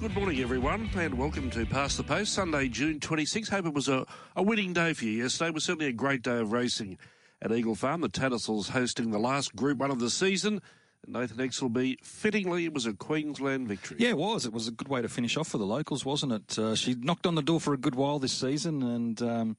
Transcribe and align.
Good 0.00 0.14
morning, 0.14 0.40
everyone, 0.40 0.88
and 0.96 1.18
welcome 1.18 1.50
to 1.50 1.66
Past 1.66 1.98
the 1.98 2.02
Post, 2.02 2.32
Sunday, 2.32 2.68
June 2.68 3.00
26. 3.00 3.50
Hope 3.50 3.66
it 3.66 3.74
was 3.74 3.86
a, 3.86 4.06
a 4.34 4.42
winning 4.42 4.72
day 4.72 4.94
for 4.94 5.04
you 5.04 5.24
yesterday. 5.24 5.48
It 5.48 5.54
was 5.54 5.64
certainly 5.64 5.88
a 5.88 5.92
great 5.92 6.22
day 6.22 6.38
of 6.38 6.52
racing 6.52 6.96
at 7.42 7.52
Eagle 7.52 7.74
Farm. 7.74 8.00
The 8.00 8.08
Tattersalls 8.08 8.70
hosting 8.70 9.10
the 9.10 9.18
last 9.18 9.54
Group 9.54 9.76
1 9.76 9.90
of 9.90 10.00
the 10.00 10.08
season. 10.08 10.62
Nathan 11.06 11.36
Exelby, 11.36 12.02
fittingly, 12.02 12.64
it 12.64 12.72
was 12.72 12.86
a 12.86 12.94
Queensland 12.94 13.68
victory. 13.68 13.98
Yeah, 14.00 14.08
it 14.08 14.16
was. 14.16 14.46
It 14.46 14.54
was 14.54 14.68
a 14.68 14.70
good 14.70 14.88
way 14.88 15.02
to 15.02 15.08
finish 15.08 15.36
off 15.36 15.48
for 15.48 15.58
the 15.58 15.66
locals, 15.66 16.02
wasn't 16.02 16.32
it? 16.32 16.58
Uh, 16.58 16.74
she 16.74 16.94
knocked 16.94 17.26
on 17.26 17.34
the 17.34 17.42
door 17.42 17.60
for 17.60 17.74
a 17.74 17.78
good 17.78 17.94
while 17.94 18.18
this 18.18 18.32
season, 18.32 18.82
and 18.82 19.20
um, 19.20 19.56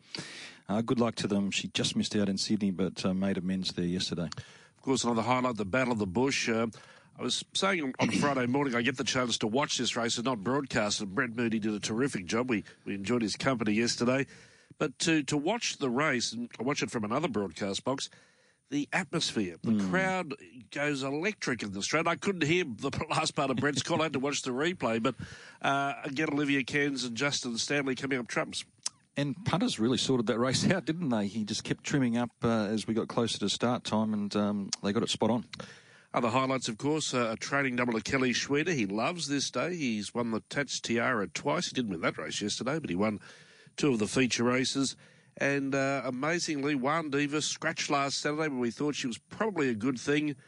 uh, 0.68 0.82
good 0.82 1.00
luck 1.00 1.14
to 1.18 1.28
them. 1.28 1.52
She 1.52 1.68
just 1.68 1.96
missed 1.96 2.16
out 2.16 2.30
in 2.30 2.40
Sydney, 2.40 2.72
but 2.72 3.06
uh, 3.06 3.14
made 3.14 3.38
amends 3.38 3.74
there 3.74 3.86
yesterday. 3.86 4.30
Of 4.78 4.82
course, 4.82 5.04
another 5.04 5.22
highlight, 5.22 5.58
the 5.58 5.66
Battle 5.66 5.94
of 5.94 6.00
the 6.00 6.08
Bush. 6.08 6.50
I 7.20 7.24
was 7.24 7.44
saying 7.54 7.94
on 8.00 8.12
Friday 8.12 8.48
morning, 8.48 8.76
I 8.76 8.82
get 8.82 8.98
the 8.98 9.04
chance 9.04 9.38
to 9.40 9.48
watch 9.48 9.78
this 9.78 9.96
race 9.96 10.18
and 10.18 10.26
not 10.26 10.44
broadcast, 10.44 11.02
and 11.02 11.14
Brett 11.14 11.36
Moody 11.36 11.60
did 11.60 11.74
a 11.74 11.80
terrific 11.80 12.26
job. 12.26 12.50
We, 12.50 12.64
we 12.86 12.96
enjoyed 12.96 13.22
his 13.22 13.36
company 13.36 13.74
yesterday. 13.74 14.26
But 14.80 14.98
to, 15.00 15.22
to 15.24 15.38
watch 15.38 15.78
the 15.78 15.90
race, 15.90 16.34
and 16.34 16.50
I 16.60 16.64
watch 16.64 16.82
it 16.82 16.90
from 16.90 17.04
another 17.04 17.28
broadcast 17.28 17.84
box, 17.84 18.10
the 18.72 18.88
atmosphere, 18.94 19.58
the 19.62 19.74
mm. 19.74 19.90
crowd 19.92 20.34
goes 20.72 21.04
electric 21.04 21.62
in 21.62 21.74
the 21.74 21.84
straight. 21.84 22.08
I 22.08 22.16
couldn't 22.16 22.44
hear 22.44 22.64
the 22.64 22.90
last 23.10 23.36
part 23.36 23.52
of 23.52 23.58
Brett's 23.58 23.84
call. 23.84 24.00
I 24.00 24.06
had 24.06 24.14
to 24.14 24.20
watch 24.20 24.42
the 24.42 24.52
replay. 24.52 25.04
But 25.04 25.16
uh, 25.62 25.94
again, 26.04 26.30
Olivia 26.32 26.64
Cairns 26.64 27.04
and 27.04 27.16
Justin 27.16 27.58
Stanley 27.58 27.94
coming 27.94 28.18
up 28.18 28.28
trumps. 28.28 28.66
And 29.18 29.36
punters 29.46 29.80
really 29.80 29.98
sorted 29.98 30.28
that 30.28 30.40
race 30.40 30.68
out, 30.72 30.86
didn't 30.86 31.10
they? 31.10 31.28
He 31.28 31.44
just 31.44 31.64
kept 31.64 31.84
trimming 31.84 32.18
up 32.18 32.32
uh, 32.44 32.66
as 32.66 32.88
we 32.88 32.94
got 32.94 33.08
closer 33.08 33.38
to 33.40 33.50
start 33.50 33.84
time, 33.84 34.14
and 34.14 34.36
um, 34.36 34.70
they 34.82 34.94
got 34.94 35.04
it 35.04 35.10
spot 35.10 35.30
on. 35.30 35.46
Other 36.14 36.28
highlights, 36.28 36.68
of 36.68 36.78
course, 36.78 37.14
uh, 37.14 37.30
a 37.32 37.38
training 37.38 37.78
double 37.78 37.94
to 37.94 38.02
Kelly 38.02 38.34
Schweida. 38.34 38.74
He 38.74 38.86
loves 38.86 39.30
this 39.30 39.50
day. 39.50 39.76
He's 39.76 40.14
won 40.14 40.32
the 40.32 40.42
Tats 40.50 40.82
Tiara 40.82 41.28
twice. 41.28 41.70
He 41.70 41.74
didn't 41.74 41.92
win 41.92 42.02
that 42.02 42.18
race 42.18 42.42
yesterday, 42.42 42.80
but 42.80 42.90
he 42.90 42.96
won 42.98 43.20
two 43.78 43.94
of 43.94 44.00
the 44.00 44.08
feature 44.08 44.44
races. 44.44 44.98
And 45.38 45.74
uh, 45.74 46.02
amazingly, 46.04 46.76
Juan 46.76 47.10
Diva 47.10 47.42
scratched 47.42 47.90
last 47.90 48.20
Saturday, 48.20 48.50
but 48.50 48.58
we 48.58 48.72
thought 48.72 48.96
she 48.96 49.08
was 49.08 49.18
probably 49.18 49.70
a 49.70 49.76
good 49.76 50.00
thing. 50.00 50.36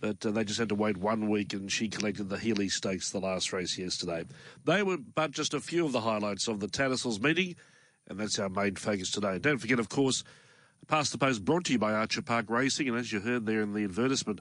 But 0.00 0.24
uh, 0.24 0.30
they 0.30 0.42
just 0.42 0.58
had 0.58 0.70
to 0.70 0.74
wait 0.74 0.96
one 0.96 1.28
week, 1.28 1.52
and 1.52 1.70
she 1.70 1.86
collected 1.86 2.30
the 2.30 2.38
Healy 2.38 2.70
Stakes 2.70 3.10
the 3.10 3.20
last 3.20 3.52
race 3.52 3.76
yesterday. 3.76 4.24
They 4.64 4.82
were 4.82 4.96
but 4.96 5.32
just 5.32 5.52
a 5.52 5.60
few 5.60 5.84
of 5.84 5.92
the 5.92 6.00
highlights 6.00 6.48
of 6.48 6.60
the 6.60 6.66
Tattersalls 6.66 7.20
meeting, 7.20 7.56
and 8.08 8.18
that's 8.18 8.38
our 8.38 8.48
main 8.48 8.76
focus 8.76 9.10
today. 9.10 9.38
Don't 9.38 9.58
forget, 9.58 9.78
of 9.78 9.90
course, 9.90 10.24
Past 10.88 11.12
the 11.12 11.18
Post 11.18 11.44
brought 11.44 11.66
to 11.66 11.72
you 11.72 11.78
by 11.78 11.92
Archer 11.92 12.22
Park 12.22 12.46
Racing, 12.48 12.88
and 12.88 12.96
as 12.96 13.12
you 13.12 13.20
heard 13.20 13.44
there 13.44 13.60
in 13.60 13.74
the 13.74 13.84
advertisement, 13.84 14.40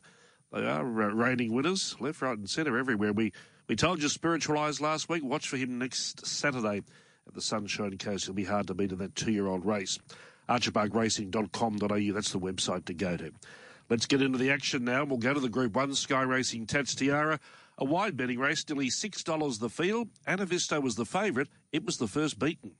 they 0.52 0.66
are 0.66 0.84
reigning 0.84 1.54
winners, 1.54 1.96
left, 2.00 2.22
right, 2.22 2.38
and 2.38 2.50
centre 2.50 2.78
everywhere. 2.78 3.14
We 3.14 3.32
we 3.68 3.76
told 3.76 4.02
you 4.02 4.10
Spiritualised 4.10 4.82
last 4.82 5.08
week. 5.08 5.24
Watch 5.24 5.48
for 5.48 5.58
him 5.58 5.80
next 5.80 6.26
Saturday 6.26 6.82
at 7.28 7.34
the 7.34 7.42
Sunshine 7.42 7.98
Coast. 7.98 8.26
It'll 8.26 8.34
be 8.34 8.44
hard 8.44 8.68
to 8.68 8.74
beat 8.74 8.92
in 8.92 8.98
that 8.98 9.16
two-year-old 9.16 9.66
race. 9.66 9.98
ArcherParkRacing.com.au. 10.50 12.14
That's 12.14 12.32
the 12.32 12.40
website 12.40 12.86
to 12.86 12.94
go 12.94 13.16
to. 13.16 13.32
Let's 13.90 14.06
get 14.06 14.22
into 14.22 14.38
the 14.38 14.52
action 14.52 14.84
now. 14.84 15.06
We'll 15.06 15.18
go 15.18 15.34
to 15.34 15.40
the 15.40 15.50
Group 15.50 15.76
One 15.76 15.96
Sky 15.96 16.24
Racing 16.24 16.66
Tats 16.66 16.96
Tiara. 16.96 17.40
A 17.78 17.86
wide 17.86 18.18
betting 18.18 18.40
race, 18.40 18.68
nearly 18.68 18.90
six 18.90 19.24
dollars 19.24 19.60
the 19.60 19.70
field. 19.70 20.10
Anavisto 20.28 20.82
was 20.82 20.96
the 20.96 21.06
favourite. 21.06 21.48
It 21.72 21.86
was 21.86 21.98
the 21.98 22.08
first 22.08 22.38
beaten. 22.38 22.74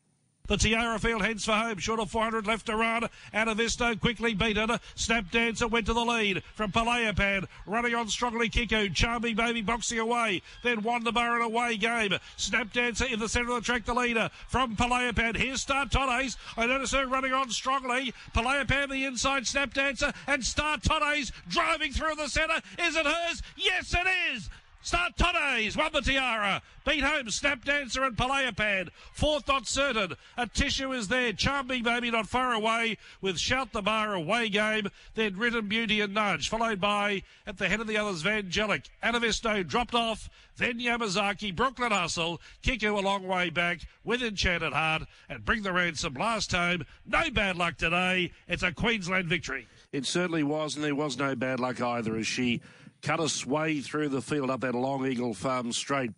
The 0.52 0.58
Tiara 0.58 1.00
Field 1.00 1.22
heads 1.22 1.46
for 1.46 1.54
home. 1.54 1.78
Short 1.78 2.02
of 2.02 2.12
400 2.12 2.46
left 2.46 2.66
to 2.66 2.76
run. 2.76 3.08
Anavisto 3.34 3.98
quickly 3.98 4.34
beaten. 4.34 4.70
Snap 4.96 5.32
Dancer 5.32 5.66
went 5.66 5.86
to 5.86 5.94
the 5.94 6.04
lead 6.04 6.44
from 6.56 6.74
Palaisipan. 6.74 7.46
Running 7.66 7.96
on 7.96 8.10
strongly 8.10 8.50
Kiku. 8.50 8.90
Charming 8.90 9.38
Baby 9.38 9.62
boxing 9.62 10.00
away. 10.00 10.42
Then 10.62 10.82
Wanderbar 10.82 11.38
an 11.38 11.42
away 11.44 11.78
game. 11.78 12.16
Snap 12.36 12.74
Dancer 12.74 13.06
in 13.06 13.20
the 13.20 13.30
centre 13.30 13.52
of 13.52 13.56
the 13.56 13.66
track, 13.66 13.86
the 13.86 13.94
leader 13.94 14.30
from 14.50 14.76
Palaisipan. 14.76 15.38
Here's 15.38 15.64
Startantes. 15.64 16.36
I 16.58 16.66
notice 16.66 16.92
her 16.92 17.08
running 17.08 17.32
on 17.32 17.50
strongly. 17.50 18.14
Palaisipan 18.36 18.90
the 18.90 19.06
inside 19.06 19.48
Snap 19.48 19.74
Dancer 19.74 20.12
and 20.28 20.44
Startantes 20.44 21.32
driving 21.48 21.94
through 21.94 22.16
the 22.16 22.28
centre. 22.28 22.62
Is 22.78 22.98
it 22.98 23.06
hers? 23.06 23.42
Yes, 23.56 23.94
it 23.94 24.36
is. 24.36 24.50
Startantes, 24.84 25.78
won 25.78 25.92
the 25.94 26.02
tiara. 26.02 26.62
Beat 26.86 27.04
home 27.04 27.30
Snap 27.30 27.64
Dancer 27.64 28.04
and 28.04 28.18
Palaisipan. 28.18 28.90
Fourth 29.14 29.48
not 29.48 29.68
certain. 29.68 30.14
A 30.38 30.48
tissue 30.48 30.92
is 30.92 31.08
there. 31.08 31.34
Charming 31.34 31.84
Baby 31.84 32.10
not 32.10 32.28
far 32.28 32.54
away 32.54 32.98
with 33.22 33.38
Shout 33.38 33.72
the 33.74 33.84
Bar 33.84 34.16
away 34.16 34.50
game. 34.50 34.90
Then 35.14 35.38
Written 35.38 35.68
Beauty 35.68 36.02
and 36.02 36.16
Nudge. 36.16 36.50
Followed 36.50 36.82
by, 36.82 37.22
at 37.46 37.60
the 37.60 37.70
head 37.70 37.80
of 37.80 37.88
the 37.88 37.98
others, 37.98 38.24
Vangelic. 38.24 38.86
Anavisto 39.04 39.66
dropped 39.68 39.94
off. 39.94 40.30
Then 40.58 40.80
Yamazaki, 40.80 41.56
Brooklyn 41.56 41.92
Hustle. 41.92 42.42
Kiku 42.64 42.98
a 42.98 43.02
long 43.02 43.28
way 43.28 43.52
back 43.52 43.82
with 44.04 44.24
Enchanted 44.24 44.74
Heart. 44.74 45.04
And 45.30 45.46
Bring 45.46 45.62
the 45.62 45.74
Ransom 45.74 46.16
last 46.16 46.52
home. 46.52 46.86
No 47.06 47.30
bad 47.30 47.56
luck 47.56 47.78
today. 47.78 48.32
It's 48.48 48.64
a 48.64 48.72
Queensland 48.72 49.28
victory. 49.28 49.68
It 49.92 50.06
certainly 50.08 50.44
was, 50.44 50.76
and 50.76 50.84
there 50.84 50.96
was 50.96 51.18
no 51.18 51.36
bad 51.36 51.60
luck 51.60 51.82
either 51.82 52.16
as 52.16 52.26
she 52.26 52.62
cut 53.02 53.20
a 53.20 53.30
sway 53.30 53.82
through 53.82 54.10
the 54.10 54.22
field 54.22 54.50
up 54.50 54.62
that 54.62 54.76
Long 54.76 55.06
Eagle 55.06 55.34
Farm 55.34 55.72
straight. 55.72 56.12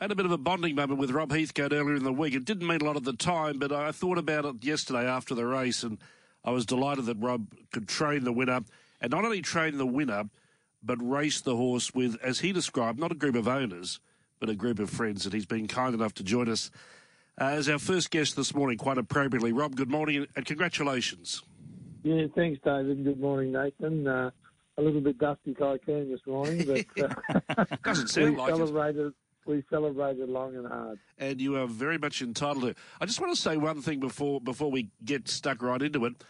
I 0.00 0.04
had 0.04 0.12
a 0.12 0.16
bit 0.16 0.26
of 0.26 0.32
a 0.32 0.38
bonding 0.38 0.74
moment 0.74 1.00
with 1.00 1.10
Rob 1.10 1.32
Heathcote 1.32 1.72
earlier 1.72 1.96
in 1.96 2.04
the 2.04 2.12
week. 2.12 2.34
It 2.34 2.44
didn't 2.44 2.66
mean 2.66 2.80
a 2.80 2.84
lot 2.84 2.96
at 2.96 3.04
the 3.04 3.12
time, 3.12 3.58
but 3.58 3.72
I 3.72 3.90
thought 3.90 4.18
about 4.18 4.44
it 4.44 4.64
yesterday 4.64 5.06
after 5.06 5.34
the 5.34 5.44
race, 5.44 5.82
and 5.82 5.98
I 6.44 6.50
was 6.52 6.64
delighted 6.64 7.06
that 7.06 7.16
Rob 7.18 7.48
could 7.72 7.88
train 7.88 8.24
the 8.24 8.32
winner, 8.32 8.60
and 9.00 9.10
not 9.10 9.24
only 9.24 9.42
train 9.42 9.76
the 9.76 9.86
winner, 9.86 10.30
but 10.82 10.98
race 11.00 11.40
the 11.40 11.56
horse 11.56 11.92
with, 11.94 12.16
as 12.22 12.40
he 12.40 12.52
described, 12.52 13.00
not 13.00 13.10
a 13.10 13.16
group 13.16 13.34
of 13.34 13.48
owners, 13.48 13.98
but 14.38 14.48
a 14.48 14.54
group 14.54 14.78
of 14.78 14.88
friends. 14.88 15.24
And 15.24 15.34
he's 15.34 15.46
been 15.46 15.66
kind 15.66 15.94
enough 15.94 16.14
to 16.14 16.22
join 16.22 16.48
us 16.48 16.70
uh, 17.40 17.44
as 17.44 17.68
our 17.68 17.78
first 17.78 18.10
guest 18.10 18.36
this 18.36 18.54
morning, 18.54 18.78
quite 18.78 18.98
appropriately. 18.98 19.52
Rob, 19.52 19.76
good 19.76 19.90
morning 19.90 20.26
and 20.36 20.44
congratulations. 20.44 21.42
Yeah, 22.02 22.26
thanks, 22.34 22.60
David. 22.64 23.04
Good 23.04 23.20
morning, 23.20 23.52
Nathan. 23.52 24.06
Uh, 24.06 24.30
a 24.78 24.82
little 24.82 25.00
bit 25.00 25.18
dusty 25.18 25.54
Tycoon 25.54 26.10
this 26.10 26.20
morning, 26.26 26.64
but 26.64 26.86
uh, 27.58 27.64
doesn't 27.84 28.08
sound 28.08 28.30
we 28.30 28.36
like 28.36 28.54
celebrated, 28.54 29.06
it. 29.08 29.12
We 29.44 29.64
celebrated 29.68 30.28
long 30.28 30.54
and 30.56 30.66
hard, 30.66 30.98
and 31.18 31.40
you 31.40 31.56
are 31.56 31.66
very 31.66 31.98
much 31.98 32.22
entitled 32.22 32.64
to. 32.64 32.74
I 33.00 33.06
just 33.06 33.20
want 33.20 33.34
to 33.34 33.40
say 33.40 33.56
one 33.56 33.82
thing 33.82 33.98
before 33.98 34.40
before 34.40 34.70
we 34.70 34.90
get 35.04 35.28
stuck 35.28 35.62
right 35.62 35.82
into 35.82 36.04
it. 36.04 36.22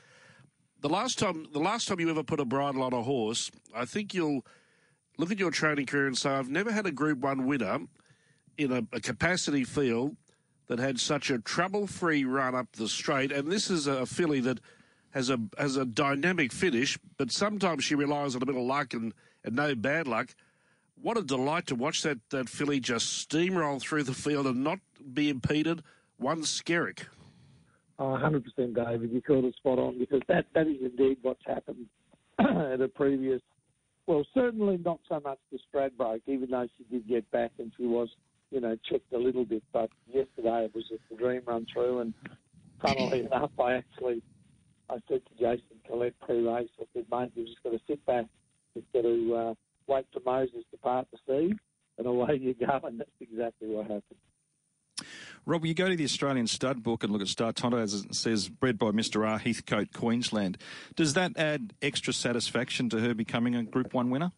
The 0.81 0.89
last 0.89 1.19
time, 1.19 1.47
the 1.53 1.59
last 1.59 1.89
time 1.89 2.01
you 2.01 2.09
ever 2.09 2.23
put 2.23 2.41
a 2.41 2.45
bridle 2.45 2.83
on 2.83 2.93
a 2.93 3.03
horse, 3.03 3.51
I 3.75 3.85
think 3.85 4.15
you'll 4.15 4.47
look 5.19 5.31
at 5.31 5.39
your 5.39 5.51
training 5.51 5.87
career 5.87 6.07
and 6.07 6.17
say, 6.17 6.31
"I've 6.31 6.51
never 6.51 6.73
had 6.73 6.87
a 6.87 6.93
Group 6.93 7.19
One 7.19 7.47
winner 7.47 7.81
in 8.57 8.73
a, 8.73 8.83
a 8.93 9.01
capacity 9.01 9.65
field 9.65 10.17
that 10.69 10.79
had 10.79 11.01
such 11.01 11.31
a 11.31 11.39
trouble-free 11.39 12.25
run 12.25 12.55
up 12.55 12.73
the 12.73 12.89
straight." 12.89 13.33
And 13.33 13.51
this 13.51 13.69
is 13.69 13.87
a 13.87 14.07
filly 14.07 14.41
that 14.41 14.61
has 15.19 15.31
a 15.31 15.41
has 15.59 15.77
a 15.77 15.85
dynamic 15.85 16.53
finish, 16.53 16.97
but 17.17 17.33
sometimes 17.33 17.83
she 17.83 17.97
relies 17.97 18.37
on 18.37 18.43
a 18.43 18.47
bit 18.47 18.55
of 18.55 18.63
luck 18.63 18.95
and, 18.95 19.13
and 19.43 19.57
no 19.57 19.75
bad 19.75 20.07
luck. 20.07 20.35
What 20.95 21.19
a 21.19 21.23
delight 21.23 21.67
to 21.67 21.75
watch 21.75 22.03
that, 22.03 22.19
that 22.31 22.49
filly 22.49 22.79
just 22.79 23.29
steamroll 23.29 23.81
through 23.81 24.05
the 24.05 24.15
field 24.15 24.47
and 24.47 24.63
not 24.63 24.79
be 25.13 25.29
impeded 25.29 25.83
one 26.19 26.43
skerrick. 26.43 27.07
Oh, 28.01 28.17
100% 28.17 28.45
David, 28.75 29.11
you 29.13 29.21
called 29.21 29.45
it 29.45 29.57
spot 29.57 29.81
on 29.81 29.99
because 29.99 30.23
that, 30.29 30.47
that 30.55 30.69
is 30.69 30.77
indeed 30.81 31.19
what's 31.23 31.45
happened 31.45 31.87
at 32.39 32.81
a 32.81 32.89
previous, 32.89 33.41
well, 34.07 34.25
certainly 34.35 34.79
not 34.85 35.01
so 35.09 35.21
much 35.25 35.39
the 35.51 35.59
Stradbroke, 35.59 36.23
even 36.27 36.51
though 36.51 36.67
she 36.77 36.85
did 36.85 37.09
get 37.09 37.29
back 37.33 37.51
and 37.59 37.73
she 37.77 37.87
was, 37.87 38.09
you 38.53 38.61
know, 38.61 38.77
checked 38.89 39.13
a 39.13 39.19
little 39.19 39.45
bit. 39.45 39.65
But 39.73 39.91
yesterday 40.07 40.65
it 40.67 40.75
was 40.75 40.85
just 40.89 41.03
a 41.13 41.17
dream 41.17 41.43
run 41.45 41.67
through 41.73 42.01
and 42.01 42.15
funnily 42.81 43.21
enough, 43.33 43.51
I 43.59 43.75
actually 43.75 44.23
I 44.91 44.97
said 45.09 45.21
to 45.27 45.35
Jason 45.35 45.77
Collett 45.87 46.15
pre-race, 46.21 46.69
I 46.81 46.85
said, 46.95 47.05
mate, 47.11 47.33
you've 47.35 47.49
just 47.49 47.63
got 47.63 47.71
to 47.71 47.81
sit 47.87 48.05
back. 48.07 48.27
You've 48.75 48.93
got 48.93 49.03
to 49.03 49.35
uh, 49.35 49.55
wait 49.87 50.07
for 50.13 50.21
Moses 50.25 50.65
to 50.71 50.79
part 50.79 51.07
the 51.11 51.19
sea, 51.27 51.55
and 51.99 52.07
away 52.07 52.39
you 52.41 52.55
go. 52.55 52.81
And 52.85 53.01
that's 53.01 53.11
exactly 53.21 53.69
what 53.69 53.85
happened. 53.85 54.19
Rob, 55.47 55.65
you 55.65 55.75
go 55.75 55.89
to 55.89 55.97
the 55.97 56.05
Australian 56.05 56.47
stud 56.47 56.83
book 56.83 57.05
and 57.05 57.13
look 57.13 57.23
at 57.23 57.29
Startantes 57.29 57.95
as 57.95 58.05
it 58.05 58.15
says, 58.15 58.49
bred 58.49 58.79
by 58.79 58.91
Mr. 58.91 59.27
R. 59.27 59.39
Heathcote, 59.39 59.93
Queensland. 59.93 60.59
Does 60.97 61.15
that 61.15 61.33
add 61.37 61.73
extra 61.81 62.13
satisfaction 62.13 62.89
to 62.91 63.01
her 63.01 63.15
becoming 63.15 63.55
a 63.55 63.63
Group 63.63 63.95
1 63.95 64.11
winner? 64.11 64.33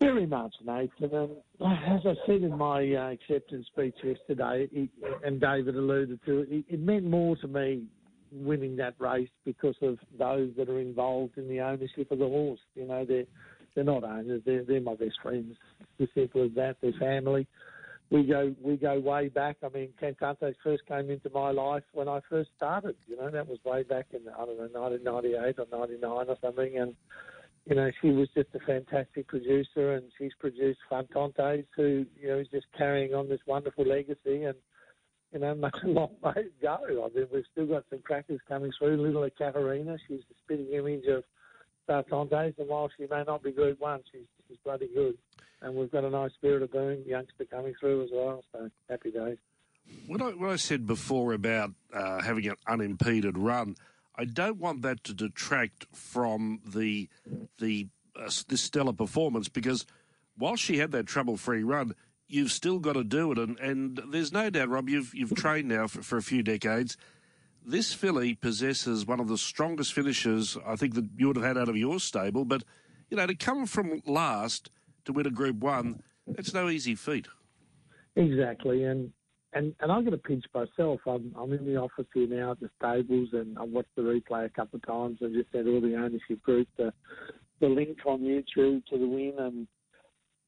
Very 0.00 0.26
much, 0.26 0.54
Nathan. 0.64 1.10
And 1.12 1.30
as 1.60 2.00
I 2.04 2.14
said 2.26 2.42
in 2.42 2.56
my 2.56 2.94
uh, 2.94 3.12
acceptance 3.12 3.66
speech 3.68 3.94
yesterday, 4.02 4.68
it, 4.72 4.90
and 5.24 5.40
David 5.40 5.76
alluded 5.76 6.20
to 6.26 6.40
it, 6.40 6.64
it 6.68 6.80
meant 6.80 7.04
more 7.04 7.36
to 7.36 7.48
me 7.48 7.84
winning 8.32 8.76
that 8.76 8.94
race 8.98 9.28
because 9.44 9.76
of 9.82 9.98
those 10.18 10.50
that 10.56 10.68
are 10.68 10.80
involved 10.80 11.38
in 11.38 11.48
the 11.48 11.60
ownership 11.60 12.10
of 12.10 12.18
the 12.18 12.26
horse. 12.26 12.60
You 12.74 12.86
know, 12.86 13.04
they're 13.04 13.24
they're 13.74 13.84
not 13.84 14.04
owners; 14.04 14.42
they're 14.44 14.64
they're 14.64 14.80
my 14.80 14.94
best 14.94 15.20
friends. 15.22 15.56
As 16.00 16.08
simple 16.14 16.44
as 16.44 16.50
that. 16.56 16.76
They're 16.80 16.92
family. 16.98 17.46
We 18.10 18.24
go 18.24 18.54
we 18.62 18.76
go 18.76 18.98
way 18.98 19.28
back. 19.28 19.56
I 19.62 19.68
mean, 19.68 19.90
Cantante 20.00 20.54
first 20.62 20.86
came 20.86 21.10
into 21.10 21.30
my 21.32 21.50
life 21.50 21.84
when 21.92 22.08
I 22.08 22.20
first 22.28 22.50
started. 22.56 22.96
You 23.06 23.16
know, 23.16 23.30
that 23.30 23.48
was 23.48 23.58
way 23.64 23.82
back 23.82 24.06
in 24.12 24.20
I 24.28 24.44
don't 24.44 24.72
know 24.72 24.80
1998 24.80 25.58
or 25.58 25.78
99 25.78 26.10
or 26.28 26.36
something, 26.42 26.78
and 26.78 26.94
you 27.66 27.76
know, 27.76 27.90
she 28.00 28.10
was 28.10 28.28
just 28.34 28.48
a 28.54 28.58
fantastic 28.60 29.28
producer, 29.28 29.94
and 29.94 30.04
she's 30.18 30.32
produced 30.40 30.80
Fantantes, 30.90 31.66
who 31.76 32.04
you 32.20 32.28
know 32.28 32.38
is 32.38 32.48
just 32.48 32.66
carrying 32.76 33.14
on 33.14 33.28
this 33.28 33.40
wonderful 33.46 33.84
legacy, 33.86 34.44
and 34.44 34.56
you 35.32 35.40
know, 35.40 35.54
much 35.54 35.76
a 35.82 35.88
long 35.88 36.10
way 36.22 36.46
go. 36.60 36.76
I 36.78 37.16
mean, 37.16 37.26
we've 37.32 37.44
still 37.52 37.66
got 37.66 37.84
some 37.90 38.00
crackers 38.00 38.40
coming 38.48 38.72
through. 38.78 38.96
Little 38.96 39.28
Katerina, 39.36 39.96
she's 40.06 40.20
the 40.28 40.34
spitting 40.44 40.72
image 40.72 41.04
of 41.06 41.24
Startantes, 41.88 42.54
and 42.58 42.68
while 42.68 42.90
she 42.96 43.06
may 43.10 43.24
not 43.26 43.42
be 43.42 43.52
good 43.52 43.78
once, 43.80 44.04
she's 44.12 44.26
she's 44.48 44.58
bloody 44.64 44.88
good, 44.94 45.16
and 45.62 45.74
we've 45.74 45.90
got 45.90 46.04
a 46.04 46.10
nice 46.10 46.32
Spirit 46.34 46.62
of 46.62 46.72
Boom 46.72 47.02
youngster 47.06 47.44
coming 47.44 47.74
through 47.80 48.04
as 48.04 48.10
well. 48.12 48.44
So 48.52 48.70
happy 48.88 49.10
days. 49.10 49.38
What 50.06 50.22
I, 50.22 50.30
what 50.30 50.50
I 50.50 50.56
said 50.56 50.86
before 50.86 51.32
about 51.32 51.70
uh, 51.92 52.20
having 52.22 52.46
an 52.46 52.56
unimpeded 52.66 53.36
run. 53.36 53.76
I 54.14 54.26
don't 54.26 54.58
want 54.58 54.82
that 54.82 55.04
to 55.04 55.14
detract 55.14 55.86
from 55.92 56.60
the 56.66 57.08
the 57.58 57.88
uh, 58.14 58.30
this 58.48 58.60
stellar 58.60 58.92
performance 58.92 59.48
because 59.48 59.86
while 60.36 60.56
she 60.56 60.78
had 60.78 60.92
that 60.92 61.06
trouble-free 61.06 61.62
run, 61.62 61.94
you've 62.32 62.50
still 62.50 62.78
got 62.78 62.94
to 62.94 63.04
do 63.04 63.30
it, 63.32 63.38
and, 63.38 63.58
and 63.58 64.00
there's 64.10 64.32
no 64.32 64.48
doubt, 64.48 64.70
Rob, 64.70 64.88
you've 64.88 65.14
you've 65.14 65.34
trained 65.34 65.68
now 65.68 65.86
for, 65.86 66.02
for 66.02 66.16
a 66.16 66.22
few 66.22 66.42
decades. 66.42 66.96
This 67.64 67.92
filly 67.92 68.34
possesses 68.34 69.06
one 69.06 69.20
of 69.20 69.28
the 69.28 69.38
strongest 69.38 69.92
finishes 69.92 70.56
I 70.66 70.74
think 70.74 70.94
that 70.94 71.08
you 71.16 71.28
would 71.28 71.36
have 71.36 71.44
had 71.44 71.58
out 71.58 71.68
of 71.68 71.76
your 71.76 72.00
stable, 72.00 72.44
but 72.44 72.64
you 73.10 73.16
know 73.16 73.26
to 73.26 73.34
come 73.34 73.66
from 73.66 74.02
last 74.06 74.70
to 75.04 75.12
win 75.12 75.26
a 75.26 75.30
Group 75.30 75.56
One, 75.56 76.02
it's 76.26 76.54
no 76.54 76.68
easy 76.68 76.94
feat. 76.94 77.28
Exactly, 78.16 78.84
and 78.84 79.12
and 79.52 79.74
and 79.80 79.92
I'm 79.92 80.00
going 80.00 80.12
to 80.12 80.18
pinch 80.18 80.44
myself. 80.54 81.00
I'm 81.06 81.34
I'm 81.38 81.52
in 81.52 81.66
the 81.66 81.76
office 81.76 82.06
here 82.14 82.26
now 82.26 82.52
at 82.52 82.60
the 82.60 82.70
stables, 82.78 83.28
and 83.32 83.58
I 83.58 83.62
watched 83.62 83.94
the 83.94 84.02
replay 84.02 84.46
a 84.46 84.48
couple 84.48 84.78
of 84.78 84.86
times 84.86 85.18
and 85.20 85.34
just 85.34 85.52
said 85.52 85.66
all 85.66 85.80
the 85.80 85.96
ownership 85.96 86.42
group, 86.42 86.68
the 86.78 86.92
the 87.60 87.68
link 87.68 87.98
on 88.06 88.20
YouTube 88.20 88.84
to 88.86 88.98
the 88.98 89.06
win, 89.06 89.34
and 89.38 89.68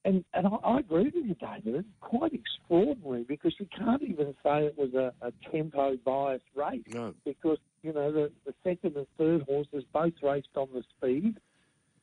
and 0.05 0.25
and 0.35 0.47
I, 0.47 0.51
I 0.65 0.79
agree 0.81 1.05
with 1.05 1.15
you, 1.15 1.35
David. 1.35 1.77
It's 1.77 1.89
quite 2.01 2.33
extraordinary 2.33 3.25
because 3.25 3.55
you 3.59 3.67
can't 3.77 4.03
even 4.03 4.35
say 4.43 4.67
it 4.67 4.77
was 4.77 4.93
a, 4.95 5.13
a 5.27 5.33
tempo 5.51 5.97
biased 6.05 6.45
race 6.55 6.83
no. 6.93 7.15
because 7.25 7.59
you 7.83 7.93
know 7.93 8.13
the 8.13 8.31
the 8.45 8.55
second 8.63 8.97
and 8.97 9.07
third 9.19 9.43
horses 9.43 9.85
both 9.93 10.13
raced 10.23 10.49
on 10.57 10.69
the 10.73 10.83
speed, 10.97 11.37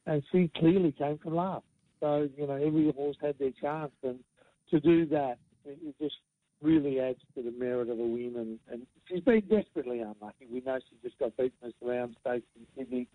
and 0.06 0.24
she 0.32 0.50
clearly 0.56 0.92
came 0.92 1.18
from 1.20 1.36
last. 1.36 1.66
So 2.00 2.28
you 2.38 2.48
know 2.48 2.56
every 2.56 2.92
horse 2.92 3.18
had 3.22 3.38
their 3.38 3.52
chance, 3.62 3.92
and 4.04 4.20
to 4.72 4.80
do 4.80 5.06
that, 5.08 5.38
it, 5.66 5.78
it 5.84 5.96
just 6.02 6.16
really 6.62 7.00
adds 7.00 7.20
to 7.36 7.42
the 7.42 7.52
merit 7.52 7.90
of 7.90 8.00
a 8.00 8.04
win. 8.04 8.34
And, 8.38 8.60
and 8.72 8.88
she's 9.08 9.22
been 9.22 9.42
desperately 9.42 10.00
unlucky. 10.00 10.48
We 10.52 10.62
know 10.62 10.80
she 10.90 10.96
just 11.04 11.18
got 11.20 11.36
beaten 11.36 11.58
as 11.66 11.74
the 11.82 11.90
round 11.90 12.16
stakes 12.22 12.46
in 12.56 12.66
Sydney 12.78 13.08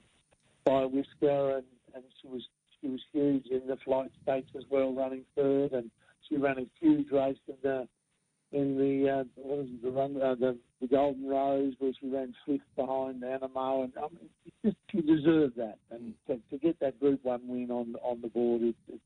by 0.64 0.82
a 0.82 0.88
whisker, 0.88 1.56
and, 1.56 1.64
and 1.94 2.04
she 2.20 2.28
was 2.28 2.42
she 2.80 2.88
was 2.88 3.00
huge 3.12 3.46
in 3.46 3.66
the 3.66 3.76
flight 3.84 4.10
stakes 4.22 4.50
as 4.56 4.64
well, 4.70 4.92
running 4.92 5.24
third, 5.34 5.72
and 5.72 5.90
she 6.28 6.36
ran 6.36 6.58
a 6.58 6.66
huge 6.80 7.10
race 7.10 7.38
in 7.48 7.54
the 7.62 7.88
in 8.52 8.78
the 8.78 9.10
uh, 9.10 9.24
what 9.34 9.58
was 9.58 9.66
it, 9.68 9.82
the 9.82 9.90
run 9.90 10.20
uh, 10.22 10.34
the, 10.34 10.56
the 10.80 10.86
Golden 10.86 11.26
Rose 11.26 11.74
where 11.78 11.92
she 12.00 12.08
ran 12.08 12.34
fifth 12.46 12.60
behind 12.76 13.22
Anamoe, 13.22 13.84
and 13.84 13.92
I 13.96 14.02
mean, 14.02 14.30
just 14.64 14.76
she 14.90 15.00
deserved 15.00 15.56
that, 15.56 15.78
and 15.90 16.14
to, 16.26 16.40
to 16.50 16.58
get 16.58 16.78
that 16.80 17.00
Group 17.00 17.20
One 17.24 17.40
win 17.46 17.70
on 17.70 17.96
on 18.02 18.20
the 18.20 18.28
board, 18.28 18.62
it, 18.62 18.76
it, 18.88 19.00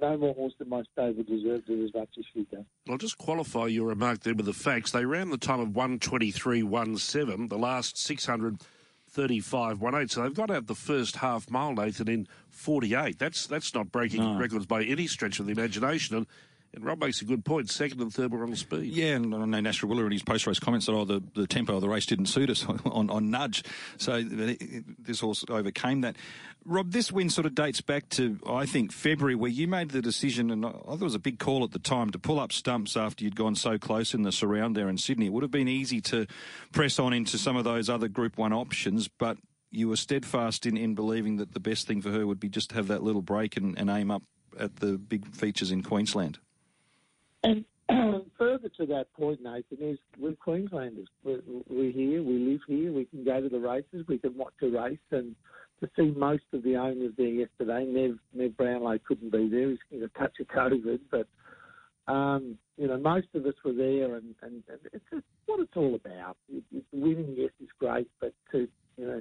no 0.00 0.16
more 0.16 0.34
horse 0.34 0.52
than 0.58 0.68
my 0.68 0.82
stable 0.92 1.22
deserved 1.22 1.68
it 1.68 1.84
as 1.84 1.94
much 1.94 2.10
as 2.18 2.24
she 2.32 2.44
did. 2.50 2.66
I'll 2.88 2.98
just 2.98 3.16
qualify 3.16 3.66
your 3.66 3.88
remark 3.88 4.20
there 4.20 4.34
with 4.34 4.46
the 4.46 4.52
facts. 4.52 4.90
They 4.90 5.04
ran 5.04 5.30
the 5.30 5.38
time 5.38 5.60
of 5.60 5.68
123.17, 5.68 7.48
the 7.48 7.56
last 7.58 7.96
635.18. 9.14 10.10
So 10.10 10.22
they've 10.22 10.34
got 10.34 10.50
out 10.50 10.66
the 10.66 10.74
first 10.74 11.16
half 11.16 11.50
mile, 11.50 11.72
Nathan, 11.72 12.08
in 12.08 12.28
48. 12.50 13.18
That's 13.18 13.46
that's 13.46 13.74
not 13.74 13.92
breaking 13.92 14.22
no. 14.22 14.38
records 14.38 14.66
by 14.66 14.82
any 14.84 15.06
stretch 15.06 15.40
of 15.40 15.46
the 15.46 15.52
imagination. 15.52 16.16
And 16.16 16.26
and 16.74 16.84
Rob 16.84 17.00
makes 17.00 17.22
a 17.22 17.24
good 17.24 17.44
point. 17.44 17.70
Second 17.70 18.00
and 18.00 18.12
third 18.12 18.32
were 18.32 18.42
on 18.42 18.54
speed. 18.56 18.84
Yeah, 18.84 19.14
and 19.14 19.34
I 19.34 19.44
know 19.44 19.60
Nash 19.60 19.82
Rawiller 19.82 20.06
in 20.06 20.12
his 20.12 20.22
post 20.22 20.46
race 20.46 20.58
comments 20.58 20.86
that 20.86 20.92
oh 20.92 21.04
the, 21.04 21.22
the 21.34 21.46
tempo 21.46 21.74
of 21.76 21.80
the 21.80 21.88
race 21.88 22.06
didn't 22.06 22.26
suit 22.26 22.50
us 22.50 22.64
on, 22.84 23.10
on 23.10 23.30
nudge, 23.30 23.64
so 23.96 24.22
this 24.22 25.20
horse 25.20 25.44
overcame 25.48 26.02
that. 26.02 26.16
Rob, 26.66 26.92
this 26.92 27.12
win 27.12 27.28
sort 27.28 27.46
of 27.46 27.54
dates 27.54 27.82
back 27.82 28.08
to 28.10 28.38
I 28.48 28.64
think 28.64 28.90
February 28.90 29.34
where 29.34 29.50
you 29.50 29.68
made 29.68 29.90
the 29.90 30.00
decision, 30.00 30.50
and 30.50 30.64
I 30.64 30.70
thought 30.70 31.00
it 31.00 31.02
was 31.02 31.14
a 31.14 31.18
big 31.18 31.38
call 31.38 31.62
at 31.64 31.72
the 31.72 31.78
time 31.78 32.10
to 32.10 32.18
pull 32.18 32.40
up 32.40 32.52
stumps 32.52 32.96
after 32.96 33.24
you'd 33.24 33.36
gone 33.36 33.54
so 33.54 33.78
close 33.78 34.14
in 34.14 34.22
the 34.22 34.32
surround 34.32 34.74
there 34.74 34.88
in 34.88 34.96
Sydney. 34.96 35.26
It 35.26 35.32
would 35.32 35.42
have 35.42 35.50
been 35.50 35.68
easy 35.68 36.00
to 36.02 36.26
press 36.72 36.98
on 36.98 37.12
into 37.12 37.38
some 37.38 37.56
of 37.56 37.64
those 37.64 37.90
other 37.90 38.08
Group 38.08 38.38
One 38.38 38.52
options, 38.52 39.08
but 39.08 39.36
you 39.70 39.88
were 39.88 39.96
steadfast 39.96 40.66
in, 40.66 40.76
in 40.76 40.94
believing 40.94 41.36
that 41.36 41.52
the 41.52 41.60
best 41.60 41.86
thing 41.86 42.00
for 42.00 42.10
her 42.10 42.26
would 42.26 42.40
be 42.40 42.48
just 42.48 42.70
to 42.70 42.76
have 42.76 42.88
that 42.88 43.02
little 43.02 43.22
break 43.22 43.56
and, 43.56 43.78
and 43.78 43.90
aim 43.90 44.10
up 44.10 44.22
at 44.58 44.76
the 44.76 44.96
big 44.98 45.26
features 45.34 45.70
in 45.70 45.82
Queensland. 45.82 46.38
And 47.44 47.64
further 48.38 48.70
to 48.78 48.86
that 48.86 49.12
point, 49.12 49.40
Nathan, 49.42 49.78
is 49.80 49.98
we're 50.18 50.32
Queenslanders. 50.32 51.08
We're, 51.22 51.40
we're, 51.68 51.92
here, 51.92 52.22
we 52.22 52.38
live 52.38 52.60
here, 52.66 52.92
we 52.92 53.04
can 53.04 53.24
go 53.24 53.40
to 53.40 53.48
the 53.48 53.58
races, 53.58 54.04
we 54.08 54.18
can 54.18 54.36
watch 54.36 54.54
a 54.62 54.66
race. 54.66 54.98
And 55.10 55.36
to 55.80 55.90
see 55.96 56.10
most 56.16 56.44
of 56.52 56.62
the 56.62 56.76
owners 56.76 57.12
there 57.16 57.26
yesterday, 57.26 57.84
Nev, 57.84 58.18
Nev 58.32 58.56
Brownlow 58.56 58.98
couldn't 59.06 59.30
be 59.30 59.48
there. 59.48 59.70
He's 59.70 60.00
got 60.00 60.06
a 60.06 60.18
touch 60.18 60.40
of 60.40 60.46
COVID, 60.48 61.00
but, 61.10 62.12
um, 62.12 62.58
you 62.78 62.88
know, 62.88 62.98
most 62.98 63.28
of 63.34 63.44
us 63.44 63.54
were 63.64 63.74
there, 63.74 64.16
and, 64.16 64.34
and, 64.42 64.62
and 64.68 64.80
it's, 64.92 65.04
it's 65.12 65.26
what 65.46 65.60
it's 65.60 65.76
all 65.76 65.94
about. 65.94 66.36
It, 66.48 66.64
winning, 66.92 67.34
yes, 67.36 67.50
is 67.62 67.68
great, 67.78 68.08
but 68.20 68.32
to, 68.52 68.66
you 68.96 69.06
know, 69.06 69.20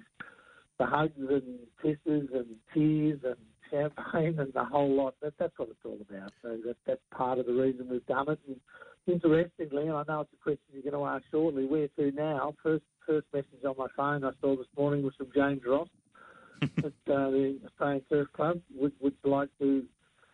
the 0.79 0.85
hugs 0.85 1.11
and 1.17 1.59
kisses 1.81 2.29
and 2.33 2.47
tears 2.73 3.19
and 3.23 3.35
champagne 3.73 4.39
and 4.39 4.53
the 4.53 4.63
whole 4.63 4.95
lot. 4.95 5.15
That, 5.21 5.33
that's 5.39 5.57
what 5.57 5.69
it's 5.69 5.79
all 5.85 5.97
about. 6.09 6.31
So 6.41 6.57
that, 6.65 6.77
that's 6.85 7.01
part 7.11 7.39
of 7.39 7.45
the 7.45 7.53
reason 7.53 7.89
we've 7.89 8.05
done 8.05 8.29
it. 8.29 8.39
And 8.47 8.59
interestingly, 9.07 9.87
and 9.87 9.93
I 9.93 10.03
know 10.07 10.21
it's 10.21 10.33
a 10.33 10.43
question 10.43 10.63
you're 10.71 10.83
going 10.91 10.93
to 10.93 11.05
ask 11.05 11.23
shortly, 11.31 11.65
where 11.65 11.87
to 11.99 12.11
now? 12.11 12.53
First, 12.61 12.83
first 13.07 13.27
message 13.33 13.65
on 13.65 13.75
my 13.77 13.87
phone 13.95 14.23
I 14.23 14.31
saw 14.41 14.55
this 14.55 14.67
morning 14.77 15.03
was 15.03 15.13
from 15.15 15.27
James 15.35 15.61
Ross 15.65 15.87
at 16.61 16.85
uh, 16.85 16.91
the 17.29 17.59
Australian 17.65 18.01
Turf 18.09 18.27
Club. 18.33 18.59
Would, 18.75 18.93
would 19.01 19.15
like 19.23 19.49
to 19.59 19.83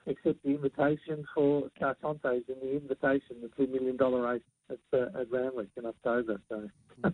accept 0.09 0.43
the 0.43 0.51
invitation 0.51 1.25
for 1.33 1.69
Startantes 1.79 2.43
in 2.47 2.55
the 2.61 2.75
invitation, 2.75 3.37
the 3.41 3.49
$2 3.63 3.71
million 3.71 3.97
race 3.97 4.41
at, 4.69 4.77
uh, 4.93 5.19
at 5.19 5.31
Randwick 5.31 5.69
in 5.77 5.85
October. 5.85 6.41
So 6.49 6.69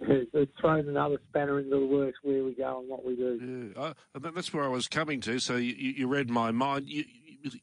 it's 0.00 0.52
thrown 0.60 0.88
another 0.88 1.18
spanner 1.30 1.58
into 1.60 1.80
the 1.80 1.86
works 1.86 2.18
where 2.22 2.44
we 2.44 2.54
go 2.54 2.80
and 2.80 2.88
what 2.88 3.04
we 3.04 3.16
do. 3.16 3.72
Yeah, 3.76 3.92
I, 4.14 4.18
that's 4.30 4.52
where 4.52 4.64
I 4.64 4.68
was 4.68 4.88
coming 4.88 5.20
to. 5.22 5.38
So 5.38 5.56
you, 5.56 5.74
you 5.74 6.06
read 6.08 6.30
my 6.30 6.50
mind. 6.50 6.88
You, 6.88 7.04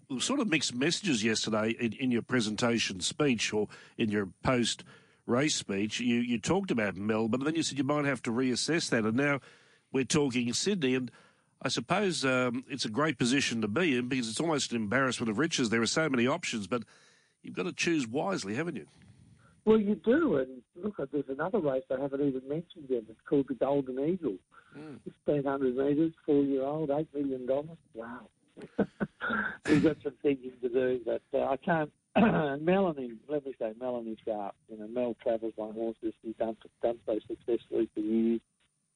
you, 0.09 0.19
sort 0.19 0.39
of 0.39 0.47
mixed 0.47 0.75
messages 0.75 1.23
yesterday 1.23 1.75
in, 1.79 1.93
in 1.93 2.11
your 2.11 2.21
presentation 2.21 2.99
speech 2.99 3.53
or 3.53 3.67
in 3.97 4.09
your 4.09 4.29
post 4.43 4.83
race 5.25 5.55
speech. 5.55 5.99
You, 5.99 6.17
you 6.17 6.37
talked 6.39 6.71
about 6.71 6.95
Melbourne, 6.95 7.41
and 7.41 7.47
then 7.47 7.55
you 7.55 7.63
said 7.63 7.77
you 7.77 7.83
might 7.83 8.05
have 8.05 8.21
to 8.23 8.31
reassess 8.31 8.89
that. 8.89 9.05
And 9.05 9.17
now 9.17 9.39
we're 9.91 10.03
talking 10.03 10.53
Sydney. 10.53 10.95
And 10.95 11.11
I 11.61 11.69
suppose 11.69 12.25
um, 12.25 12.63
it's 12.69 12.85
a 12.85 12.89
great 12.89 13.19
position 13.19 13.61
to 13.61 13.67
be 13.67 13.97
in 13.97 14.07
because 14.07 14.27
it's 14.27 14.39
almost 14.39 14.71
an 14.71 14.77
embarrassment 14.77 15.29
of 15.29 15.37
riches. 15.37 15.69
There 15.69 15.81
are 15.81 15.87
so 15.87 16.09
many 16.09 16.25
options, 16.25 16.65
but 16.67 16.83
you've 17.43 17.55
got 17.55 17.63
to 17.63 17.73
choose 17.73 18.07
wisely, 18.07 18.55
haven't 18.55 18.77
you? 18.77 18.87
Well, 19.63 19.79
you 19.79 19.95
do, 19.95 20.37
and 20.37 20.63
look, 20.75 20.95
there's 21.11 21.29
another 21.29 21.59
race 21.59 21.83
I 21.95 22.01
haven't 22.01 22.21
even 22.21 22.41
mentioned 22.47 22.85
yet. 22.89 23.03
It's 23.07 23.19
called 23.29 23.47
the 23.47 23.53
Golden 23.53 23.99
Eagle. 23.99 24.37
Mm. 24.75 24.99
1,500 25.25 25.75
metres, 25.75 26.13
four-year-old, 26.25 26.89
$8 26.89 27.07
million. 27.13 27.47
Wow. 27.93 28.27
We've 29.67 29.83
got 29.83 29.97
some 30.03 30.13
thinking 30.23 30.53
to 30.61 30.69
do, 30.69 30.99
but 31.05 31.21
uh, 31.33 31.45
I 31.45 31.57
can't. 31.57 31.91
Melanie, 32.61 33.13
let 33.29 33.45
me 33.45 33.53
say, 33.59 33.73
Melanie 33.79 34.17
Sharp. 34.25 34.55
You 34.67 34.79
know, 34.79 34.87
Mel 34.87 35.15
travels 35.21 35.53
on 35.57 35.73
horses. 35.73 36.13
He's 36.23 36.35
done, 36.35 36.57
done 36.81 36.97
so 37.05 37.19
successfully 37.27 37.89
for 37.93 37.99
years, 37.99 38.41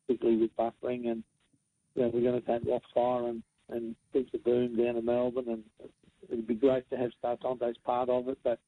particularly 0.08 0.42
with 0.42 0.58
buffering. 0.58 1.10
And, 1.10 1.24
you 1.96 2.04
know, 2.04 2.12
we're 2.14 2.22
going 2.22 2.42
to 2.42 2.48
take 2.48 2.68
Rothfire 2.68 3.30
and, 3.30 3.44
and 3.70 3.96
Prince 4.12 4.30
of 4.34 4.44
Boom 4.44 4.78
down 4.78 4.96
to 4.96 5.02
Melbourne. 5.02 5.46
And 5.48 5.64
it'd 6.32 6.48
be 6.48 6.56
great 6.56 6.90
to 6.90 6.98
have 6.98 7.12
Startantes 7.24 7.76
part 7.84 8.10
of 8.10 8.28
it, 8.28 8.38
but 8.44 8.60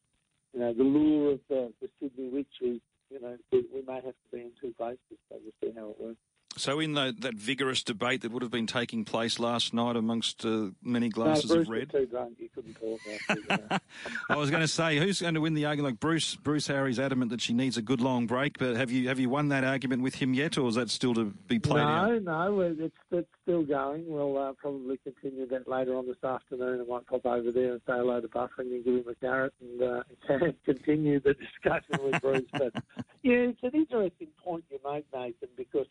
you 0.53 0.59
know, 0.61 0.73
the 0.73 0.83
lure 0.83 1.33
of 1.33 1.39
the, 1.49 1.71
the 1.81 1.89
Sydney 1.99 2.29
Witches, 2.29 2.81
you 3.09 3.21
know, 3.21 3.37
we, 3.51 3.65
we, 3.73 3.81
may 3.85 3.95
have 3.95 4.03
to 4.03 4.27
be 4.31 4.39
in 4.39 4.51
two 4.59 4.73
places, 4.77 4.99
so 5.29 5.35
we'll 5.43 5.53
see 5.61 5.77
how 5.77 5.89
it 5.89 6.01
works. 6.01 6.17
So, 6.57 6.79
in 6.79 6.93
the, 6.93 7.15
that 7.19 7.35
vigorous 7.35 7.83
debate 7.83 8.21
that 8.21 8.31
would 8.31 8.41
have 8.41 8.51
been 8.51 8.67
taking 8.67 9.05
place 9.05 9.39
last 9.39 9.73
night 9.73 9.95
amongst 9.95 10.45
uh, 10.45 10.69
many 10.81 11.09
glasses 11.09 11.51
no, 11.51 11.61
of 11.61 11.69
red, 11.69 11.89
too 11.91 12.05
drunk, 12.05 12.37
you 12.39 12.49
couldn't 12.53 12.75
talk. 12.75 13.81
I 14.29 14.35
was 14.35 14.49
going 14.49 14.61
to 14.61 14.67
say, 14.67 14.97
who's 14.97 15.21
going 15.21 15.35
to 15.35 15.41
win 15.41 15.53
the 15.53 15.65
argument? 15.65 15.93
Like 15.93 15.99
Bruce, 15.99 16.35
Bruce 16.35 16.67
Harry's 16.67 16.99
adamant 16.99 17.31
that 17.31 17.41
she 17.41 17.53
needs 17.53 17.77
a 17.77 17.81
good 17.81 18.01
long 18.01 18.27
break, 18.27 18.57
but 18.57 18.75
have 18.75 18.91
you 18.91 19.07
have 19.07 19.19
you 19.19 19.29
won 19.29 19.49
that 19.49 19.63
argument 19.63 20.01
with 20.01 20.15
him 20.15 20.33
yet, 20.33 20.57
or 20.57 20.67
is 20.67 20.75
that 20.75 20.89
still 20.89 21.13
to 21.13 21.25
be 21.47 21.59
played 21.59 21.83
no, 21.83 21.87
out? 21.87 22.23
No, 22.23 22.49
no, 22.49 22.61
it's, 22.61 22.93
it's 23.11 23.27
still 23.43 23.63
going. 23.63 24.05
We'll 24.07 24.37
uh, 24.37 24.53
probably 24.53 24.97
continue 24.97 25.47
that 25.47 25.67
later 25.67 25.95
on 25.95 26.07
this 26.07 26.23
afternoon. 26.23 26.81
I 26.81 26.91
might 26.91 27.05
pop 27.07 27.25
over 27.25 27.51
there 27.51 27.73
and 27.73 27.81
say 27.87 27.93
hello 27.93 28.19
to 28.19 28.27
Buffering 28.27 28.71
and 28.71 28.83
give 28.83 28.95
him 28.95 29.05
a 29.07 29.15
carrot 29.15 29.53
and 29.61 29.81
uh, 29.81 30.03
continue 30.65 31.19
the 31.19 31.33
discussion 31.33 32.03
with 32.03 32.21
Bruce. 32.21 32.49
But 32.51 32.73
yeah, 33.23 33.51
it's 33.51 33.63
an 33.63 33.71
interesting 33.73 34.29
point 34.43 34.65
you 34.69 34.79
make, 34.83 35.05
Nathan, 35.13 35.49
because 35.55 35.87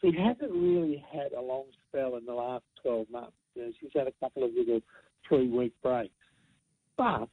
she 0.00 0.12
hasn't 0.16 0.52
really 0.52 1.04
had 1.12 1.32
a 1.32 1.40
long 1.40 1.64
spell 1.88 2.16
in 2.16 2.24
the 2.24 2.32
last 2.32 2.64
12 2.82 3.10
months. 3.10 3.32
You 3.54 3.62
know, 3.62 3.72
she's 3.80 3.90
had 3.94 4.06
a 4.06 4.12
couple 4.20 4.44
of 4.44 4.50
little 4.56 4.80
three 5.28 5.48
week 5.48 5.74
breaks. 5.82 6.12
But 6.96 7.28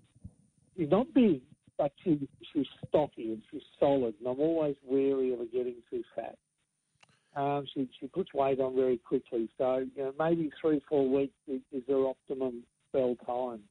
she's 0.77 0.89
not 0.89 1.13
big, 1.13 1.41
but 1.77 1.91
she, 2.03 2.27
she's 2.53 2.67
stocky 2.87 3.33
and 3.33 3.41
she's 3.51 3.61
solid, 3.79 4.15
and 4.19 4.27
I'm 4.27 4.39
always 4.39 4.75
wary 4.83 5.33
of 5.33 5.39
her 5.39 5.45
getting 5.45 5.75
too 5.89 6.03
fat. 6.15 6.37
Um, 7.35 7.65
she, 7.73 7.89
she 7.99 8.07
puts 8.07 8.33
weight 8.33 8.59
on 8.59 8.75
very 8.75 8.97
quickly, 8.97 9.49
so 9.57 9.85
you 9.95 10.03
know, 10.03 10.13
maybe 10.17 10.49
three, 10.61 10.81
four 10.87 11.09
weeks 11.09 11.33
is, 11.47 11.61
is 11.73 11.83
her 11.87 12.07
optimum 12.07 12.63
spell 12.89 13.15
time. 13.25 13.61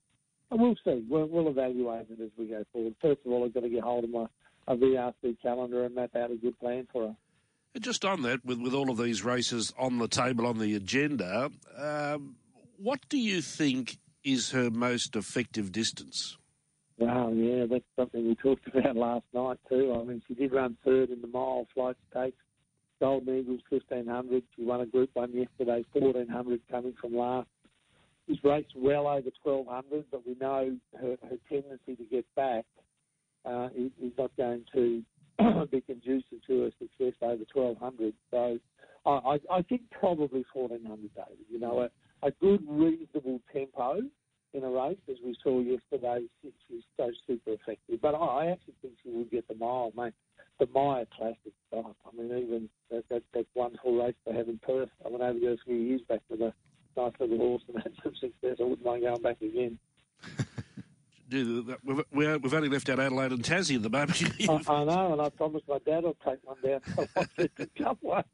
And 0.50 0.60
we'll 0.60 0.76
see. 0.84 1.04
We'll, 1.08 1.26
we'll 1.26 1.48
evaluate 1.48 2.06
it 2.10 2.22
as 2.22 2.30
we 2.38 2.46
go 2.46 2.62
forward. 2.72 2.94
First 3.00 3.20
of 3.24 3.32
all, 3.32 3.44
I've 3.44 3.54
got 3.54 3.60
to 3.60 3.70
get 3.70 3.82
hold 3.82 4.04
of 4.04 4.10
my 4.10 4.26
a 4.66 4.76
VRC 4.76 5.36
calendar 5.42 5.84
and 5.84 5.94
map 5.94 6.16
out 6.16 6.30
a 6.30 6.36
good 6.36 6.58
plan 6.58 6.86
for 6.92 7.08
her. 7.08 7.16
Just 7.80 8.04
on 8.04 8.22
that, 8.22 8.44
with, 8.44 8.60
with 8.60 8.72
all 8.72 8.90
of 8.90 8.98
these 8.98 9.24
races 9.24 9.72
on 9.76 9.98
the 9.98 10.06
table, 10.06 10.46
on 10.46 10.58
the 10.58 10.74
agenda, 10.74 11.50
um, 11.76 12.36
what 12.78 13.00
do 13.08 13.18
you 13.18 13.40
think 13.40 13.98
is 14.22 14.52
her 14.52 14.70
most 14.70 15.16
effective 15.16 15.72
distance? 15.72 16.36
Wow, 16.98 17.32
yeah, 17.32 17.66
that's 17.68 17.84
something 17.96 18.28
we 18.28 18.36
talked 18.36 18.66
about 18.74 18.96
last 18.96 19.26
night 19.32 19.58
too. 19.68 19.98
I 20.00 20.04
mean, 20.04 20.22
she 20.28 20.34
did 20.34 20.52
run 20.52 20.76
third 20.84 21.10
in 21.10 21.20
the 21.20 21.26
mile 21.26 21.66
flight 21.74 21.96
stakes. 22.10 22.36
Golden 23.00 23.36
Eagles 23.38 23.60
1500. 23.68 24.42
She 24.54 24.64
won 24.64 24.80
a 24.80 24.86
Group 24.86 25.10
One 25.14 25.32
yesterday. 25.32 25.84
1400 25.92 26.60
coming 26.70 26.94
from 27.00 27.16
last. 27.16 27.48
She's 28.26 28.38
raced 28.42 28.72
well 28.76 29.06
over 29.06 29.28
1200, 29.42 30.04
but 30.10 30.26
we 30.26 30.36
know 30.40 30.76
her, 30.98 31.16
her 31.28 31.36
tendency 31.48 31.96
to 31.96 32.04
get 32.10 32.24
back 32.34 32.64
uh, 33.44 33.68
is, 33.76 33.90
is 34.00 34.12
not 34.16 34.30
going 34.36 34.64
to 34.72 35.02
be 35.70 35.80
conducive 35.80 36.44
to 36.46 36.62
her 36.62 36.70
success 36.78 37.14
over 37.22 37.44
1200. 37.52 38.14
So 38.30 38.58
I, 39.06 39.10
I, 39.10 39.38
I 39.50 39.62
think 39.62 39.82
probably 39.90 40.44
1400, 40.52 41.10
David. 41.14 41.38
You 41.50 41.60
know, 41.60 41.80
a, 41.80 42.26
a 42.26 42.30
good, 42.40 42.62
reasonable 42.66 43.40
tempo 43.52 44.00
in 44.52 44.62
a 44.62 44.70
race, 44.70 44.98
as 45.10 45.16
we 45.24 45.36
saw 45.42 45.60
yesterday, 45.60 46.24
she's 46.42 46.82
so 46.96 47.10
super 47.26 47.52
effective. 47.52 48.00
But 48.00 48.14
I 48.14 48.46
actually 48.46 48.74
think 48.80 48.94
she 49.02 49.10
will 49.10 49.24
get 49.24 49.46
the 49.48 49.54
mile, 49.54 49.92
mate. 49.96 50.14
The 50.60 50.68
Myer 50.72 51.04
Classic. 51.16 51.52
I 51.72 51.82
mean, 52.16 52.26
even 52.26 52.68
that, 52.88 53.02
that, 53.10 53.24
that 53.34 53.46
wonderful 53.56 53.98
race 53.98 54.14
they 54.24 54.32
have 54.34 54.48
in 54.48 54.60
Perth. 54.64 54.88
I 55.04 55.08
went 55.08 55.24
over 55.24 55.40
there 55.40 55.54
a 55.54 55.56
few 55.64 55.74
years 55.74 56.00
back 56.08 56.20
with 56.30 56.40
a 56.42 56.54
nice 56.96 57.12
little 57.18 57.38
horse 57.38 57.62
and 57.66 57.82
had 57.82 57.92
some 58.04 58.14
success. 58.14 58.58
I 58.60 58.62
wouldn't 58.62 58.84
mind 58.84 59.02
going 59.02 59.22
back 59.22 59.42
again. 59.42 59.78
We've, 61.30 62.04
we've 62.12 62.54
only 62.54 62.68
left 62.68 62.88
out 62.88 63.00
Adelaide 63.00 63.32
and 63.32 63.42
Tassie 63.42 63.76
at 63.76 63.82
the 63.82 63.90
moment. 63.90 64.22
I, 64.68 64.72
I, 64.72 64.84
know, 64.84 65.12
and 65.12 65.22
I 65.22 65.28
promised 65.30 65.68
my 65.68 65.78
dad 65.84 66.04
I'd 66.04 66.20
take 66.24 66.38
one 66.42 66.56
down. 66.62 66.80
So 67.36 67.48
come 67.76 67.98
one. 68.00 68.24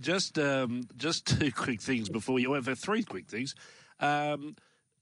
just, 0.00 0.38
um, 0.38 0.82
just 0.96 1.26
two 1.26 1.52
quick 1.52 1.80
things 1.80 2.08
before 2.08 2.38
you. 2.38 2.52
Have 2.52 2.78
three 2.78 3.02
quick 3.02 3.28
things. 3.28 3.54
Um, 4.00 4.56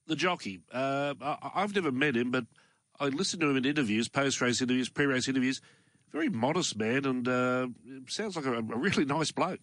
the 0.07 0.15
jockey. 0.15 0.61
Uh, 0.71 1.13
I, 1.21 1.61
have 1.61 1.75
never 1.75 1.91
met 1.91 2.15
him, 2.15 2.31
but 2.31 2.45
I 2.99 3.07
listened 3.07 3.41
to 3.41 3.49
him 3.49 3.57
in 3.57 3.65
interviews, 3.65 4.09
post-race 4.09 4.61
interviews, 4.61 4.89
pre-race 4.89 5.27
interviews. 5.27 5.61
Very 6.11 6.29
modest 6.29 6.77
man, 6.77 7.05
and 7.05 7.27
uh, 7.27 7.67
sounds 8.07 8.35
like 8.35 8.45
a, 8.45 8.53
a, 8.53 8.61
really 8.61 9.03
nice 9.03 9.31
bloke. 9.31 9.61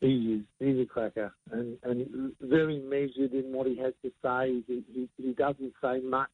He 0.00 0.40
is. 0.40 0.42
He's 0.60 0.80
a 0.80 0.86
cracker, 0.86 1.32
and, 1.50 1.76
and 1.82 2.32
very 2.40 2.78
measured 2.78 3.32
in 3.32 3.52
what 3.52 3.66
he 3.66 3.76
has 3.78 3.94
to 4.02 4.10
say. 4.22 4.62
He, 4.66 4.84
he, 4.92 5.08
he 5.16 5.32
doesn't 5.32 5.72
say 5.82 6.00
much. 6.00 6.30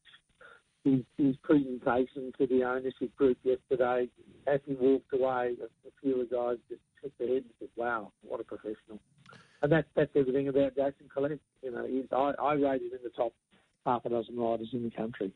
His, 0.83 0.99
his, 1.17 1.35
presentation 1.37 2.31
to 2.37 2.45
the 2.45 2.63
ownership 2.63 3.15
group 3.15 3.39
yesterday, 3.43 4.07
as 4.45 4.59
he 4.67 4.75
walked 4.75 5.11
away, 5.13 5.55
a, 5.63 5.89
few 5.99 6.21
of 6.21 6.29
the 6.29 6.35
guys 6.35 6.57
just 6.69 6.81
shook 7.01 7.17
their 7.17 7.27
heads 7.27 7.45
and 7.45 7.53
said, 7.59 7.69
"Wow, 7.75 8.11
what 8.21 8.39
a 8.39 8.43
professional." 8.43 8.99
and 9.61 9.71
that's 9.71 9.87
that's 9.95 10.11
everything 10.15 10.47
about 10.47 10.75
Jason 10.75 11.09
Collett. 11.11 11.39
You 11.63 11.71
know, 11.71 11.87
he's, 11.87 12.05
I, 12.11 12.33
I 12.39 12.53
rated 12.53 12.93
in 12.93 12.99
the 13.03 13.09
top 13.09 13.33
half 13.85 14.05
a 14.05 14.09
dozen 14.09 14.37
riders 14.37 14.69
in 14.73 14.83
the 14.83 14.91
country. 14.91 15.31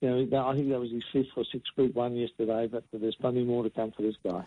You 0.00 0.10
know, 0.10 0.46
I 0.46 0.54
think 0.54 0.68
that 0.70 0.78
was 0.78 0.90
his 0.90 1.02
fifth 1.12 1.32
or 1.36 1.44
sixth 1.50 1.74
Group 1.74 1.94
One 1.94 2.14
yesterday, 2.14 2.68
but 2.70 2.84
there's 2.92 3.16
plenty 3.16 3.42
more 3.42 3.64
to 3.64 3.70
come 3.70 3.92
for 3.96 4.02
this 4.02 4.16
guy. 4.24 4.44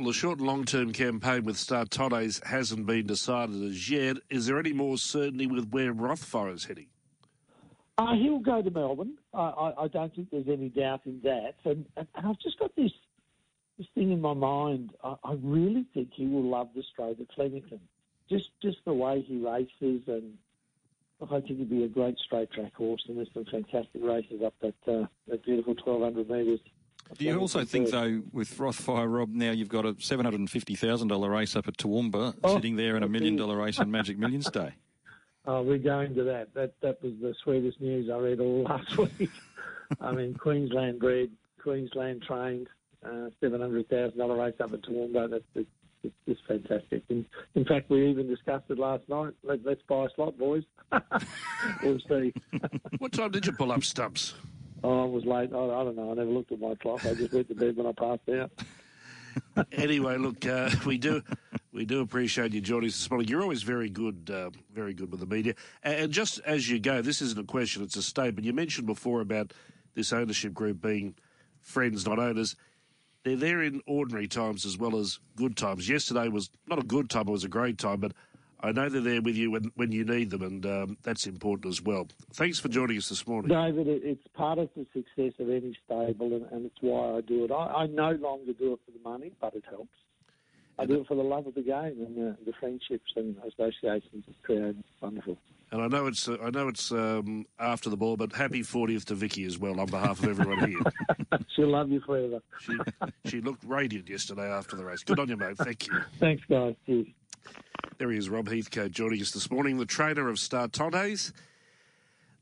Well, 0.00 0.06
the 0.06 0.14
short 0.14 0.38
and 0.38 0.46
long 0.46 0.64
term 0.64 0.94
campaign 0.94 1.44
with 1.44 1.56
Startantes 1.56 2.42
hasn't 2.46 2.86
been 2.86 3.06
decided 3.06 3.62
as 3.62 3.90
yet. 3.90 4.16
Is 4.30 4.46
there 4.46 4.58
any 4.58 4.72
more 4.72 4.96
certainty 4.96 5.46
with 5.46 5.68
where 5.72 5.92
Rothfire 5.92 6.54
is 6.54 6.64
heading? 6.64 6.86
Uh, 7.98 8.14
he'll 8.14 8.38
go 8.38 8.62
to 8.62 8.70
Melbourne. 8.70 9.18
I, 9.34 9.40
I, 9.40 9.82
I, 9.82 9.88
don't 9.88 10.14
think 10.16 10.30
there's 10.30 10.48
any 10.48 10.70
doubt 10.70 11.02
in 11.04 11.20
that. 11.24 11.56
And, 11.66 11.84
and, 11.98 12.08
and 12.14 12.26
I've 12.26 12.38
just 12.38 12.58
got 12.58 12.74
this 12.76 12.92
this 13.76 13.86
thing 13.94 14.10
in 14.10 14.22
my 14.22 14.32
mind. 14.32 14.92
I, 15.04 15.16
I 15.22 15.36
really 15.42 15.84
think 15.92 16.08
he 16.14 16.26
will 16.26 16.48
love 16.48 16.70
the 16.74 16.82
straight 16.94 17.20
at 17.20 17.26
Flemington 17.34 17.80
just 18.30 18.48
just 18.62 18.78
the 18.86 18.94
way 18.94 19.20
he 19.20 19.36
races, 19.36 20.00
and 20.06 20.32
I 21.20 21.26
think 21.26 21.58
he'd 21.58 21.68
be 21.68 21.84
a 21.84 21.88
great 21.88 22.16
straight 22.24 22.50
track 22.52 22.72
horse. 22.74 23.04
And 23.06 23.18
there's 23.18 23.28
some 23.34 23.44
fantastic 23.44 24.00
races 24.02 24.40
up 24.46 24.54
that 24.62 24.90
uh, 24.90 25.04
that 25.28 25.44
beautiful 25.44 25.74
1200 25.74 26.30
metres. 26.30 26.60
Do 27.18 27.24
you 27.24 27.38
also 27.38 27.64
think, 27.64 27.90
though, 27.90 28.22
with 28.32 28.56
Rothfire, 28.58 29.12
Rob, 29.12 29.30
now 29.30 29.50
you've 29.50 29.68
got 29.68 29.84
a 29.84 29.94
$750,000 29.94 31.30
race 31.30 31.56
up 31.56 31.68
at 31.68 31.76
Toowoomba, 31.76 32.34
oh, 32.42 32.54
sitting 32.54 32.76
there 32.76 32.96
in 32.96 33.02
a 33.02 33.08
million 33.08 33.36
dollar 33.36 33.56
race 33.56 33.78
on 33.78 33.90
Magic 33.90 34.18
Millions 34.18 34.50
Day? 34.50 34.72
Oh, 35.46 35.62
we're 35.62 35.78
going 35.78 36.14
to 36.14 36.24
that. 36.24 36.54
That 36.54 36.74
that 36.82 37.02
was 37.02 37.12
the 37.20 37.34
sweetest 37.42 37.80
news 37.80 38.10
I 38.10 38.18
read 38.18 38.40
all 38.40 38.62
last 38.68 38.96
week. 38.96 39.30
I 40.00 40.12
mean, 40.12 40.34
Queensland 40.34 41.00
bred, 41.00 41.30
Queensland 41.62 42.22
trained, 42.22 42.68
uh, 43.04 43.30
$700,000 43.42 44.38
race 44.38 44.54
up 44.60 44.72
at 44.72 44.82
Toowoomba. 44.82 45.30
That's, 45.30 45.66
it's 46.02 46.14
just 46.28 46.40
fantastic. 46.46 47.02
And 47.08 47.24
in 47.54 47.64
fact, 47.64 47.90
we 47.90 48.08
even 48.08 48.28
discussed 48.28 48.64
it 48.68 48.78
last 48.78 49.08
night. 49.08 49.34
Let, 49.42 49.66
us 49.66 49.78
buy 49.88 50.06
a 50.06 50.08
slot, 50.14 50.38
boys. 50.38 50.62
we'll 51.82 51.98
see. 52.08 52.32
what 52.98 53.12
time 53.12 53.30
did 53.30 53.46
you 53.46 53.52
pull 53.52 53.72
up 53.72 53.84
stumps? 53.84 54.34
Oh, 54.82 55.02
I 55.02 55.06
was 55.06 55.24
late. 55.24 55.50
I, 55.50 55.84
don't 55.84 55.96
know. 55.96 56.10
I 56.10 56.14
never 56.14 56.30
looked 56.30 56.52
at 56.52 56.60
my 56.60 56.74
clock. 56.76 57.04
I 57.04 57.14
just 57.14 57.32
went 57.32 57.48
to 57.48 57.54
bed 57.54 57.76
when 57.76 57.86
I 57.86 57.92
passed 57.92 58.28
out. 58.30 59.66
anyway, 59.72 60.16
look, 60.16 60.46
uh, 60.46 60.70
we 60.86 60.98
do 60.98 61.22
we 61.72 61.84
do 61.84 62.00
appreciate 62.00 62.52
you 62.52 62.60
joining 62.60 62.88
us 62.88 62.98
this 62.98 63.10
morning. 63.10 63.28
You're 63.28 63.42
always 63.42 63.62
very 63.62 63.90
good, 63.90 64.30
uh, 64.32 64.50
very 64.72 64.94
good 64.94 65.10
with 65.10 65.20
the 65.20 65.26
media. 65.26 65.54
And 65.82 66.10
just 66.10 66.40
as 66.40 66.68
you 66.68 66.80
go, 66.80 67.02
this 67.02 67.22
isn't 67.22 67.38
a 67.38 67.44
question; 67.44 67.82
it's 67.82 67.96
a 67.96 68.02
statement. 68.02 68.46
You 68.46 68.52
mentioned 68.52 68.86
before 68.86 69.20
about 69.20 69.52
this 69.94 70.12
ownership 70.12 70.54
group 70.54 70.80
being 70.80 71.14
friends, 71.60 72.06
not 72.06 72.18
owners 72.18 72.56
they're 73.24 73.36
there 73.36 73.62
in 73.62 73.82
ordinary 73.86 74.28
times 74.28 74.64
as 74.64 74.78
well 74.78 74.96
as 74.96 75.18
good 75.36 75.56
times. 75.56 75.88
Yesterday 75.88 76.28
was 76.28 76.50
not 76.66 76.78
a 76.78 76.82
good 76.82 77.10
time; 77.10 77.28
it 77.28 77.32
was 77.32 77.44
a 77.44 77.48
great 77.48 77.78
time, 77.78 78.00
but 78.00 78.12
I 78.62 78.72
know 78.72 78.88
they're 78.88 79.00
there 79.00 79.22
with 79.22 79.36
you 79.36 79.50
when, 79.50 79.72
when 79.76 79.90
you 79.90 80.04
need 80.04 80.30
them, 80.30 80.42
and 80.42 80.66
um, 80.66 80.98
that's 81.02 81.26
important 81.26 81.72
as 81.72 81.82
well. 81.82 82.06
Thanks 82.34 82.58
for 82.58 82.68
joining 82.68 82.98
us 82.98 83.08
this 83.08 83.26
morning. 83.26 83.48
David, 83.48 83.86
it's 83.88 84.26
part 84.34 84.58
of 84.58 84.68
the 84.76 84.86
success 84.92 85.32
of 85.38 85.48
any 85.48 85.76
stable, 85.86 86.34
and, 86.34 86.46
and 86.52 86.66
it's 86.66 86.76
why 86.80 87.16
I 87.16 87.20
do 87.22 87.44
it. 87.44 87.50
I, 87.50 87.82
I, 87.82 87.86
no 87.86 88.12
longer 88.12 88.52
do 88.52 88.74
it 88.74 88.80
for 88.84 88.90
the 88.92 89.02
money, 89.02 89.32
but 89.40 89.54
it 89.54 89.64
helps. 89.68 89.88
I 90.78 90.86
do 90.86 91.00
it 91.00 91.06
for 91.06 91.14
the 91.14 91.22
love 91.22 91.46
of 91.46 91.54
the 91.54 91.62
game 91.62 92.06
and 92.06 92.16
the, 92.16 92.36
the 92.46 92.52
friendships 92.58 93.12
and 93.14 93.36
associations 93.38 94.24
it's 94.26 94.38
created. 94.42 94.82
Wonderful. 95.02 95.36
And 95.72 95.82
I 95.82 95.88
know 95.88 96.06
it's 96.06 96.26
uh, 96.26 96.38
I 96.42 96.48
know 96.48 96.68
it's 96.68 96.90
um, 96.90 97.44
after 97.58 97.90
the 97.90 97.98
ball, 97.98 98.16
but 98.16 98.32
happy 98.32 98.62
40th 98.62 99.04
to 99.06 99.14
Vicky 99.14 99.44
as 99.44 99.58
well 99.58 99.78
on 99.78 99.86
behalf 99.86 100.22
of 100.22 100.30
everyone 100.30 100.70
here. 100.70 101.38
She'll 101.54 101.70
love 101.70 101.90
you 101.90 102.00
forever. 102.00 102.40
she, 102.60 102.78
she 103.26 103.40
looked 103.42 103.62
radiant 103.64 104.08
yesterday 104.08 104.50
after 104.50 104.74
the 104.74 104.84
race. 104.84 105.04
Good 105.04 105.18
on 105.18 105.28
you, 105.28 105.36
mate. 105.36 105.58
Thank 105.58 105.86
you. 105.86 106.00
Thanks, 106.18 106.42
guys. 106.48 106.74
Cheers. 106.86 107.06
There 107.98 108.10
he 108.10 108.18
is, 108.18 108.28
Rob 108.30 108.48
Heathcote, 108.48 108.92
joining 108.92 109.20
us 109.20 109.30
this 109.30 109.50
morning, 109.50 109.76
the 109.76 109.84
trainer 109.84 110.28
of 110.28 110.36
Startantes. 110.36 111.32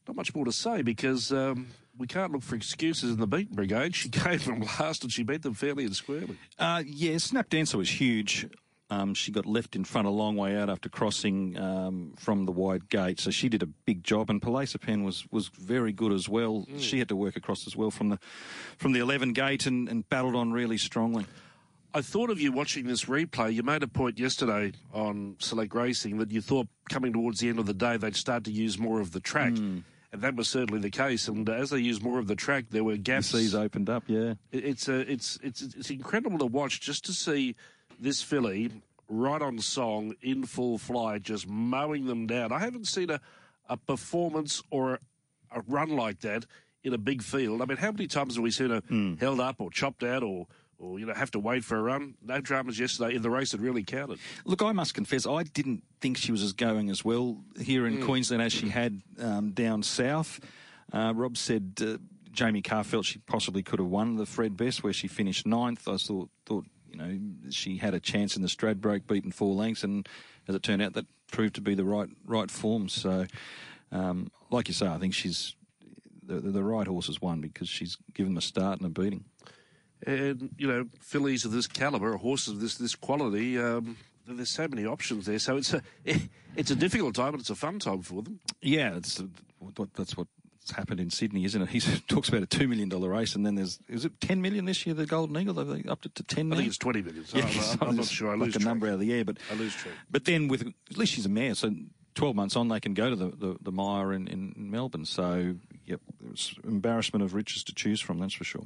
Not 0.07 0.17
much 0.17 0.35
more 0.35 0.45
to 0.45 0.53
say 0.53 0.83
because 0.83 1.33
um, 1.33 1.69
we 1.99 2.07
can't 2.07 2.33
look 2.33 2.43
for 2.43 2.55
excuses 2.55 3.11
in 3.11 3.19
the 3.19 3.27
beaten 3.27 3.57
brigade. 3.57 3.95
She 3.95 4.09
came 4.09 4.39
from 4.39 4.61
last 4.61 5.03
and 5.03 5.13
she 5.13 5.23
beat 5.23 5.43
them 5.43 5.55
fairly 5.55 5.85
and 5.85 5.95
squarely. 5.95 6.37
Uh, 6.59 6.83
yeah, 6.87 7.19
Snap 7.19 7.51
Dancer 7.51 7.77
was 7.77 7.91
huge. 7.91 8.47
Um, 8.91 9.13
she 9.13 9.33
got 9.33 9.45
left 9.45 9.77
in 9.77 9.85
front 9.85 10.07
a 10.07 10.11
long 10.11 10.37
way 10.37 10.57
out 10.57 10.71
after 10.71 10.89
crossing 10.89 11.59
um, 11.59 12.15
from 12.17 12.47
the 12.47 12.53
wide 12.53 12.89
gate, 12.89 13.21
so 13.21 13.31
she 13.31 13.51
did 13.51 13.63
a 13.63 13.67
big 13.67 14.03
job. 14.03 14.31
And 14.31 14.41
Palaisipan 14.41 15.05
was, 15.05 15.27
was 15.31 15.49
very 15.49 15.93
good 15.93 16.13
as 16.13 16.27
well. 16.27 16.65
Mm. 16.71 16.81
She 16.81 16.99
had 16.99 17.09
to 17.09 17.17
work 17.17 17.37
across 17.37 17.67
as 17.67 17.77
well 17.77 17.91
from 17.91 18.09
the 18.09 18.19
from 18.79 18.93
the 18.93 19.01
11 19.01 19.35
gate 19.35 19.67
and, 19.67 19.89
and 19.91 20.09
battled 20.09 20.35
on 20.35 20.53
really 20.53 20.79
strongly. 20.79 21.27
I 21.95 22.03
thought 22.03 22.31
of 22.31 22.41
you 22.41 22.53
watching 22.53 22.87
this 22.87 23.07
replay. 23.07 23.55
You 23.55 23.63
made 23.63 23.83
a 23.83 23.89
point 23.89 24.19
yesterday 24.19 24.73
on 24.93 25.37
Select 25.39 25.75
Racing 25.75 26.19
that 26.19 26.31
you 26.31 26.41
thought 26.41 26.69
coming 26.91 27.13
towards 27.13 27.41
the 27.41 27.49
end 27.49 27.59
of 27.59 27.67
the 27.67 27.75
day 27.75 27.97
they'd 27.97 28.17
start 28.17 28.45
to 28.45 28.51
use 28.51 28.79
more 28.79 29.01
of 29.01 29.13
the 29.13 29.21
track. 29.21 29.53
Mm. 29.53 29.83
And 30.13 30.23
that 30.23 30.37
was 30.37 30.49
certainly 30.49 30.81
the 30.81 30.91
case. 30.91 31.29
And 31.29 31.49
as 31.49 31.71
they 31.71 31.79
used 31.79 32.03
more 32.03 32.19
of 32.19 32.27
the 32.27 32.35
track, 32.35 32.67
there 32.71 32.85
were 32.85 32.97
gaps. 32.97 33.33
The 33.33 33.39
seas 33.39 33.55
opened 33.55 33.91
up, 33.91 34.05
yeah. 34.07 34.35
It's, 34.53 34.89
uh, 34.89 35.05
it's, 35.07 35.39
it's, 35.43 35.63
it's 35.63 35.91
incredible 35.91 36.39
to 36.39 36.47
watch 36.47 36.81
just 36.81 37.05
to 37.07 37.13
see 37.13 37.57
this 38.01 38.23
filly 38.23 38.71
right 39.09 39.41
on 39.41 39.59
song 39.59 40.15
in 40.23 40.45
full 40.45 40.79
flight, 40.79 41.23
just 41.23 41.49
mowing 41.49 42.07
them 42.07 42.27
down. 42.27 42.53
I 42.53 42.59
haven't 42.59 42.87
seen 42.87 43.11
a, 43.11 43.21
a 43.69 43.77
performance 43.77 44.63
or 44.71 44.95
a, 44.95 44.99
a 45.59 45.63
run 45.67 45.91
like 45.91 46.21
that 46.21 46.47
in 46.85 46.95
a 46.95 46.99
big 46.99 47.23
field. 47.23 47.61
I 47.61 47.67
mean, 47.67 47.79
how 47.79 47.91
many 47.91 48.07
times 48.07 48.37
have 48.37 48.43
we 48.43 48.51
seen 48.51 48.71
her 48.71 48.81
mm. 48.83 49.19
held 49.19 49.41
up 49.41 49.61
or 49.61 49.71
chopped 49.71 50.03
out 50.03 50.23
or 50.23 50.47
or 50.79 50.99
you 50.99 51.07
know 51.07 51.15
have 51.15 51.31
to 51.33 51.39
wait 51.39 51.65
for 51.65 51.77
a 51.77 51.83
run. 51.83 52.15
No 52.23 52.41
dramas 52.41 52.79
yesterday 52.79 53.17
in 53.17 53.23
the 53.23 53.31
race 53.31 53.53
that 53.53 53.61
really 53.61 53.83
counted. 53.83 54.19
Look, 54.45 54.63
I 54.63 54.73
must 54.73 54.95
confess, 54.95 55.27
I 55.27 55.43
didn't 55.43 55.83
think 56.01 56.17
she 56.17 56.33
was 56.33 56.43
as 56.43 56.53
going 56.53 56.91
as 56.91 57.05
well 57.05 57.39
here 57.61 57.87
in 57.87 57.99
mm. 57.99 58.05
Queensland 58.05 58.43
as 58.43 58.53
she 58.53 58.69
had 58.69 59.01
um, 59.21 59.53
down 59.53 59.83
south. 59.83 60.41
Uh, 60.93 61.13
Rob 61.15 61.37
said. 61.37 61.75
Uh, 61.81 61.99
Jamie 62.31 62.63
Kah 62.63 62.85
felt 62.85 63.05
she 63.05 63.19
possibly 63.19 63.65
could 63.65 63.81
have 63.81 63.89
won 63.89 64.15
the 64.15 64.27
Fred 64.27 64.57
Best, 64.57 64.85
where 64.85 64.93
she 64.93 65.09
finished 65.09 65.45
ninth. 65.45 65.89
I 65.89 65.97
thought, 65.97 66.31
thought 66.47 66.67
you 66.89 66.97
know, 66.97 67.19
she 67.51 67.79
had 67.79 67.95
a 67.95 68.01
chance 68.01 68.37
in 68.37 68.43
the 68.43 68.49
Stradbroke, 68.49 69.09
beaten 69.09 69.33
four 69.33 69.55
lengths, 69.55 69.83
and 69.83 70.09
as 70.47 70.55
it 70.55 70.63
turned 70.63 70.81
out, 70.81 70.93
that 70.93 71.07
proved 71.33 71.57
to 71.57 71.61
be 71.61 71.75
the 71.75 71.85
right 71.85 72.09
right 72.25 72.51
form. 72.51 72.89
So, 72.89 73.27
um, 73.91 74.31
like 74.51 74.69
you 74.69 74.75
say, 74.75 74.87
I 74.87 74.99
think 74.99 75.15
she's 75.15 75.57
the, 76.23 76.35
the, 76.35 76.51
the 76.51 76.63
right 76.63 76.87
horse 76.87 77.07
has 77.07 77.21
won 77.21 77.41
because 77.41 77.69
she's 77.69 77.97
given 78.15 78.33
them 78.33 78.39
a 78.39 78.43
start 78.43 78.81
and 78.81 78.87
a 78.87 79.01
beating. 79.01 79.25
And 80.07 80.51
you 80.57 80.67
know, 80.67 80.87
fillies 81.01 81.45
of 81.45 81.53
this 81.53 81.67
caliber, 81.67 82.17
horses 82.17 82.55
of 82.55 82.61
this 82.61 82.77
this 82.77 82.95
quality, 82.95 83.59
um, 83.59 83.97
there's 84.27 84.51
so 84.51 84.69
many 84.69 84.87
options 84.87 85.27
there. 85.27 85.39
So 85.39 85.57
it's 85.57 85.75
a 85.75 85.83
it's 86.57 86.71
a 86.71 86.77
difficult 86.77 87.15
time, 87.15 87.33
but 87.33 87.41
it's 87.41 87.51
a 87.51 87.57
fun 87.57 87.79
time 87.79 88.03
for 88.03 88.23
them. 88.23 88.41
Yeah, 88.61 88.97
it's 88.97 89.23
that's 89.95 90.17
what 90.17 90.29
happened 90.77 91.01
in 91.01 91.11
Sydney, 91.11 91.45
isn't 91.45 91.63
it? 91.63 91.69
He 91.71 91.81
talks 92.09 92.29
about 92.29 92.43
a 92.43 92.47
two 92.47 92.69
million 92.69 92.89
dollar 92.89 93.11
race, 93.11 93.35
and 93.35 93.45
then 93.45 93.55
there's 93.55 93.79
is 93.89 94.05
it 94.05 94.21
ten 94.21 94.43
million 94.43 94.65
this 94.65 94.87
year? 94.87 94.95
The 94.95 95.07
Golden 95.07 95.37
Eagle, 95.37 95.55
they 95.55 95.89
upped 95.89 96.07
it 96.07 96.15
to 96.17 96.23
ten. 96.23 96.53
I 96.53 96.57
think 96.57 96.69
it's 96.69 96.79
twenty 96.79 97.03
million. 97.03 97.25
So 97.25 97.39
yeah, 97.39 97.77
I'm, 97.81 97.89
I'm 97.89 97.97
not 97.97 98.07
sure. 98.07 98.31
I 98.31 98.35
lose 98.35 98.55
like 98.55 98.63
a 98.63 98.67
number 98.67 98.87
out 98.87 98.95
of 98.95 99.01
the 99.01 99.13
air, 99.13 99.25
but 99.25 99.39
I 99.51 99.55
lose 99.55 99.75
track. 99.75 99.95
But 100.11 100.25
then 100.25 100.49
with 100.49 100.63
at 100.63 100.97
least 100.97 101.13
she's 101.13 101.27
a 101.27 101.31
mare, 101.31 101.55
so 101.55 101.73
twelve 102.15 102.37
months 102.37 102.57
on 102.57 102.69
they 102.69 102.81
can 102.81 102.95
go 102.95 103.11
to 103.11 103.17
the 103.17 103.29
the, 103.29 103.57
the 103.63 103.73
Myer 103.73 104.13
in, 104.13 104.29
in 104.29 104.55
Melbourne. 104.57 105.05
So 105.05 105.57
yep, 105.87 106.01
it's 106.31 106.55
embarrassment 106.65 107.23
of 107.23 107.35
riches 107.35 107.65
to 107.65 107.75
choose 107.75 108.01
from. 108.01 108.19
That's 108.19 108.35
for 108.35 108.45
sure. 108.45 108.65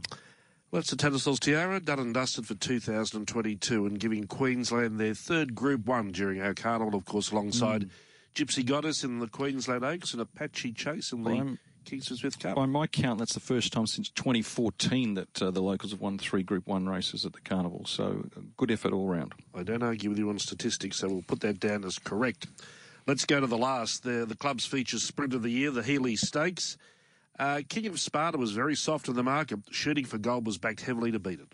Well, 0.73 0.81
it's 0.81 0.89
the 0.89 0.97
Tattersalls 0.97 1.39
Tiara, 1.39 1.81
done 1.81 1.99
and 1.99 2.15
dusted 2.15 2.47
for 2.47 2.55
2022 2.55 3.85
and 3.85 4.01
giving 4.01 4.27
Queensland 4.27 4.99
their 4.99 5.13
third 5.13 5.55
Group 5.55 5.85
1 5.85 6.13
during 6.13 6.41
our 6.41 6.55
carnival, 6.55 6.95
of 6.95 7.05
course, 7.05 7.31
alongside 7.31 7.83
mm. 7.83 7.91
Gypsy 8.35 8.65
Goddess 8.65 9.05
in 9.05 9.19
the 9.19 9.27
Queensland 9.27 9.85
Oaks 9.85 10.15
and 10.15 10.23
Apache 10.23 10.73
Chase 10.73 11.13
in 11.13 11.25
the 11.25 11.59
Kingsford 11.85 12.17
Smith 12.17 12.39
Cup. 12.39 12.57
By 12.57 12.65
my 12.65 12.87
count, 12.87 13.19
that's 13.19 13.35
the 13.35 13.41
first 13.41 13.71
time 13.71 13.87
since 13.87 14.09
2014 14.09 15.13
that 15.13 15.43
uh, 15.43 15.51
the 15.51 15.61
locals 15.61 15.93
have 15.93 16.01
won 16.01 16.17
three 16.17 16.43
Group 16.43 16.67
1 16.67 16.89
races 16.89 17.27
at 17.27 17.35
the 17.35 17.43
carnival, 17.43 17.85
so 17.85 18.25
good 18.57 18.71
effort 18.71 18.95
all 18.95 19.09
round. 19.09 19.35
I 19.55 19.65
don't 19.65 19.83
argue 19.83 20.09
with 20.09 20.19
you 20.19 20.31
on 20.31 20.39
statistics, 20.39 20.97
so 20.97 21.09
we'll 21.09 21.21
put 21.21 21.41
that 21.41 21.61
down 21.61 21.85
as 21.85 21.99
correct. 21.99 22.47
Let's 23.07 23.27
go 23.27 23.41
to 23.41 23.47
the 23.47 23.59
last. 23.59 24.05
The, 24.05 24.25
the 24.25 24.37
club's 24.37 24.65
features 24.65 25.03
sprint 25.03 25.35
of 25.35 25.43
the 25.43 25.51
year, 25.51 25.71
the 25.71 25.83
Healy 25.83 26.17
Stakes. 26.17 26.79
Uh, 27.43 27.61
King 27.69 27.89
of 27.89 27.99
Sparta 27.99 28.39
was 28.39 28.53
very 28.53 28.77
soft 28.77 29.09
in 29.09 29.17
the 29.17 29.23
market. 29.25 29.59
Shooting 29.73 30.05
for 30.05 30.17
gold 30.17 30.47
was 30.47 30.59
backed 30.59 30.81
heavily 30.81 31.11
to 31.11 31.19
beat 31.19 31.41
it. 31.41 31.53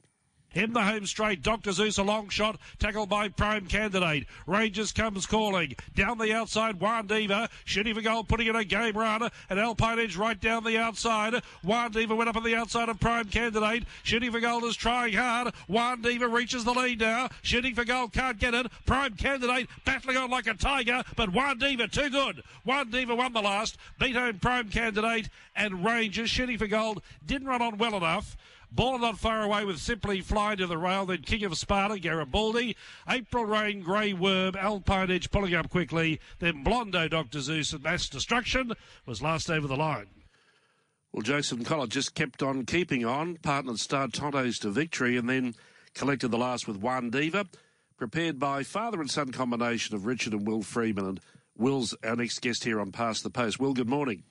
In 0.59 0.73
the 0.73 0.83
home 0.83 1.07
straight, 1.07 1.45
Dr. 1.45 1.71
Zeus 1.71 1.99
a 1.99 2.03
long 2.03 2.31
shot, 2.31 2.59
tackled 2.81 3.09
by 3.09 3.29
Prime 3.29 3.67
Candidate. 3.67 4.27
Rangers 4.45 4.91
comes 4.91 5.25
calling. 5.25 5.77
Down 5.95 6.19
the 6.19 6.33
outside, 6.35 6.81
Juan 6.81 7.07
Diva, 7.07 7.49
shooting 7.65 7.95
for 7.95 8.01
goal, 8.01 8.25
putting 8.25 8.49
in 8.49 8.57
a 8.57 8.65
game 8.65 8.97
run. 8.97 9.31
And 9.49 9.61
Alpine 9.61 10.01
Edge 10.01 10.17
right 10.17 10.41
down 10.41 10.65
the 10.65 10.77
outside. 10.77 11.45
Juan 11.63 11.93
Diva 11.93 12.17
went 12.17 12.29
up 12.29 12.35
on 12.35 12.43
the 12.43 12.57
outside 12.57 12.89
of 12.89 12.99
Prime 12.99 13.27
Candidate. 13.27 13.85
Shooting 14.03 14.33
for 14.33 14.41
goal 14.41 14.65
is 14.65 14.75
trying 14.75 15.13
hard. 15.13 15.55
Juan 15.69 16.03
Diva 16.03 16.27
reaches 16.27 16.65
the 16.65 16.75
lead 16.75 16.99
now. 16.99 17.29
Shooting 17.43 17.77
for 17.77 17.85
goal, 17.85 18.09
can't 18.09 18.41
get 18.41 18.53
it. 18.53 18.67
Prime 18.85 19.15
Candidate 19.15 19.69
battling 19.85 20.17
on 20.17 20.29
like 20.29 20.49
a 20.49 20.55
tiger, 20.55 21.05
but 21.15 21.33
Juan 21.33 21.59
Diva 21.59 21.87
too 21.87 22.11
good. 22.11 22.43
Juan 22.65 22.91
Diva 22.91 23.15
won 23.15 23.33
the 23.33 23.43
last, 23.43 23.77
beat 24.01 24.17
home 24.17 24.41
Prime 24.41 24.71
Candidate 24.71 25.29
and 25.55 25.85
Rangers. 25.85 26.31
Shooting 26.31 26.59
for 26.59 26.67
gold 26.67 27.01
didn't 27.25 27.47
run 27.47 27.63
on 27.63 27.79
well 27.79 27.95
enough. 27.95 28.37
Ball 28.71 28.99
not 28.99 29.19
far 29.19 29.43
away 29.43 29.65
with 29.65 29.79
Simply 29.79 30.21
Fly 30.21 30.55
to 30.57 30.67
the 30.67 30.77
rail. 30.77 31.07
Then 31.07 31.23
King 31.23 31.45
of 31.45 31.57
Sparta, 31.57 31.99
Garibaldi. 31.99 32.77
April 33.09 33.45
Rain, 33.45 33.81
Grey 33.81 34.13
Worm, 34.13 34.57
Alpine 34.57 35.11
Edge 35.11 35.31
pulling 35.31 35.55
up 35.55 35.71
quickly. 35.71 36.21
Then 36.39 36.63
Blondo, 36.63 37.09
Dr. 37.09 37.41
Zeus, 37.41 37.73
and 37.73 37.83
Mass 37.83 38.09
Destruction 38.09 38.75
was 39.07 39.23
last 39.23 39.51
over 39.51 39.67
the 39.67 39.77
line. 39.77 40.09
Well, 41.13 41.23
Jason 41.23 41.65
Collett 41.65 41.91
just 41.91 42.15
kept 42.15 42.43
on 42.43 42.67
keeping 42.67 43.05
on, 43.05 43.37
partnered 43.37 43.79
Startantes 43.79 44.59
to 44.61 44.71
victory, 44.71 45.17
and 45.17 45.29
then 45.29 45.55
collected 45.95 46.29
the 46.29 46.39
last 46.39 46.69
with 46.69 46.77
Juan 46.77 47.09
Diva, 47.09 47.47
prepared 47.97 48.39
by 48.39 48.63
father 48.63 49.01
and 49.01 49.11
son 49.11 49.33
combination 49.33 49.97
of 49.97 50.05
Richard 50.05 50.35
and 50.35 50.47
Will 50.47 50.63
Freeman. 50.63 51.07
And 51.07 51.21
Will's 51.57 51.95
our 52.05 52.17
next 52.17 52.41
guest 52.41 52.65
here 52.65 52.81
on 52.81 52.93
Past 52.93 53.23
the 53.23 53.31
Post. 53.31 53.59
Will, 53.59 53.73
good 53.73 53.89
morning. 53.89 54.25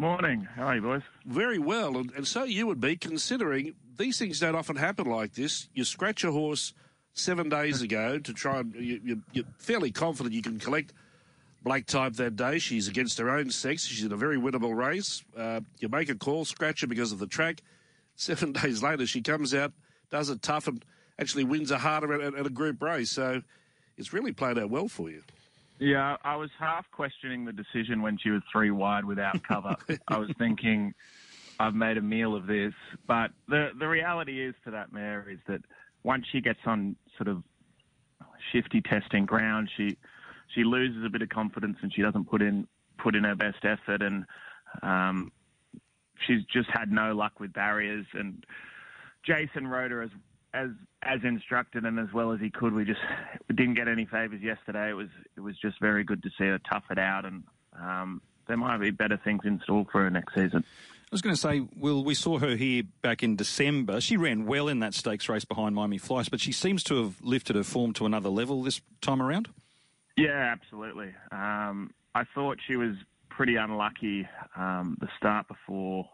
Morning. 0.00 0.48
How 0.56 0.68
are 0.68 0.76
you, 0.76 0.80
boys? 0.80 1.02
Very 1.26 1.58
well. 1.58 1.98
And, 1.98 2.10
and 2.12 2.26
so 2.26 2.44
you 2.44 2.66
would 2.66 2.80
be, 2.80 2.96
considering 2.96 3.74
these 3.98 4.18
things 4.18 4.40
don't 4.40 4.54
often 4.54 4.76
happen 4.76 5.04
like 5.04 5.34
this. 5.34 5.68
You 5.74 5.84
scratch 5.84 6.24
a 6.24 6.32
horse 6.32 6.72
seven 7.12 7.50
days 7.50 7.82
ago 7.82 8.18
to 8.18 8.32
try 8.32 8.60
and 8.60 8.74
you, 8.74 9.20
are 9.36 9.42
fairly 9.58 9.90
confident 9.90 10.34
you 10.34 10.40
can 10.40 10.58
collect 10.58 10.94
Black 11.62 11.84
Type 11.84 12.14
that 12.14 12.34
day. 12.34 12.58
She's 12.58 12.88
against 12.88 13.18
her 13.18 13.28
own 13.28 13.50
sex. 13.50 13.84
She's 13.84 14.02
in 14.02 14.10
a 14.10 14.16
very 14.16 14.38
winnable 14.38 14.74
race. 14.74 15.22
Uh, 15.36 15.60
you 15.80 15.90
make 15.90 16.08
a 16.08 16.14
call, 16.14 16.46
scratch 16.46 16.80
her 16.80 16.86
because 16.86 17.12
of 17.12 17.18
the 17.18 17.26
track. 17.26 17.60
Seven 18.16 18.52
days 18.52 18.82
later, 18.82 19.06
she 19.06 19.20
comes 19.20 19.52
out, 19.52 19.74
does 20.10 20.30
it 20.30 20.40
tough, 20.40 20.66
and 20.66 20.82
actually 21.18 21.44
wins 21.44 21.70
a 21.70 21.76
harder 21.76 22.22
at, 22.22 22.34
at 22.34 22.46
a 22.46 22.50
group 22.50 22.82
race. 22.82 23.10
So 23.10 23.42
it's 23.98 24.14
really 24.14 24.32
played 24.32 24.58
out 24.58 24.70
well 24.70 24.88
for 24.88 25.10
you. 25.10 25.24
Yeah, 25.80 26.18
I 26.22 26.36
was 26.36 26.50
half 26.58 26.84
questioning 26.92 27.46
the 27.46 27.54
decision 27.54 28.02
when 28.02 28.18
she 28.18 28.28
was 28.28 28.42
three 28.52 28.70
wide 28.70 29.06
without 29.06 29.42
cover. 29.42 29.76
I 30.08 30.18
was 30.18 30.30
thinking, 30.38 30.92
I've 31.58 31.74
made 31.74 31.96
a 31.96 32.02
meal 32.02 32.36
of 32.36 32.46
this. 32.46 32.74
But 33.06 33.30
the 33.48 33.70
the 33.78 33.88
reality 33.88 34.44
is 34.44 34.54
for 34.62 34.70
that 34.72 34.92
mare 34.92 35.26
is 35.28 35.38
that 35.48 35.62
once 36.02 36.26
she 36.30 36.42
gets 36.42 36.60
on 36.66 36.96
sort 37.16 37.28
of 37.28 37.42
shifty 38.52 38.82
testing 38.82 39.24
ground, 39.24 39.70
she 39.74 39.96
she 40.54 40.64
loses 40.64 41.02
a 41.04 41.08
bit 41.08 41.22
of 41.22 41.30
confidence 41.30 41.78
and 41.80 41.92
she 41.92 42.02
doesn't 42.02 42.28
put 42.28 42.42
in 42.42 42.66
put 42.98 43.16
in 43.16 43.24
her 43.24 43.34
best 43.34 43.64
effort 43.64 44.02
and 44.02 44.26
um, 44.82 45.32
she's 46.26 46.44
just 46.44 46.68
had 46.70 46.92
no 46.92 47.14
luck 47.14 47.40
with 47.40 47.52
barriers 47.54 48.04
and 48.12 48.44
Jason 49.22 49.66
rode 49.66 49.90
her 49.90 50.02
as 50.02 50.10
as 50.52 50.68
as 51.02 51.20
instructed 51.24 51.84
and 51.84 51.98
as 51.98 52.12
well 52.12 52.32
as 52.32 52.40
he 52.40 52.50
could. 52.50 52.74
We 52.74 52.84
just 52.84 53.00
didn't 53.48 53.74
get 53.74 53.88
any 53.88 54.06
favours 54.06 54.42
yesterday. 54.42 54.90
It 54.90 54.94
was 54.94 55.08
it 55.36 55.40
was 55.40 55.56
just 55.58 55.80
very 55.80 56.04
good 56.04 56.22
to 56.22 56.30
see 56.38 56.44
her 56.44 56.60
tough 56.70 56.84
it 56.90 56.98
out, 56.98 57.24
and 57.24 57.42
um, 57.80 58.20
there 58.46 58.56
might 58.56 58.78
be 58.78 58.90
better 58.90 59.18
things 59.22 59.42
in 59.44 59.60
store 59.62 59.86
for 59.90 60.02
her 60.02 60.10
next 60.10 60.34
season. 60.34 60.64
I 60.64 61.14
was 61.14 61.22
going 61.22 61.34
to 61.34 61.40
say, 61.40 61.66
Will, 61.76 62.04
we 62.04 62.14
saw 62.14 62.38
her 62.38 62.54
here 62.54 62.84
back 63.02 63.24
in 63.24 63.34
December. 63.34 64.00
She 64.00 64.16
ran 64.16 64.46
well 64.46 64.68
in 64.68 64.78
that 64.78 64.94
stakes 64.94 65.28
race 65.28 65.44
behind 65.44 65.74
Miami 65.74 65.98
Flies, 65.98 66.28
but 66.28 66.40
she 66.40 66.52
seems 66.52 66.84
to 66.84 67.02
have 67.02 67.20
lifted 67.20 67.56
her 67.56 67.64
form 67.64 67.92
to 67.94 68.06
another 68.06 68.28
level 68.28 68.62
this 68.62 68.80
time 69.00 69.20
around. 69.20 69.48
Yeah, 70.16 70.52
absolutely. 70.52 71.12
Um, 71.32 71.90
I 72.14 72.22
thought 72.32 72.58
she 72.64 72.76
was 72.76 72.94
pretty 73.28 73.56
unlucky 73.56 74.28
um, 74.56 74.98
the 75.00 75.08
start 75.16 75.48
before 75.48 76.08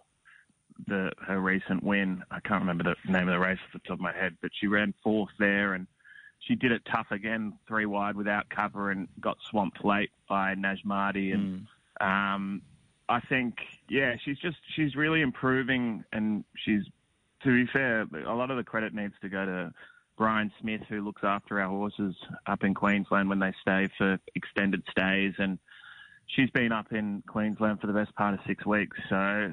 the 0.87 1.13
her 1.27 1.41
recent 1.41 1.83
win. 1.83 2.23
I 2.31 2.41
can't 2.41 2.61
remember 2.61 2.85
the 2.85 3.13
name 3.13 3.29
of 3.29 3.35
the 3.35 3.39
race 3.39 3.59
off 3.65 3.73
the 3.73 3.79
top 3.81 3.99
of 3.99 4.01
my 4.01 4.13
head, 4.13 4.37
but 4.43 4.51
she 4.59 4.67
ran 4.67 4.95
fourth 5.03 5.31
there 5.39 5.75
and 5.75 5.87
she 6.41 6.55
did 6.55 6.73
it 6.73 6.83
tough 6.91 7.11
again, 7.11 7.55
three 7.67 7.87
wide 7.87 8.17
without 8.17 8.49
cover, 8.49 8.91
and 8.91 9.09
got 9.21 9.39
swamped 9.51 9.85
late 9.85 10.11
by 10.29 10.55
Najmadi. 10.55 11.35
And 11.35 11.67
mm. 12.01 12.07
um, 12.07 12.63
I 13.09 13.21
think, 13.21 13.55
yeah, 13.89 14.15
she's 14.25 14.39
just 14.39 14.59
she's 14.75 14.95
really 14.95 15.23
improving, 15.23 16.05
and 16.13 16.45
she's 16.57 16.83
to 17.43 17.65
be 17.65 17.71
fair, 17.73 18.07
a 18.27 18.35
lot 18.35 18.51
of 18.51 18.57
the 18.57 18.65
credit 18.65 18.95
needs 18.95 19.15
to 19.23 19.29
go 19.29 19.45
to 19.45 19.73
Brian 20.17 20.51
Smith, 20.61 20.83
who 20.89 21.03
looks 21.03 21.23
after 21.25 21.61
our 21.61 21.69
horses 21.69 22.15
up 22.47 22.65
in 22.65 22.75
Queensland 22.75 23.29
when 23.29 23.39
they 23.39 23.53
stay 23.61 23.89
for 23.99 24.19
extended 24.35 24.83
stays, 24.91 25.35
and 25.39 25.59
she's 26.27 26.51
been 26.51 26.73
up 26.73 26.93
in 26.93 27.23
Queensland 27.27 27.81
for 27.81 27.87
the 27.87 27.93
best 27.93 28.15
part 28.15 28.35
of 28.35 28.41
six 28.47 28.65
weeks. 28.65 28.97
So 29.09 29.53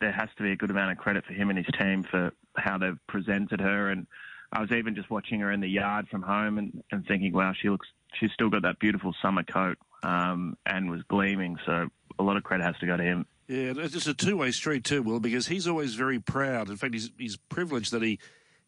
there 0.00 0.12
has 0.12 0.28
to 0.36 0.42
be 0.42 0.52
a 0.52 0.56
good 0.56 0.70
amount 0.70 0.92
of 0.92 0.98
credit 0.98 1.24
for 1.24 1.32
him 1.32 1.50
and 1.50 1.58
his 1.58 1.66
team 1.78 2.04
for 2.04 2.32
how 2.56 2.78
they've 2.78 2.98
presented 3.06 3.60
her. 3.60 3.90
And 3.90 4.06
I 4.52 4.60
was 4.60 4.70
even 4.70 4.94
just 4.94 5.10
watching 5.10 5.40
her 5.40 5.52
in 5.52 5.60
the 5.60 5.68
yard 5.68 6.08
from 6.08 6.22
home 6.22 6.58
and, 6.58 6.82
and 6.90 7.06
thinking, 7.06 7.32
wow, 7.32 7.52
she 7.60 7.68
looks, 7.68 7.88
she's 8.18 8.30
still 8.32 8.50
got 8.50 8.62
that 8.62 8.78
beautiful 8.78 9.14
summer 9.20 9.42
coat 9.42 9.78
um, 10.02 10.56
and 10.66 10.90
was 10.90 11.02
gleaming. 11.08 11.56
So 11.66 11.88
a 12.18 12.22
lot 12.22 12.36
of 12.36 12.44
credit 12.44 12.64
has 12.64 12.76
to 12.78 12.86
go 12.86 12.96
to 12.96 13.02
him. 13.02 13.26
Yeah, 13.48 13.72
it's 13.76 13.94
just 13.94 14.06
a 14.06 14.14
two-way 14.14 14.50
street 14.50 14.84
too, 14.84 15.02
Will, 15.02 15.20
because 15.20 15.46
he's 15.46 15.66
always 15.66 15.94
very 15.94 16.18
proud. 16.18 16.68
In 16.68 16.76
fact, 16.76 16.92
he's, 16.92 17.10
he's 17.18 17.36
privileged 17.36 17.92
that 17.92 18.02
he, 18.02 18.18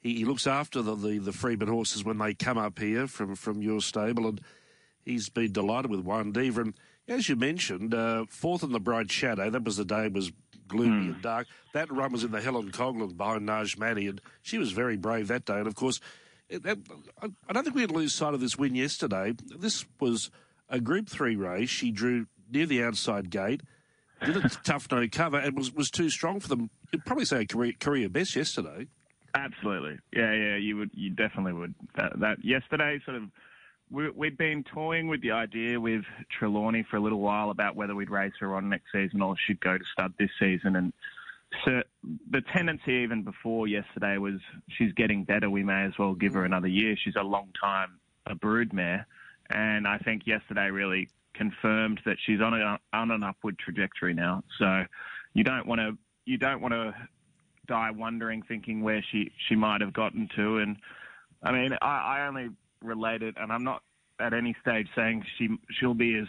he, 0.00 0.24
looks 0.24 0.46
after 0.46 0.80
the, 0.80 0.94
the, 0.94 1.18
the 1.18 1.32
Freeman 1.32 1.68
horses 1.68 2.02
when 2.02 2.16
they 2.16 2.32
come 2.32 2.56
up 2.56 2.78
here 2.78 3.06
from, 3.06 3.36
from 3.36 3.60
your 3.60 3.82
stable, 3.82 4.26
and 4.26 4.40
he's 5.04 5.28
been 5.28 5.52
delighted 5.52 5.90
with 5.90 6.00
Juan 6.00 6.32
Diva. 6.32 6.62
And 6.62 6.74
as 7.08 7.28
you 7.28 7.36
mentioned, 7.36 7.92
uh, 7.92 8.24
fourth 8.30 8.62
in 8.62 8.72
the 8.72 8.80
Bright 8.80 9.10
Shadow, 9.10 9.50
that 9.50 9.64
was 9.64 9.76
the 9.76 9.84
day 9.84 10.08
was 10.08 10.32
gloomy 10.70 11.08
mm. 11.08 11.14
and 11.14 11.22
dark. 11.22 11.46
That 11.74 11.92
run 11.92 12.12
was 12.12 12.24
in 12.24 12.30
the 12.30 12.40
Helen 12.40 12.70
Coglan 12.70 13.16
behind 13.16 13.46
Najmati, 13.46 14.08
and 14.08 14.20
she 14.42 14.56
was 14.56 14.72
very 14.72 14.96
brave 14.96 15.28
that 15.28 15.44
day. 15.44 15.58
And 15.58 15.66
of 15.66 15.74
course, 15.74 16.00
it, 16.48 16.64
it, 16.64 16.78
I 17.22 17.52
don't 17.52 17.64
think 17.64 17.76
we 17.76 17.82
had 17.82 17.90
lose 17.90 18.14
sight 18.14 18.34
of 18.34 18.40
this 18.40 18.56
win 18.56 18.74
yesterday. 18.74 19.34
This 19.58 19.84
was 20.00 20.30
a 20.68 20.80
Group 20.80 21.08
Three 21.08 21.36
race. 21.36 21.68
She 21.68 21.90
drew 21.90 22.26
near 22.50 22.66
the 22.66 22.82
outside 22.82 23.30
gate, 23.30 23.62
did 24.24 24.36
a 24.36 24.48
tough 24.64 24.88
no 24.90 25.06
cover, 25.08 25.38
and 25.38 25.56
was 25.56 25.72
was 25.74 25.90
too 25.90 26.10
strong 26.10 26.40
for 26.40 26.48
them. 26.48 26.70
You'd 26.92 27.04
probably 27.04 27.24
say 27.24 27.42
a 27.42 27.46
career, 27.46 27.72
career 27.78 28.08
best 28.08 28.34
yesterday. 28.34 28.86
Absolutely, 29.34 29.98
yeah, 30.12 30.32
yeah. 30.32 30.56
You 30.56 30.76
would, 30.78 30.90
you 30.92 31.10
definitely 31.10 31.52
would. 31.52 31.74
That, 31.96 32.18
that 32.18 32.44
yesterday 32.44 33.00
sort 33.04 33.16
of 33.16 33.24
we've 33.90 34.38
been 34.38 34.64
toying 34.64 35.08
with 35.08 35.20
the 35.20 35.32
idea 35.32 35.80
with 35.80 36.04
Trelawney 36.30 36.84
for 36.88 36.96
a 36.96 37.00
little 37.00 37.20
while 37.20 37.50
about 37.50 37.74
whether 37.74 37.94
we'd 37.94 38.10
race 38.10 38.32
her 38.40 38.54
on 38.54 38.68
next 38.68 38.92
season 38.92 39.20
or 39.20 39.34
she'd 39.46 39.60
go 39.60 39.76
to 39.76 39.84
stud 39.92 40.14
this 40.18 40.30
season. 40.38 40.76
And 40.76 40.92
so 41.64 41.82
the 42.30 42.40
tendency 42.40 42.92
even 42.92 43.22
before 43.22 43.66
yesterday 43.66 44.16
was 44.18 44.40
she's 44.68 44.92
getting 44.92 45.24
better. 45.24 45.50
We 45.50 45.64
may 45.64 45.84
as 45.84 45.98
well 45.98 46.14
give 46.14 46.34
her 46.34 46.42
mm. 46.42 46.46
another 46.46 46.68
year. 46.68 46.96
She's 47.02 47.16
a 47.16 47.22
long 47.22 47.48
time 47.60 47.98
a 48.26 48.34
brood 48.34 48.72
mare, 48.72 49.06
and 49.50 49.88
I 49.88 49.98
think 49.98 50.26
yesterday 50.26 50.70
really 50.70 51.08
confirmed 51.34 52.00
that 52.04 52.16
she's 52.24 52.40
on, 52.40 52.54
a, 52.54 52.78
on 52.92 53.10
an 53.10 53.22
upward 53.22 53.58
trajectory 53.58 54.14
now. 54.14 54.44
So 54.58 54.84
you 55.34 55.42
don't 55.42 55.66
want 55.66 55.80
to 55.80 55.96
you 56.26 56.36
don't 56.36 56.60
want 56.60 56.74
to 56.74 56.94
die 57.66 57.90
wondering, 57.90 58.42
thinking 58.42 58.82
where 58.82 59.02
she 59.10 59.32
she 59.48 59.56
might 59.56 59.80
have 59.80 59.92
gotten 59.92 60.28
to. 60.36 60.58
And 60.58 60.76
I 61.42 61.52
mean, 61.52 61.72
I, 61.80 62.18
I 62.18 62.26
only 62.28 62.50
related, 62.82 63.36
and 63.38 63.52
I'm 63.52 63.64
not 63.64 63.82
at 64.20 64.34
any 64.34 64.54
stage 64.60 64.88
saying 64.94 65.24
she 65.38 65.48
she'll 65.78 65.94
be 65.94 66.16
as 66.16 66.26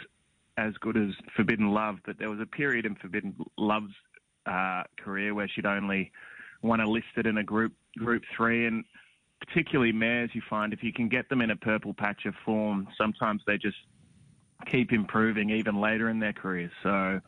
as 0.58 0.74
good 0.82 0.98
as 0.98 1.12
Forbidden 1.36 1.72
Love, 1.72 1.98
but 2.06 2.20
there 2.20 2.30
was 2.30 2.40
a 2.40 2.46
period 2.46 2.86
in 2.86 2.96
Forbidden 2.96 3.36
Love's 3.58 3.94
uh, 4.46 4.84
career 4.98 5.34
where 5.34 5.48
she'd 5.48 5.66
only 5.66 6.12
won 6.62 6.80
a 6.80 6.88
listed 6.88 7.26
in 7.26 7.38
a 7.38 7.44
group 7.44 7.74
group 7.98 8.24
three, 8.36 8.66
and 8.66 8.84
particularly 9.40 9.92
mares, 9.92 10.30
you 10.34 10.42
find 10.50 10.74
if 10.74 10.84
you 10.84 10.94
can 10.94 11.10
get 11.10 11.30
them 11.30 11.42
in 11.42 11.52
a 11.52 11.56
purple 11.56 11.94
patch 11.94 12.26
of 12.26 12.34
form, 12.46 12.88
sometimes 12.98 13.42
they 13.48 13.58
just 13.58 13.78
keep 14.68 14.94
improving 14.94 15.50
even 15.50 15.80
later 15.80 16.10
in 16.10 16.20
their 16.20 16.34
careers. 16.34 16.72
So, 16.84 17.20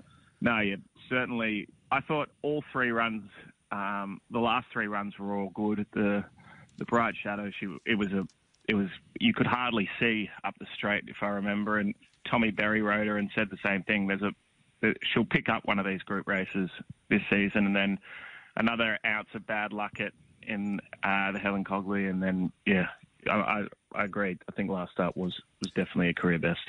no, 0.42 0.60
yeah, 0.60 0.76
certainly. 1.10 1.68
I 1.92 2.02
thought 2.02 2.30
all 2.42 2.64
three 2.72 2.92
runs, 2.92 3.30
um, 3.72 4.20
the 4.32 4.40
last 4.40 4.68
three 4.72 4.88
runs 4.88 5.18
were 5.18 5.36
all 5.36 5.50
good. 5.50 5.86
The 5.94 6.24
the 6.78 6.86
bright 6.86 7.14
shadow, 7.22 7.52
she 7.60 7.68
it 7.86 7.96
was 7.96 8.12
a 8.12 8.28
it 8.68 8.76
was 8.76 8.88
you 9.20 9.34
could 9.34 9.48
hardly 9.48 9.90
see 10.00 10.30
up 10.44 10.56
the 10.60 10.68
straight 10.76 11.04
if 11.08 11.18
I 11.22 11.28
remember. 11.28 11.80
And 11.80 11.94
Tommy 12.30 12.52
Berry 12.52 12.82
rode 12.82 13.08
her 13.08 13.18
and 13.18 13.30
said 13.36 13.50
the 13.50 13.58
same 13.64 13.84
thing. 13.84 14.08
There's 14.08 14.22
a 14.22 14.94
she'll 15.14 15.26
pick 15.26 15.50
up 15.50 15.66
one 15.66 15.80
of 15.80 15.86
these 15.86 16.02
group 16.02 16.28
races 16.28 16.70
this 17.10 17.22
season, 17.30 17.66
and 17.66 17.76
then 17.76 18.00
another 18.56 18.98
ounce 19.06 19.30
of 19.34 19.46
bad 19.48 19.74
luck 19.74 20.00
at 20.00 20.14
in 20.42 20.80
uh, 21.04 21.32
the 21.32 21.40
Helen 21.40 21.64
Cogley, 21.64 22.10
and 22.10 22.22
then 22.22 22.52
yeah, 22.66 22.88
I, 23.30 23.32
I, 23.32 23.64
I 23.96 24.04
agreed. 24.06 24.40
I 24.50 24.52
think 24.52 24.70
last 24.70 24.92
start 24.92 25.16
was 25.16 25.34
was 25.62 25.72
definitely 25.72 26.10
a 26.10 26.14
career 26.14 26.40
best. 26.40 26.62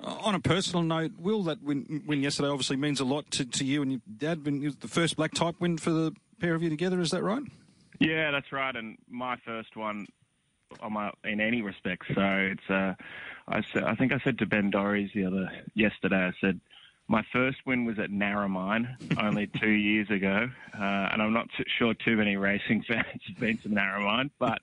On 0.00 0.34
a 0.34 0.40
personal 0.40 0.84
note, 0.84 1.12
Will, 1.18 1.42
that 1.44 1.60
win, 1.60 2.04
win 2.06 2.22
yesterday 2.22 2.48
obviously 2.48 2.76
means 2.76 3.00
a 3.00 3.04
lot 3.04 3.28
to, 3.32 3.44
to 3.44 3.64
you 3.64 3.82
and 3.82 3.90
your 3.90 4.00
dad. 4.16 4.44
When 4.44 4.60
the 4.80 4.86
first 4.86 5.16
black 5.16 5.34
type 5.34 5.56
win 5.58 5.76
for 5.76 5.90
the 5.90 6.14
pair 6.40 6.54
of 6.54 6.62
you 6.62 6.70
together, 6.70 7.00
is 7.00 7.10
that 7.10 7.24
right? 7.24 7.42
Yeah, 7.98 8.30
that's 8.30 8.52
right. 8.52 8.76
And 8.76 8.96
my 9.08 9.36
first 9.44 9.76
one 9.76 10.06
on 10.80 10.92
my 10.92 11.12
in 11.24 11.40
any 11.40 11.62
respect. 11.62 12.04
So 12.14 12.22
it's 12.52 12.70
uh, 12.70 12.94
I 13.46 13.62
said 13.72 13.84
I 13.84 13.94
think 13.94 14.12
I 14.12 14.18
said 14.24 14.38
to 14.38 14.46
Ben 14.46 14.70
Dorries 14.70 15.12
the 15.14 15.24
other 15.24 15.50
yesterday. 15.74 16.26
I 16.26 16.32
said 16.40 16.60
my 17.08 17.24
first 17.32 17.58
win 17.66 17.84
was 17.84 17.98
at 17.98 18.10
Narromine 18.10 18.96
only 19.20 19.46
two 19.46 19.70
years 19.70 20.10
ago, 20.10 20.48
uh, 20.74 21.08
and 21.12 21.22
I'm 21.22 21.32
not 21.32 21.48
sure 21.78 21.94
too 21.94 22.16
many 22.16 22.36
racing 22.36 22.82
fans 22.88 23.20
have 23.26 23.38
been 23.38 23.58
to 23.58 23.68
Narromine, 23.68 24.30
but 24.38 24.60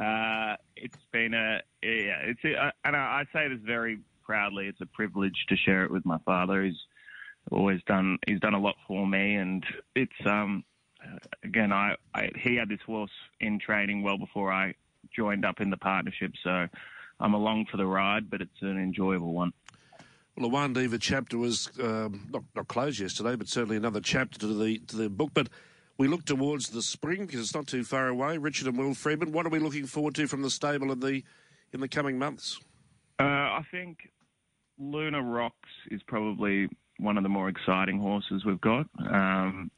uh, 0.00 0.56
it's 0.76 0.96
been 1.12 1.34
a 1.34 1.60
yeah, 1.82 2.20
it's 2.24 2.44
a, 2.44 2.72
and 2.84 2.96
I, 2.96 3.22
I 3.22 3.24
say 3.32 3.48
this 3.48 3.60
very 3.64 4.00
proudly. 4.24 4.66
It's 4.66 4.80
a 4.80 4.86
privilege 4.86 5.46
to 5.48 5.56
share 5.56 5.84
it 5.84 5.90
with 5.90 6.06
my 6.06 6.18
father. 6.24 6.64
He's 6.64 6.80
always 7.50 7.82
done 7.86 8.18
he's 8.26 8.40
done 8.40 8.54
a 8.54 8.60
lot 8.60 8.76
for 8.86 9.06
me, 9.06 9.34
and 9.34 9.64
it's 9.94 10.26
um 10.26 10.64
again 11.44 11.72
I, 11.72 11.96
I 12.14 12.30
he 12.36 12.56
had 12.56 12.68
this 12.68 12.80
horse 12.86 13.10
in 13.40 13.58
training 13.58 14.02
well 14.02 14.16
before 14.16 14.52
I 14.52 14.74
joined 15.14 15.44
up 15.44 15.60
in 15.60 15.70
the 15.70 15.76
partnership, 15.76 16.32
so 16.42 16.68
I'm 17.20 17.34
along 17.34 17.66
for 17.70 17.76
the 17.76 17.86
ride, 17.86 18.30
but 18.30 18.40
it's 18.40 18.62
an 18.62 18.78
enjoyable 18.78 19.32
one. 19.32 19.52
Well, 20.36 20.48
the 20.48 20.48
Juan 20.48 20.72
Diva 20.72 20.98
chapter 20.98 21.36
was 21.36 21.70
um, 21.80 22.28
not, 22.32 22.42
not 22.56 22.68
closed 22.68 22.98
yesterday, 22.98 23.36
but 23.36 23.48
certainly 23.48 23.76
another 23.76 24.00
chapter 24.00 24.38
to 24.40 24.46
the 24.46 24.78
to 24.78 24.96
the 24.96 25.10
book. 25.10 25.30
But 25.34 25.48
we 25.98 26.08
look 26.08 26.24
towards 26.24 26.70
the 26.70 26.82
spring 26.82 27.26
because 27.26 27.40
it's 27.40 27.54
not 27.54 27.66
too 27.66 27.84
far 27.84 28.08
away. 28.08 28.38
Richard 28.38 28.66
and 28.66 28.78
Will 28.78 28.94
Freeman, 28.94 29.32
what 29.32 29.44
are 29.44 29.50
we 29.50 29.58
looking 29.58 29.86
forward 29.86 30.14
to 30.14 30.26
from 30.26 30.42
the 30.42 30.50
stable 30.50 30.90
in 30.90 31.00
the 31.00 31.22
in 31.72 31.80
the 31.80 31.88
coming 31.88 32.18
months? 32.18 32.58
Uh, 33.20 33.24
I 33.24 33.64
think 33.70 34.10
Luna 34.78 35.22
Rocks 35.22 35.68
is 35.90 36.02
probably 36.06 36.68
one 36.98 37.18
of 37.18 37.22
the 37.22 37.28
more 37.28 37.48
exciting 37.48 38.00
horses 38.00 38.44
we've 38.44 38.60
got. 38.60 38.86
Um, 39.10 39.70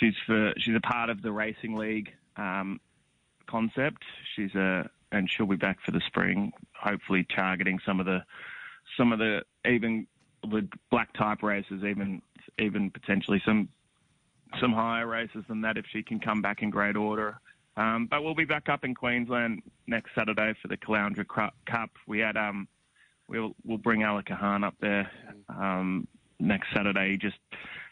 she's 0.00 0.14
for 0.26 0.54
she's 0.58 0.74
a 0.74 0.80
part 0.80 1.10
of 1.10 1.20
the 1.20 1.30
racing 1.30 1.76
league 1.76 2.10
um, 2.36 2.80
concept. 3.46 4.02
She's 4.34 4.54
a 4.54 4.88
and 5.12 5.30
she'll 5.30 5.46
be 5.46 5.56
back 5.56 5.78
for 5.84 5.92
the 5.92 6.00
spring, 6.06 6.52
hopefully 6.74 7.26
targeting 7.34 7.78
some 7.86 8.00
of 8.00 8.06
the 8.06 8.24
some 8.96 9.12
of 9.12 9.18
the 9.18 9.42
even 9.66 10.06
the 10.42 10.68
black 10.90 11.12
type 11.14 11.42
races, 11.42 11.84
even 11.84 12.20
even 12.58 12.90
potentially 12.90 13.40
some 13.44 13.68
some 14.60 14.72
higher 14.72 15.06
races 15.06 15.44
than 15.48 15.60
that 15.62 15.76
if 15.76 15.84
she 15.92 16.02
can 16.02 16.20
come 16.20 16.42
back 16.42 16.62
in 16.62 16.70
great 16.70 16.96
order. 16.96 17.38
Um, 17.76 18.06
but 18.08 18.22
we'll 18.22 18.36
be 18.36 18.44
back 18.44 18.68
up 18.68 18.84
in 18.84 18.94
Queensland 18.94 19.62
next 19.86 20.10
Saturday 20.14 20.54
for 20.62 20.68
the 20.68 20.76
Caloundra 20.76 21.26
Cup. 21.66 21.90
We 22.06 22.20
had 22.20 22.36
um, 22.36 22.68
we'll 23.28 23.54
we'll 23.64 23.78
bring 23.78 24.00
Alakahan 24.00 24.64
up 24.64 24.74
there 24.80 25.10
um, 25.48 26.06
next 26.38 26.68
Saturday. 26.74 27.12
He 27.12 27.16
just 27.16 27.38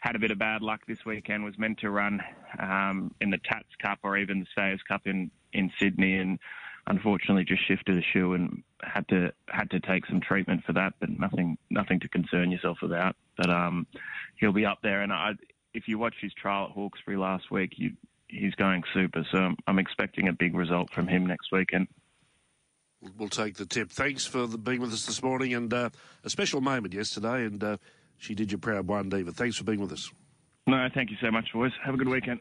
had 0.03 0.17
a 0.17 0.19
bit 0.19 0.31
of 0.31 0.37
bad 0.37 0.61
luck 0.61 0.81
this 0.85 1.05
weekend. 1.05 1.45
Was 1.45 1.57
meant 1.57 1.79
to 1.79 1.89
run 1.89 2.21
um, 2.59 3.15
in 3.21 3.29
the 3.29 3.37
Tats 3.37 3.73
Cup 3.81 3.99
or 4.03 4.17
even 4.17 4.41
the 4.41 4.45
Stayers 4.51 4.81
Cup 4.85 5.03
in 5.05 5.31
in 5.53 5.71
Sydney, 5.79 6.17
and 6.17 6.39
unfortunately 6.87 7.45
just 7.45 7.65
shifted 7.65 7.97
a 7.97 8.01
shoe 8.01 8.33
and 8.33 8.63
had 8.83 9.07
to 9.07 9.31
had 9.47 9.71
to 9.71 9.79
take 9.79 10.05
some 10.07 10.19
treatment 10.19 10.65
for 10.65 10.73
that, 10.73 10.93
but 10.99 11.09
nothing 11.09 11.57
nothing 11.69 12.01
to 12.01 12.09
concern 12.09 12.51
yourself 12.51 12.79
about. 12.81 13.15
But 13.37 13.49
um, 13.49 13.87
he'll 14.35 14.51
be 14.51 14.65
up 14.65 14.79
there, 14.83 15.03
and 15.03 15.13
I, 15.13 15.35
if 15.73 15.87
you 15.87 15.97
watch 15.97 16.15
his 16.19 16.33
trial 16.33 16.65
at 16.65 16.71
Hawkesbury 16.71 17.15
last 17.15 17.49
week, 17.49 17.75
you, 17.77 17.91
he's 18.27 18.55
going 18.55 18.83
super. 18.93 19.25
So 19.31 19.53
I'm 19.67 19.79
expecting 19.79 20.27
a 20.27 20.33
big 20.33 20.53
result 20.53 20.91
from 20.91 21.07
him 21.07 21.25
next 21.25 21.49
weekend. 21.53 21.87
We'll 23.17 23.29
take 23.29 23.55
the 23.55 23.65
tip. 23.65 23.89
Thanks 23.89 24.25
for 24.25 24.47
the, 24.47 24.57
being 24.57 24.81
with 24.81 24.91
us 24.91 25.05
this 25.05 25.23
morning, 25.23 25.53
and 25.53 25.73
uh, 25.73 25.91
a 26.25 26.29
special 26.29 26.59
moment 26.59 26.93
yesterday. 26.93 27.45
And 27.45 27.63
uh, 27.63 27.77
she 28.23 28.35
did 28.35 28.51
your 28.51 28.59
proud 28.59 28.87
one, 28.87 29.09
Diva. 29.09 29.33
Thanks 29.33 29.57
for 29.57 29.65
being 29.65 29.81
with 29.81 29.91
us. 29.91 30.09
No, 30.65 30.87
thank 30.93 31.11
you 31.11 31.17
so 31.21 31.29
much, 31.29 31.49
boys. 31.53 31.73
Have 31.83 31.93
a 31.93 31.97
good 31.97 32.07
weekend. 32.07 32.39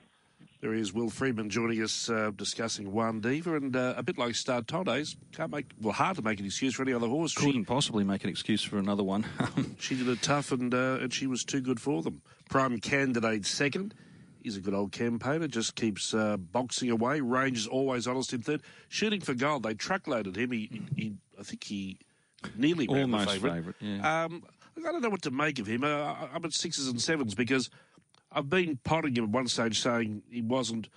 There 0.60 0.72
is 0.72 0.92
Will 0.92 1.10
Freeman 1.10 1.50
joining 1.50 1.82
us 1.82 2.08
uh, 2.08 2.30
discussing 2.36 2.92
Juan 2.92 3.20
Diva, 3.20 3.56
and 3.56 3.74
uh, 3.74 3.94
a 3.96 4.02
bit 4.04 4.16
like 4.16 4.34
Startantes, 4.34 5.16
can't 5.32 5.50
make 5.50 5.66
well 5.80 5.92
hard 5.92 6.16
to 6.16 6.22
make 6.22 6.38
an 6.38 6.46
excuse 6.46 6.74
for 6.74 6.82
any 6.82 6.92
other 6.92 7.08
horse. 7.08 7.34
Couldn't 7.34 7.52
she, 7.52 7.64
possibly 7.64 8.04
make 8.04 8.22
an 8.22 8.30
excuse 8.30 8.62
for 8.62 8.78
another 8.78 9.02
one. 9.02 9.26
she 9.80 9.96
did 9.96 10.06
it 10.06 10.22
tough, 10.22 10.52
and 10.52 10.72
uh, 10.72 10.98
and 11.00 11.12
she 11.12 11.26
was 11.26 11.42
too 11.42 11.60
good 11.60 11.80
for 11.80 12.00
them. 12.00 12.22
Prime 12.48 12.78
candidate 12.78 13.44
second. 13.44 13.92
He's 14.40 14.56
a 14.56 14.60
good 14.60 14.74
old 14.74 14.92
campaigner, 14.92 15.48
just 15.48 15.74
keeps 15.74 16.14
uh, 16.14 16.36
boxing 16.36 16.90
away. 16.90 17.20
Range 17.20 17.58
is 17.58 17.66
always 17.66 18.06
honest 18.06 18.32
in 18.32 18.42
third. 18.42 18.62
Shooting 18.88 19.20
for 19.20 19.34
gold, 19.34 19.64
they 19.64 19.74
truckloaded 19.74 20.36
him. 20.36 20.52
He, 20.52 20.82
he 20.96 21.14
I 21.38 21.42
think 21.42 21.64
he 21.64 21.98
nearly 22.56 22.86
almost 22.86 23.30
favourite. 23.30 23.54
favourite 23.54 23.76
yeah. 23.80 24.24
um, 24.24 24.44
I 24.76 24.92
don't 24.92 25.02
know 25.02 25.10
what 25.10 25.22
to 25.22 25.30
make 25.30 25.58
of 25.58 25.66
him. 25.66 25.84
Uh, 25.84 26.14
I'm 26.34 26.44
at 26.44 26.52
sixes 26.52 26.88
and 26.88 27.00
sevens 27.00 27.34
because 27.34 27.70
I've 28.30 28.48
been 28.48 28.78
potting 28.84 29.14
him 29.14 29.24
at 29.24 29.30
one 29.30 29.46
stage 29.46 29.80
saying 29.80 30.22
he 30.30 30.42
wasn't 30.42 30.88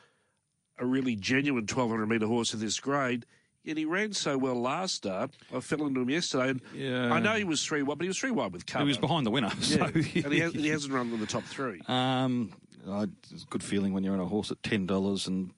a 0.77 0.85
really 0.85 1.15
genuine 1.15 1.63
1200 1.63 2.05
metre 2.07 2.27
horse 2.27 2.53
of 2.53 2.59
this 2.59 2.79
grade. 2.79 3.25
Yet 3.63 3.77
he 3.77 3.85
ran 3.85 4.13
so 4.13 4.38
well 4.38 4.55
last 4.55 4.95
start. 4.95 5.31
I 5.53 5.59
fell 5.59 5.88
into 5.88 6.01
him 6.01 6.09
yesterday, 6.11 6.49
and 6.49 6.61
yeah. 6.75 7.11
I 7.11 7.19
know 7.19 7.33
he 7.33 7.43
was 7.43 7.65
three 7.65 7.81
wide, 7.81 7.97
but 7.97 8.03
he 8.03 8.07
was 8.07 8.19
three 8.19 8.29
wide 8.29 8.53
with 8.53 8.67
cover. 8.67 8.83
He 8.83 8.89
was 8.89 8.99
behind 8.99 9.25
the 9.25 9.31
winner, 9.31 9.51
yeah. 9.61 9.85
and 9.85 10.03
he, 10.05 10.39
has, 10.39 10.53
he 10.53 10.67
hasn't 10.67 10.93
run 10.93 11.11
in 11.11 11.19
the 11.19 11.25
top 11.25 11.43
three. 11.43 11.81
Um, 11.88 12.53
it's 12.85 13.43
a 13.43 13.47
good 13.49 13.63
feeling 13.63 13.91
when 13.91 14.03
you're 14.03 14.13
on 14.13 14.19
a 14.19 14.25
horse 14.25 14.51
at 14.51 14.61
ten 14.61 14.85
dollars 14.85 15.25
and 15.25 15.49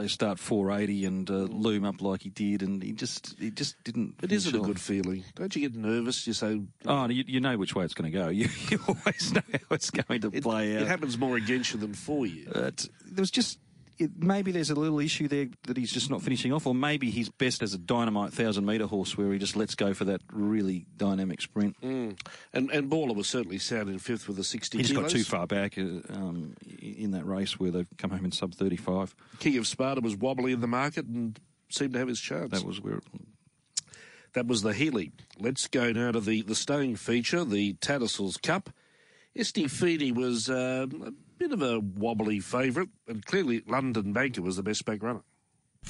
they 0.00 0.08
start 0.08 0.38
480 0.38 1.04
and 1.04 1.30
uh, 1.30 1.34
loom 1.34 1.84
up 1.84 2.00
like 2.00 2.22
he 2.22 2.30
did, 2.30 2.62
and 2.62 2.82
he 2.82 2.92
just 2.92 3.36
he 3.38 3.50
just 3.50 3.82
didn't. 3.84 4.14
It 4.22 4.32
isn't 4.32 4.54
a 4.54 4.60
good 4.60 4.80
feeling. 4.80 5.24
Don't 5.34 5.54
you 5.54 5.62
get 5.68 5.74
nervous? 5.78 6.26
You 6.26 6.32
say, 6.32 6.60
"Oh, 6.86 7.08
you, 7.08 7.24
you 7.26 7.40
know 7.40 7.56
which 7.56 7.74
way 7.74 7.84
it's 7.84 7.94
going 7.94 8.10
to 8.10 8.18
go. 8.18 8.28
You, 8.40 8.48
you 8.70 8.78
always 8.88 9.34
know 9.34 9.42
how 9.52 9.74
it's 9.74 9.90
going 9.90 10.22
to 10.22 10.30
it, 10.32 10.42
play 10.42 10.76
out." 10.76 10.82
It 10.82 10.88
happens 10.88 11.18
more 11.18 11.36
against 11.36 11.74
you 11.74 11.80
than 11.80 11.92
for 11.92 12.24
you. 12.26 12.48
But 12.50 12.88
there 13.04 13.20
was 13.20 13.30
just 13.30 13.58
it, 14.00 14.10
maybe 14.16 14.50
there's 14.50 14.70
a 14.70 14.74
little 14.74 14.98
issue 14.98 15.28
there 15.28 15.48
that 15.66 15.76
he's 15.76 15.92
just 15.92 16.10
not 16.10 16.22
finishing 16.22 16.52
off, 16.52 16.66
or 16.66 16.74
maybe 16.74 17.10
he's 17.10 17.28
best 17.28 17.62
as 17.62 17.74
a 17.74 17.78
dynamite 17.78 18.32
thousand 18.32 18.64
metre 18.64 18.86
horse 18.86 19.16
where 19.16 19.32
he 19.32 19.38
just 19.38 19.56
lets 19.56 19.74
go 19.74 19.92
for 19.92 20.06
that 20.06 20.22
really 20.32 20.86
dynamic 20.96 21.42
sprint. 21.42 21.80
Mm. 21.82 22.18
And 22.52 22.70
and 22.70 22.90
Baller 22.90 23.14
was 23.14 23.28
certainly 23.28 23.58
sound 23.58 23.90
in 23.90 23.98
fifth 23.98 24.26
with 24.26 24.38
a 24.38 24.44
60 24.44 24.78
He's 24.78 24.88
kilos. 24.88 25.02
got 25.02 25.10
too 25.10 25.24
far 25.24 25.46
back 25.46 25.76
uh, 25.76 25.82
um, 26.10 26.54
in 26.80 27.10
that 27.10 27.26
race 27.26 27.60
where 27.60 27.70
they've 27.70 27.88
come 27.98 28.10
home 28.10 28.24
in 28.24 28.32
sub 28.32 28.54
35. 28.54 29.14
King 29.38 29.58
of 29.58 29.66
Sparta 29.66 30.00
was 30.00 30.16
wobbly 30.16 30.52
in 30.52 30.60
the 30.60 30.66
market 30.66 31.04
and 31.06 31.38
seemed 31.68 31.92
to 31.92 31.98
have 31.98 32.08
his 32.08 32.20
chance. 32.20 32.50
That 32.50 32.64
was 32.64 32.80
where. 32.80 33.00
That 34.32 34.46
was 34.46 34.62
the 34.62 34.72
Healy. 34.72 35.10
Let's 35.40 35.66
go 35.66 35.90
now 35.90 36.12
to 36.12 36.20
the, 36.20 36.42
the 36.42 36.54
staying 36.54 36.96
feature, 36.96 37.44
the 37.44 37.74
Tattersalls 37.74 38.40
Cup. 38.40 38.70
Esti 39.34 39.66
Feeney 39.66 40.12
was 40.12 40.48
uh, 40.48 40.86
bit 41.40 41.52
of 41.52 41.62
a 41.62 41.80
wobbly 41.80 42.38
favourite, 42.38 42.90
and 43.08 43.24
clearly 43.24 43.62
London 43.66 44.12
Banker 44.12 44.42
was 44.42 44.56
the 44.56 44.62
best 44.62 44.84
back 44.84 45.02
runner. 45.02 45.22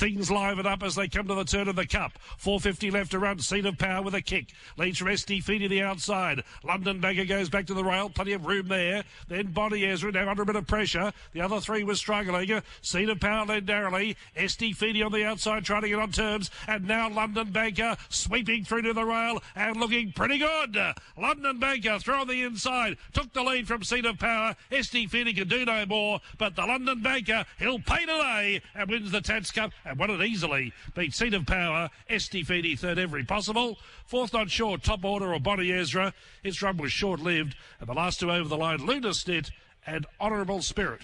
Things 0.00 0.31
liven 0.31 0.66
up 0.66 0.83
as 0.83 0.94
they 0.94 1.09
come 1.09 1.29
to 1.29 1.35
the 1.35 1.44
turn 1.44 1.68
of 1.68 1.76
the 1.76 1.87
cup. 1.87 2.12
450 2.38 2.90
left 2.90 3.11
to 3.11 3.18
run. 3.18 3.38
Seat 3.38 3.66
of 3.66 3.76
power 3.76 4.00
with 4.00 4.14
a 4.14 4.22
kick. 4.22 4.46
Leads 4.79 5.00
Feet 5.00 5.59
to 5.59 5.68
the 5.68 5.83
outside. 5.83 6.42
London 6.64 7.00
Banker 7.00 7.26
goes 7.26 7.50
back 7.50 7.66
to 7.66 7.74
the 7.74 7.85
rail. 7.85 8.09
Plenty 8.09 8.33
of 8.33 8.46
room 8.46 8.68
there. 8.68 9.05
Then 9.29 9.48
Bonnie 9.48 9.85
Ezra 9.85 10.11
now 10.11 10.31
under 10.31 10.42
a 10.42 10.46
bit 10.46 10.57
of 10.57 10.66
pressure. 10.66 11.12
The 11.33 11.42
other 11.42 11.61
three 11.61 11.85
were 11.85 11.96
struggling. 11.96 12.62
Seat 12.81 13.11
of 13.11 13.20
power 13.20 13.44
led 13.44 13.66
narrowly. 13.66 14.16
SD 14.37 14.74
Feedy 14.74 15.05
on 15.05 15.12
the 15.12 15.24
outside 15.24 15.64
trying 15.66 15.83
to 15.83 15.88
get 15.90 15.98
on 15.98 16.12
terms. 16.12 16.50
And 16.66 16.88
now 16.88 17.11
London 17.11 17.50
Banker 17.50 17.96
sweeping 18.09 18.64
through 18.64 18.83
to 18.83 18.94
the 18.94 19.05
rail 19.05 19.42
and 19.55 19.76
looking 19.76 20.12
pretty 20.12 20.38
good. 20.38 20.79
London 21.18 21.59
Banker 21.59 21.98
through 21.98 22.14
on 22.14 22.29
the 22.29 22.42
inside. 22.42 22.96
Took 23.12 23.35
the 23.35 23.42
lead 23.42 23.68
from 23.68 23.83
Seat 23.83 24.07
of 24.07 24.18
Power. 24.18 24.57
SD 24.70 25.11
Feedy 25.11 25.37
can 25.37 25.48
do 25.48 25.66
no 25.66 25.85
more. 25.85 26.20
But 26.38 26.57
the 26.57 26.64
London 26.64 27.03
Banker, 27.03 27.44
he'll 27.59 27.81
pay 27.81 28.07
today 28.07 28.62
and 28.74 28.88
wins 28.88 29.11
the 29.11 29.20
Tats 29.20 29.50
Cup 29.50 29.72
and 29.85 29.99
won 29.99 30.11
it 30.11 30.21
easily. 30.23 30.73
Beat 30.95 31.14
Seat 31.14 31.35
of 31.35 31.47
Power, 31.47 31.90
SD 32.09 32.79
third 32.79 32.99
every 32.99 33.25
possible. 33.25 33.79
Fourth 34.07 34.33
not 34.33 34.51
sure, 34.51 34.79
top 34.79 35.05
order 35.05 35.33
or 35.33 35.40
Bonnie 35.40 35.73
Ezra. 35.73 36.12
His 36.43 36.62
run 36.62 36.77
was 36.77 36.93
short 36.93 37.21
lived. 37.21 37.57
And 37.79 37.88
the 37.88 37.95
last 37.95 38.21
two 38.21 38.31
over 38.31 38.49
the 38.49 38.57
line, 38.57 38.85
Luna 38.85 39.09
Snit 39.11 39.51
and 39.87 40.07
Honourable 40.21 40.62
Spirit. 40.62 41.03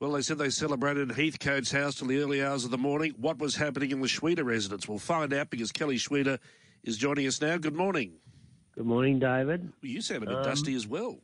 Well, 0.00 0.12
they 0.12 0.22
said 0.22 0.38
they 0.38 0.50
celebrated 0.50 1.10
Heathcote's 1.10 1.72
house 1.72 1.96
till 1.96 2.06
the 2.06 2.20
early 2.20 2.42
hours 2.42 2.64
of 2.64 2.70
the 2.70 2.78
morning. 2.78 3.14
What 3.18 3.38
was 3.38 3.56
happening 3.56 3.90
in 3.90 4.00
the 4.00 4.06
Schweida 4.06 4.44
residence? 4.44 4.88
We'll 4.88 4.98
find 4.98 5.32
out 5.32 5.50
because 5.50 5.72
Kelly 5.72 5.96
Schweida 5.96 6.38
is 6.84 6.96
joining 6.96 7.26
us 7.26 7.40
now. 7.40 7.56
Good 7.56 7.74
morning. 7.74 8.12
Good 8.76 8.86
morning, 8.86 9.18
David. 9.18 9.72
Well, 9.82 9.90
you 9.90 10.00
sound 10.00 10.22
a 10.22 10.26
bit 10.26 10.36
um, 10.36 10.44
dusty 10.44 10.76
as 10.76 10.86
well. 10.86 11.18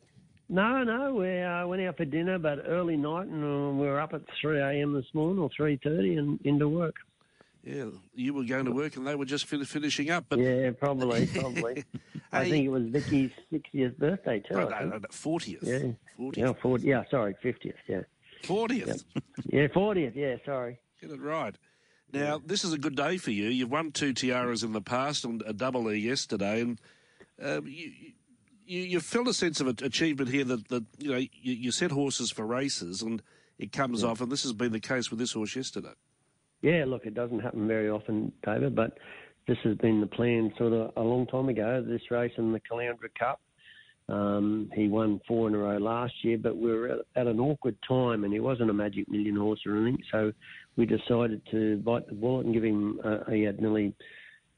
No, 0.47 0.83
no, 0.83 1.15
we 1.15 1.39
uh, 1.41 1.65
went 1.67 1.81
out 1.81 1.97
for 1.97 2.05
dinner, 2.05 2.37
but 2.37 2.59
early 2.67 2.97
night, 2.97 3.27
and 3.27 3.43
uh, 3.43 3.71
we 3.73 3.87
were 3.87 3.99
up 3.99 4.13
at 4.13 4.21
three 4.39 4.59
a.m. 4.59 4.93
this 4.93 5.07
morning 5.13 5.39
or 5.39 5.49
three 5.55 5.79
thirty, 5.83 6.15
and 6.17 6.39
into 6.43 6.69
work. 6.69 6.95
Yeah, 7.63 7.85
you 8.13 8.31
were 8.35 8.43
going 8.43 8.65
to 8.65 8.71
work, 8.71 8.95
and 8.95 9.07
they 9.07 9.15
were 9.15 9.25
just 9.25 9.45
fin- 9.45 9.65
finishing 9.65 10.11
up. 10.11 10.25
But 10.29 10.37
yeah, 10.37 10.69
probably, 10.79 11.25
probably. 11.25 11.83
I 12.31 12.47
think 12.47 12.63
it 12.65 12.69
was 12.69 12.83
Vicky's 12.89 13.31
sixtieth 13.51 13.97
birthday 13.97 14.39
too. 14.39 14.55
No, 14.55 14.99
fortieth. 15.09 15.63
Yeah, 15.63 15.93
fortieth. 16.15 16.47
Yeah, 16.47 16.53
40, 16.61 16.87
yeah, 16.87 17.03
sorry, 17.09 17.35
fiftieth. 17.41 17.75
Yeah, 17.87 18.01
fortieth. 18.43 19.03
Yeah, 19.45 19.67
fortieth. 19.73 20.15
Yeah, 20.15 20.35
sorry. 20.45 20.77
Get 21.01 21.09
it 21.09 21.19
right. 21.21 21.55
Now, 22.13 22.39
this 22.45 22.63
is 22.63 22.71
a 22.71 22.77
good 22.77 22.95
day 22.95 23.17
for 23.17 23.31
you. 23.31 23.45
You've 23.47 23.71
won 23.71 23.91
two 23.91 24.13
tiaras 24.13 24.63
in 24.63 24.71
the 24.73 24.81
past 24.81 25.25
and 25.25 25.41
a 25.45 25.51
double 25.51 25.91
E 25.91 25.97
yesterday, 25.97 26.61
and 26.61 26.79
um, 27.41 27.67
you, 27.67 27.91
you, 28.65 28.81
you 28.81 28.99
felt 28.99 29.27
a 29.27 29.33
sense 29.33 29.59
of 29.59 29.67
achievement 29.67 30.29
here 30.29 30.43
that, 30.45 30.67
that 30.69 30.83
you 30.97 31.11
know 31.11 31.17
you, 31.17 31.29
you 31.53 31.71
set 31.71 31.91
horses 31.91 32.31
for 32.31 32.45
races 32.45 33.01
and 33.01 33.21
it 33.57 33.71
comes 33.71 34.01
yeah. 34.01 34.09
off, 34.09 34.21
and 34.21 34.31
this 34.31 34.43
has 34.43 34.53
been 34.53 34.71
the 34.71 34.79
case 34.79 35.09
with 35.09 35.19
this 35.19 35.33
horse 35.33 35.55
yesterday. 35.55 35.93
Yeah, 36.61 36.85
look, 36.87 37.05
it 37.05 37.13
doesn't 37.13 37.39
happen 37.39 37.67
very 37.67 37.89
often, 37.89 38.31
David, 38.43 38.75
but 38.75 38.97
this 39.47 39.57
has 39.63 39.77
been 39.77 40.01
the 40.01 40.07
plan 40.07 40.51
sort 40.57 40.73
of 40.73 40.91
a 40.97 41.01
long 41.01 41.27
time 41.27 41.49
ago. 41.49 41.83
This 41.87 42.01
race 42.09 42.31
in 42.37 42.51
the 42.51 42.59
Caloundra 42.59 43.09
Cup, 43.17 43.39
um, 44.09 44.69
he 44.73 44.87
won 44.87 45.21
four 45.27 45.47
in 45.47 45.55
a 45.55 45.57
row 45.57 45.77
last 45.77 46.13
year, 46.23 46.37
but 46.37 46.57
we 46.57 46.71
were 46.71 46.87
at, 46.87 46.99
at, 47.15 47.27
an 47.27 47.39
awkward 47.39 47.77
time, 47.87 48.23
and 48.23 48.33
he 48.33 48.39
wasn't 48.39 48.69
a 48.69 48.73
Magic 48.73 49.09
Million 49.09 49.35
horse 49.35 49.59
or 49.65 49.77
anything, 49.77 50.01
so 50.11 50.31
we 50.75 50.85
decided 50.85 51.41
to 51.51 51.77
bite 51.77 52.07
the 52.07 52.15
bullet 52.15 52.45
and 52.45 52.53
give 52.53 52.63
him. 52.63 52.99
Uh, 53.03 53.29
he 53.31 53.43
had 53.43 53.61
nearly 53.61 53.93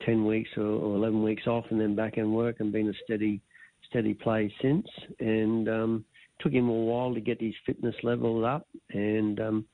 ten 0.05 0.25
weeks 0.25 0.49
or, 0.57 0.63
or 0.63 0.95
eleven 0.95 1.23
weeks 1.23 1.45
off, 1.47 1.65
and 1.69 1.79
then 1.79 1.95
back 1.95 2.17
in 2.17 2.33
work, 2.33 2.59
and 2.59 2.71
been 2.71 2.89
a 2.89 2.93
steady 3.03 3.41
steady 3.89 4.13
play 4.13 4.53
since, 4.61 4.87
and 5.19 5.67
um, 5.69 6.05
took 6.39 6.51
him 6.51 6.69
a 6.69 6.73
while 6.73 7.13
to 7.13 7.21
get 7.21 7.41
his 7.41 7.53
fitness 7.65 7.95
level 8.03 8.45
up. 8.45 8.67
And 8.91 9.39
um, 9.39 9.65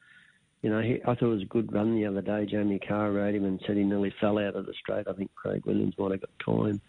you 0.61 0.69
know, 0.69 0.81
he, 0.81 1.01
I 1.03 1.13
thought 1.13 1.23
it 1.23 1.25
was 1.25 1.41
a 1.41 1.45
good 1.45 1.73
run 1.73 1.95
the 1.95 2.05
other 2.05 2.21
day. 2.21 2.45
Jamie 2.45 2.79
Kah 2.79 3.05
rode 3.05 3.35
him 3.35 3.45
and 3.45 3.61
said 3.67 3.77
he 3.77 3.83
nearly 3.83 4.13
fell 4.21 4.39
out 4.39 4.55
of 4.55 4.65
the 4.65 4.73
straight. 4.79 5.07
I 5.07 5.13
think 5.13 5.33
Craig 5.35 5.65
Williams 5.65 5.95
might 5.97 6.11
have 6.11 6.21
got 6.21 6.29
time, 6.45 6.81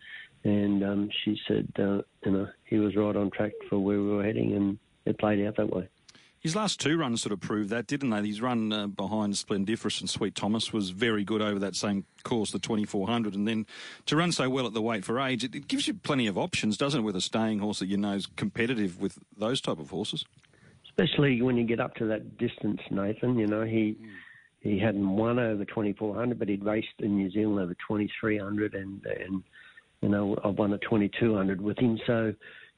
and 0.44 0.84
um, 0.84 1.10
she 1.24 1.37
said, 1.48 1.68
uh, 1.78 2.02
you 2.24 2.32
know, 2.32 2.48
he 2.64 2.78
was 2.78 2.94
right 2.96 3.16
on 3.16 3.30
track 3.30 3.52
for 3.68 3.78
where 3.78 4.00
we 4.00 4.08
were 4.08 4.24
heading, 4.24 4.54
and 4.54 4.78
it 5.06 5.18
played 5.18 5.44
out 5.44 5.56
that 5.56 5.74
way. 5.74 5.88
His 6.44 6.54
last 6.54 6.78
two 6.78 6.98
runs 6.98 7.22
sort 7.22 7.33
of 7.33 7.40
proved 7.40 7.70
that, 7.70 7.87
didn't 7.87 8.11
they? 8.11 8.26
His 8.26 8.42
run 8.42 8.70
uh, 8.70 8.87
behind 8.87 9.33
Splendiferous 9.33 10.02
and 10.02 10.11
Sweet 10.11 10.35
Thomas 10.35 10.74
was 10.74 10.90
very 10.90 11.24
good 11.24 11.40
over 11.40 11.59
that 11.61 11.74
same 11.74 12.04
course, 12.22 12.50
the 12.50 12.59
2400. 12.59 13.35
And 13.35 13.48
then 13.48 13.64
to 14.04 14.14
run 14.14 14.30
so 14.30 14.50
well 14.50 14.66
at 14.66 14.74
the 14.74 14.83
weight 14.83 15.07
for 15.07 15.18
age, 15.18 15.42
it, 15.42 15.54
it 15.54 15.68
gives 15.68 15.88
you 15.88 15.94
plenty 15.94 16.26
of 16.26 16.37
options, 16.37 16.76
doesn't 16.76 17.00
it, 17.00 17.02
with 17.02 17.16
a 17.16 17.22
staying 17.22 17.61
horse 17.61 17.78
that 17.78 17.87
you 17.87 17.96
know 17.96 18.12
is 18.12 18.26
competitive 18.37 19.00
with 19.00 19.18
those 19.35 19.62
type 19.62 19.78
of 19.78 19.88
horses? 19.88 20.26
Especially 20.85 21.40
when 21.40 21.57
you 21.57 21.64
get 21.64 21.80
up 21.80 21.94
to 21.94 22.04
that 22.09 22.37
distance, 22.37 22.83
Nathan. 22.90 23.38
You 23.38 23.46
know, 23.46 23.64
he. 23.64 23.96
He 24.61 24.78
hadn't 24.78 25.07
won 25.07 25.38
over 25.38 25.62
2400, 25.66 26.38
but 26.38 26.48
he'd 26.48 26.64
raced 26.64 26.88
in 27.00 27.18
New 27.18 27.30
Zealand 27.30 27.61
over 27.61 27.74
2300, 27.87 28.72
and 28.72 29.04
and 29.04 29.42
you 30.00 30.09
know 30.09 30.38
I've 30.42 30.57
won 30.57 30.72
a 30.72 30.78
2200 30.78 31.61
with 31.61 31.76
him. 31.76 32.00
So 32.07 32.33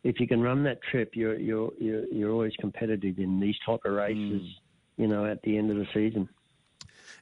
if 0.06 0.20
you 0.20 0.28
can 0.28 0.40
run 0.40 0.62
that 0.62 0.78
trip, 0.82 1.10
you're 1.14 1.38
you're 1.38 1.72
you're, 1.78 2.06
you're 2.06 2.30
always 2.30 2.52
competitive 2.60 3.18
in 3.18 3.40
these 3.40 3.56
type 3.66 3.80
of 3.84 3.92
races. 3.92 4.42
Mm. 4.42 4.54
You 4.98 5.08
know, 5.08 5.26
at 5.26 5.42
the 5.42 5.58
end 5.58 5.70
of 5.70 5.76
the 5.76 5.86
season. 5.92 6.26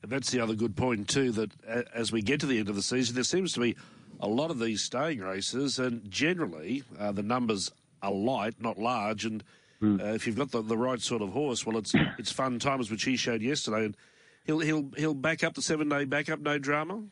And 0.03 0.13
that's 0.13 0.31
the 0.31 0.39
other 0.39 0.55
good 0.55 0.77
point 0.77 1.09
too. 1.09 1.33
That 1.33 1.51
as 1.93 2.13
we 2.13 2.23
get 2.23 2.41
to 2.41 2.47
the 2.47 2.59
end 2.59 2.69
of 2.69 2.77
the 2.77 2.83
season, 2.83 3.15
there 3.15 3.25
seems 3.25 3.53
to 3.55 3.61
be 3.61 3.75
a 4.21 4.29
lot 4.29 4.51
of 4.51 4.61
these 4.61 4.83
staying 4.83 5.21
races, 5.21 5.79
and 5.79 6.09
generally 6.09 6.85
uh, 7.01 7.11
the 7.11 7.23
numbers 7.23 7.73
are 8.03 8.13
light, 8.13 8.61
not 8.61 8.79
large. 8.79 9.25
And 9.25 9.43
mm. 9.83 10.01
uh, 10.01 10.13
if 10.13 10.27
you've 10.27 10.37
got 10.37 10.53
the, 10.53 10.63
the 10.63 10.77
right 10.77 11.01
sort 11.01 11.23
of 11.23 11.31
horse, 11.31 11.67
well, 11.67 11.79
it's 11.79 11.95
it's 12.19 12.31
fun 12.31 12.59
times, 12.59 12.91
which 12.91 13.05
he 13.05 13.17
showed 13.17 13.43
yesterday. 13.43 13.87
And 13.87 13.97
he'll 14.45 14.61
he'll 14.61 14.91
he'll 14.97 15.15
back 15.15 15.43
up 15.43 15.55
the 15.55 15.63
seven 15.63 15.89
day 15.89 16.05
backup, 16.05 16.41
no 16.41 16.59
drama. 16.59 17.03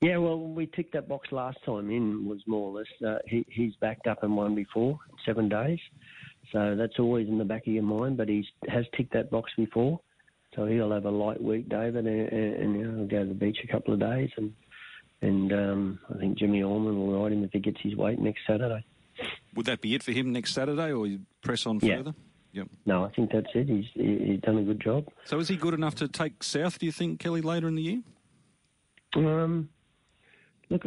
Yeah, 0.00 0.16
well, 0.16 0.38
we 0.38 0.66
ticked 0.66 0.94
that 0.94 1.08
box 1.08 1.28
last 1.30 1.58
time 1.66 1.90
in, 1.90 2.26
was 2.26 2.40
more 2.46 2.70
or 2.70 2.78
less. 2.78 2.86
Uh, 3.06 3.18
he, 3.26 3.44
he's 3.50 3.74
backed 3.80 4.06
up 4.06 4.22
and 4.22 4.34
won 4.34 4.54
before, 4.54 4.98
seven 5.26 5.48
days. 5.48 5.78
So 6.52 6.74
that's 6.74 6.98
always 6.98 7.28
in 7.28 7.36
the 7.36 7.44
back 7.44 7.66
of 7.66 7.72
your 7.72 7.82
mind, 7.82 8.16
but 8.16 8.28
he 8.28 8.46
has 8.68 8.86
ticked 8.96 9.12
that 9.12 9.30
box 9.30 9.52
before. 9.56 10.00
So 10.56 10.66
he'll 10.66 10.90
have 10.90 11.04
a 11.04 11.10
light 11.10 11.40
week, 11.40 11.68
David, 11.68 12.06
and, 12.06 12.28
and, 12.28 12.54
and 12.54 12.76
you 12.76 12.84
know, 12.86 12.98
he'll 12.98 13.06
go 13.06 13.18
to 13.20 13.28
the 13.28 13.34
beach 13.34 13.58
a 13.62 13.70
couple 13.70 13.94
of 13.94 14.00
days. 14.00 14.30
And 14.36 14.52
and 15.22 15.52
um, 15.52 15.98
I 16.12 16.18
think 16.18 16.38
Jimmy 16.38 16.62
Orman 16.62 16.98
will 16.98 17.22
ride 17.22 17.32
him 17.32 17.44
if 17.44 17.52
he 17.52 17.58
gets 17.58 17.78
his 17.82 17.94
weight 17.94 18.18
next 18.18 18.40
Saturday. 18.46 18.84
Would 19.54 19.66
that 19.66 19.82
be 19.82 19.94
it 19.94 20.02
for 20.02 20.12
him 20.12 20.32
next 20.32 20.54
Saturday, 20.54 20.92
or 20.92 21.06
you 21.06 21.20
press 21.42 21.66
on 21.66 21.78
further? 21.78 22.14
Yeah. 22.52 22.62
Yep. 22.62 22.68
No, 22.86 23.04
I 23.04 23.10
think 23.10 23.30
that's 23.30 23.46
it. 23.54 23.68
He's 23.68 23.84
he's 23.94 24.40
done 24.40 24.58
a 24.58 24.62
good 24.62 24.80
job. 24.80 25.06
So 25.24 25.38
is 25.38 25.46
he 25.46 25.56
good 25.56 25.74
enough 25.74 25.94
to 25.96 26.08
take 26.08 26.42
south? 26.42 26.78
Do 26.78 26.86
you 26.86 26.92
think 26.92 27.20
Kelly 27.20 27.42
later 27.42 27.68
in 27.68 27.76
the 27.76 27.82
year? 27.82 28.00
Um, 29.14 29.68
Look, 30.70 30.84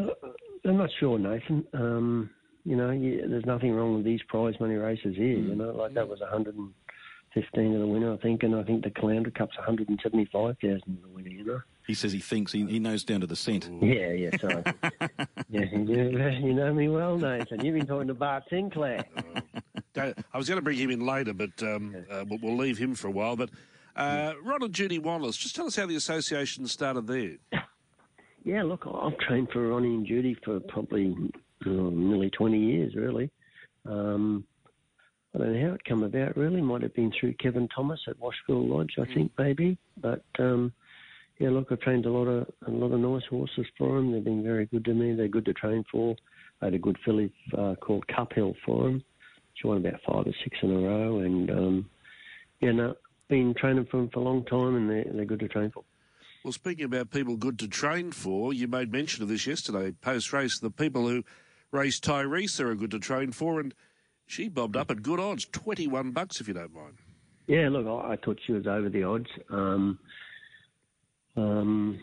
I'm 0.66 0.78
not 0.78 0.90
sure, 1.00 1.20
Nathan. 1.20 1.66
Um, 1.74 2.30
you 2.66 2.76
know, 2.78 2.92
you, 2.92 3.28
there's 3.28 3.46
nothing 3.46 3.74
wrong 3.74 3.96
with 3.96 4.06
these 4.06 4.22
prize 4.30 4.56
money 4.60 4.76
races 4.76 5.16
here. 5.16 5.38
You 5.38 5.56
know, 5.56 5.72
like 5.72 5.94
that 5.94 6.08
was 6.08 6.22
115 6.22 7.74
of 7.74 7.80
the 7.80 7.88
winner, 7.88 8.14
I 8.14 8.18
think, 8.18 8.44
and 8.44 8.56
I 8.56 8.64
think 8.64 8.84
the 8.84 8.90
Caloundra 8.90 9.36
Cup's 9.36 9.58
175,000 9.58 10.74
of 10.76 10.82
the 11.02 11.08
winner. 11.10 11.30
You 11.30 11.44
know. 11.44 11.62
He 11.86 11.94
says 11.94 12.14
he 12.14 12.20
thinks 12.20 12.54
he, 12.54 12.66
he 12.66 12.80
knows 12.80 13.04
down 13.04 13.22
to 13.22 13.28
the 13.28 13.36
cent. 13.36 13.70
Yeah, 13.82 14.12
yeah, 14.12 14.38
sorry. 14.40 14.64
yeah, 15.50 15.66
you, 15.74 16.40
you, 16.42 16.54
know 16.54 16.74
me 16.74 16.88
well, 16.88 17.18
Nathan. 17.18 17.64
You've 17.64 17.76
been 17.76 17.86
talking 17.86 18.08
to 18.08 18.14
Bart 18.14 18.44
Sinclair. 18.50 19.04
I 19.98 20.38
was 20.38 20.48
going 20.48 20.58
to 20.58 20.62
bring 20.62 20.78
him 20.78 20.92
in 20.92 21.06
later, 21.06 21.34
but 21.34 21.62
um, 21.62 21.96
uh, 22.10 22.24
we'll 22.28 22.56
leave 22.56 22.78
him 22.78 22.96
for 22.96 23.08
a 23.08 23.12
while. 23.12 23.36
But 23.36 23.50
uh, 23.98 24.34
Ron 24.44 24.64
and 24.64 24.74
Judy 24.74 24.98
Wallace, 24.98 25.36
just 25.36 25.56
tell 25.56 25.68
us 25.68 25.76
how 25.76 25.86
the 25.86 25.98
association 25.98 26.68
started 26.68 27.06
there. 27.06 27.36
Yeah, 28.44 28.64
look, 28.64 28.86
I've 28.86 29.18
trained 29.20 29.50
for 29.54 29.70
Ronnie 29.70 29.96
and 29.96 30.06
Judy 30.06 30.36
for 30.44 30.60
probably 30.60 31.16
uh, 31.66 31.70
nearly 31.70 32.30
20 32.30 32.60
years, 32.60 32.94
really. 32.96 33.32
Um, 33.86 34.44
I 35.34 35.40
don't 35.40 35.54
know 35.54 35.70
how 35.70 35.76
it 35.76 35.84
came 35.86 36.04
about, 36.04 36.36
really. 36.36 36.62
Might 36.62 36.84
have 36.84 36.94
been 36.94 37.12
through 37.20 37.34
Kevin 37.36 37.68
Thomas 37.74 38.00
at 38.08 38.20
Washville 38.20 38.68
Lodge, 38.68 38.96
I 39.00 39.06
think, 39.14 39.32
maybe. 39.38 39.78
But 40.00 40.24
um, 40.40 40.74
yeah, 41.40 41.50
look, 41.50 41.70
I've 41.72 41.80
trained 41.80 42.06
a 42.06 42.12
lot 42.12 42.28
of 42.28 42.48
a 42.68 42.72
lot 42.72 42.92
of 42.92 43.00
nice 43.00 43.28
horses 43.30 43.66
for 43.78 43.96
them. 43.96 44.12
They've 44.12 44.24
been 44.24 44.44
very 44.44 44.68
good 44.68 44.86
to 44.86 44.94
me. 44.94 45.16
They're 45.16 45.28
good 45.28 45.46
to 45.46 45.54
train 45.54 45.84
for. 45.92 46.16
I 46.62 46.66
had 46.66 46.74
a 46.76 46.80
good 46.80 46.98
filly 47.04 47.34
uh, 47.58 47.76
called 47.82 48.08
Cup 48.08 48.34
Hill 48.34 48.54
for 48.66 48.84
them. 48.84 49.04
She 49.56 49.68
won 49.68 49.78
about 49.78 50.02
five 50.06 50.28
or 50.28 50.34
six 50.44 50.58
in 50.62 50.72
a 50.72 50.80
row, 50.80 51.20
and 51.20 51.50
um, 51.50 51.90
yeah, 52.62 52.72
no, 52.72 52.96
been 53.30 53.56
training 53.58 53.88
for 53.90 53.98
them 53.98 54.10
for 54.14 54.20
a 54.20 54.24
long 54.24 54.46
time, 54.46 54.76
and 54.76 54.90
they're, 54.90 55.06
they're 55.14 55.26
good 55.26 55.40
to 55.40 55.48
train 55.48 55.72
for. 55.72 55.84
Well, 56.44 56.52
speaking 56.52 56.84
about 56.84 57.10
people 57.10 57.38
good 57.38 57.58
to 57.60 57.70
train 57.70 58.12
for, 58.12 58.52
you 58.54 58.68
made 58.68 58.92
mention 58.92 59.24
of 59.24 59.30
this 59.30 59.48
yesterday, 59.48 59.94
post 60.02 60.34
race. 60.34 60.60
The 60.60 60.70
people 60.70 61.08
who 61.08 61.24
race 61.72 62.02
Tyrese 62.02 62.60
are 62.60 62.76
good 62.76 62.92
to 62.92 63.00
train 63.00 63.32
for, 63.32 63.62
and 63.62 63.74
she 64.26 64.50
bobbed 64.50 64.76
up 64.76 64.92
at 64.92 65.02
good 65.02 65.22
odds, 65.22 65.46
21 65.46 66.12
bucks 66.12 66.42
if 66.42 66.50
you 66.50 66.54
don't 66.54 66.74
mind. 66.74 66.98
Yeah, 67.48 67.70
look, 67.70 67.88
I, 67.88 68.14
I 68.14 68.18
thought 68.18 68.40
she 68.46 68.52
was 68.52 68.68
over 68.68 68.90
the 68.90 69.04
odds. 69.04 69.30
Um, 69.50 70.00
um, 71.38 71.98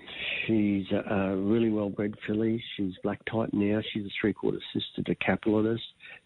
she's 0.47 0.87
a, 0.91 1.15
a, 1.15 1.37
really 1.37 1.69
well 1.69 1.91
bred 1.91 2.15
filly. 2.27 2.63
She's 2.77 2.95
black 3.03 3.21
type 3.31 3.51
now. 3.53 3.81
She's 3.93 4.07
a 4.07 4.11
three 4.21 4.33
quarter 4.33 4.61
sister 4.73 5.03
to 5.05 5.15
Capitalist. 5.17 5.85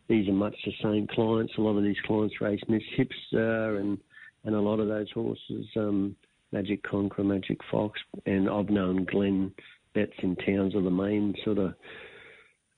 These 0.09 0.29
are 0.29 0.33
much 0.33 0.55
the 0.64 0.72
same 0.83 1.09
clients. 1.09 1.53
A 1.59 1.61
lot 1.61 1.77
of 1.77 1.83
these 1.83 2.00
clients 2.07 2.40
race 2.40 2.61
Miss 2.68 2.83
Hipster 2.96 3.81
and, 3.81 3.98
and 4.44 4.55
a 4.55 4.61
lot 4.61 4.79
of 4.79 4.87
those 4.87 5.11
horses. 5.11 5.66
Um, 5.77 6.14
Magic 6.54 6.84
Conqueror, 6.84 7.24
Magic 7.24 7.58
Fox, 7.68 7.98
and 8.26 8.48
I've 8.48 8.70
known 8.70 9.04
Glenn 9.10 9.52
Betts 9.92 10.12
in 10.22 10.36
Townsville, 10.36 10.84
the 10.84 10.90
main 10.90 11.34
sort 11.44 11.58
of 11.58 11.74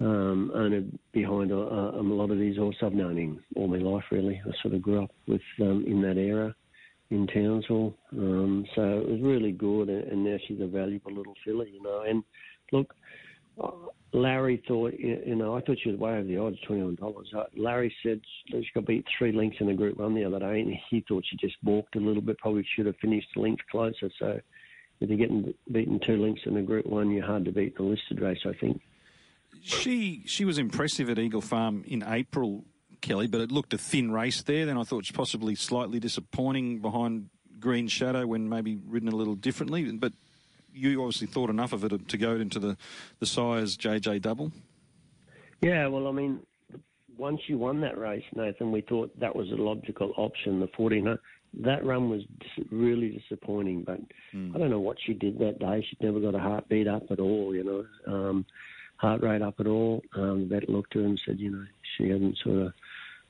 um, 0.00 0.50
owner 0.54 0.82
behind 1.12 1.50
a, 1.50 1.56
a, 1.56 2.00
lot 2.02 2.30
of 2.30 2.38
these 2.38 2.56
horses. 2.56 2.80
I've 2.82 2.94
known 2.94 3.18
him 3.18 3.44
all 3.54 3.68
my 3.68 3.76
life, 3.76 4.04
really. 4.10 4.40
I 4.42 4.50
sort 4.62 4.72
of 4.72 4.80
grew 4.80 5.04
up 5.04 5.10
with 5.26 5.42
um, 5.60 5.84
in 5.86 6.00
that 6.02 6.16
era 6.16 6.54
in 7.10 7.26
Townsville, 7.26 7.94
um, 8.12 8.64
so 8.74 8.82
it 8.82 9.10
was 9.10 9.20
really 9.20 9.52
good. 9.52 9.90
And, 9.90 10.24
now 10.24 10.38
she's 10.48 10.60
a 10.62 10.66
valuable 10.66 11.12
little 11.12 11.34
filly, 11.44 11.70
you 11.70 11.82
know. 11.82 12.00
And 12.00 12.24
look, 12.72 12.94
Larry 14.16 14.62
thought, 14.66 14.94
you 14.98 15.36
know, 15.36 15.54
I 15.54 15.60
thought 15.60 15.76
she 15.82 15.90
was 15.90 16.00
way 16.00 16.12
over 16.12 16.22
the 16.22 16.38
odds, 16.38 16.56
twenty 16.66 16.82
one 16.82 16.94
dollars. 16.94 17.30
Uh, 17.36 17.44
Larry 17.54 17.94
said 18.02 18.22
she 18.50 18.66
got 18.74 18.86
beat 18.86 19.04
three 19.18 19.30
lengths 19.30 19.58
in 19.60 19.66
the 19.66 19.74
Group 19.74 19.98
One 19.98 20.14
the 20.14 20.24
other 20.24 20.38
day, 20.38 20.60
and 20.60 20.74
he 20.88 21.04
thought 21.06 21.24
she 21.28 21.36
just 21.36 21.56
walked 21.62 21.96
a 21.96 22.00
little 22.00 22.22
bit. 22.22 22.38
Probably 22.38 22.66
should 22.74 22.86
have 22.86 22.96
finished 22.96 23.28
a 23.36 23.40
length 23.40 23.62
closer. 23.70 24.10
So 24.18 24.40
if 25.00 25.10
you're 25.10 25.18
getting 25.18 25.52
beaten 25.70 26.00
two 26.04 26.16
lengths 26.16 26.42
in 26.46 26.54
the 26.54 26.62
Group 26.62 26.86
One, 26.86 27.10
you're 27.10 27.26
hard 27.26 27.44
to 27.44 27.52
beat 27.52 27.74
in 27.78 27.84
the 27.84 27.90
listed 27.90 28.22
race. 28.22 28.40
I 28.46 28.54
think. 28.58 28.80
She 29.60 30.22
she 30.24 30.46
was 30.46 30.56
impressive 30.56 31.10
at 31.10 31.18
Eagle 31.18 31.42
Farm 31.42 31.84
in 31.86 32.02
April, 32.02 32.64
Kelly, 33.02 33.26
but 33.26 33.42
it 33.42 33.52
looked 33.52 33.74
a 33.74 33.78
thin 33.78 34.12
race 34.12 34.40
there. 34.42 34.64
Then 34.64 34.78
I 34.78 34.84
thought 34.84 35.00
it's 35.00 35.10
possibly 35.10 35.54
slightly 35.54 36.00
disappointing 36.00 36.80
behind 36.80 37.28
Green 37.60 37.86
Shadow 37.86 38.26
when 38.26 38.48
maybe 38.48 38.78
ridden 38.86 39.10
a 39.10 39.16
little 39.16 39.34
differently. 39.34 39.92
But 39.92 40.14
you 40.76 41.00
obviously 41.00 41.26
thought 41.26 41.50
enough 41.50 41.72
of 41.72 41.84
it 41.84 42.08
to 42.08 42.18
go 42.18 42.36
into 42.36 42.58
the 42.58 42.76
the 43.18 43.26
sires 43.26 43.76
JJ 43.76 44.22
Double. 44.22 44.52
Yeah, 45.62 45.86
well, 45.86 46.06
I 46.06 46.12
mean, 46.12 46.40
once 47.16 47.40
you 47.46 47.58
won 47.58 47.80
that 47.80 47.98
race, 47.98 48.24
Nathan, 48.34 48.72
we 48.72 48.82
thought 48.82 49.18
that 49.20 49.34
was 49.34 49.50
a 49.50 49.56
logical 49.56 50.12
option. 50.16 50.60
The 50.60 50.68
1400, 50.76 51.18
that 51.64 51.84
run 51.84 52.10
was 52.10 52.22
really 52.70 53.08
disappointing. 53.08 53.82
But 53.82 54.00
mm. 54.34 54.54
I 54.54 54.58
don't 54.58 54.70
know 54.70 54.80
what 54.80 54.98
she 55.04 55.14
did 55.14 55.38
that 55.38 55.58
day. 55.58 55.84
She'd 55.88 56.02
never 56.02 56.20
got 56.20 56.34
a 56.34 56.38
heartbeat 56.38 56.88
up 56.88 57.10
at 57.10 57.20
all. 57.20 57.54
You 57.54 57.64
know, 57.64 58.12
um, 58.12 58.46
heart 58.96 59.22
rate 59.22 59.42
up 59.42 59.60
at 59.60 59.66
all. 59.66 60.02
Um, 60.14 60.48
the 60.48 60.54
vet 60.54 60.68
looked 60.68 60.94
at 60.96 61.02
her 61.02 61.08
and 61.08 61.20
said, 61.24 61.40
you 61.40 61.50
know, 61.50 61.64
she 61.96 62.10
hasn't 62.10 62.36
sort 62.38 62.58
of 62.58 62.72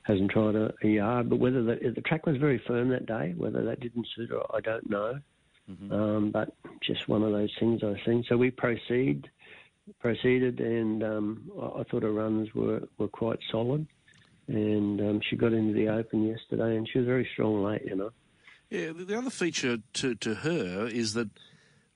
hasn't 0.03 0.31
tried 0.31 0.55
a, 0.55 0.73
a 0.83 0.87
yard. 0.87 1.29
But 1.29 1.39
whether 1.39 1.63
the, 1.63 1.93
the 1.95 2.01
track 2.01 2.25
was 2.25 2.37
very 2.37 2.61
firm 2.67 2.89
that 2.89 3.05
day, 3.05 3.33
whether 3.37 3.63
that 3.63 3.79
didn't 3.79 4.07
suit 4.15 4.29
her, 4.29 4.41
I 4.53 4.61
don't 4.61 4.89
know. 4.89 5.19
Mm-hmm. 5.69 5.91
Um, 5.91 6.31
but 6.31 6.53
just 6.81 7.07
one 7.07 7.23
of 7.23 7.31
those 7.31 7.51
things 7.59 7.81
I 7.83 7.95
think. 8.05 8.25
So 8.27 8.37
we 8.37 8.51
proceed, 8.51 9.29
proceeded, 9.99 10.59
and 10.59 11.03
um, 11.03 11.51
I, 11.61 11.81
I 11.81 11.83
thought 11.83 12.03
her 12.03 12.11
runs 12.11 12.53
were, 12.53 12.87
were 12.97 13.09
quite 13.09 13.39
solid. 13.51 13.85
And 14.47 15.01
um, 15.01 15.21
she 15.29 15.35
got 15.35 15.51
into 15.51 15.73
the 15.73 15.89
Open 15.89 16.23
yesterday, 16.23 16.77
and 16.77 16.87
she 16.87 16.99
was 16.99 17.07
very 17.07 17.27
strong 17.33 17.63
late, 17.63 17.83
you 17.85 17.95
know. 17.95 18.11
Yeah, 18.69 18.91
the 18.93 19.17
other 19.17 19.29
feature 19.29 19.77
to, 19.93 20.15
to 20.15 20.35
her 20.35 20.87
is 20.87 21.13
that 21.13 21.29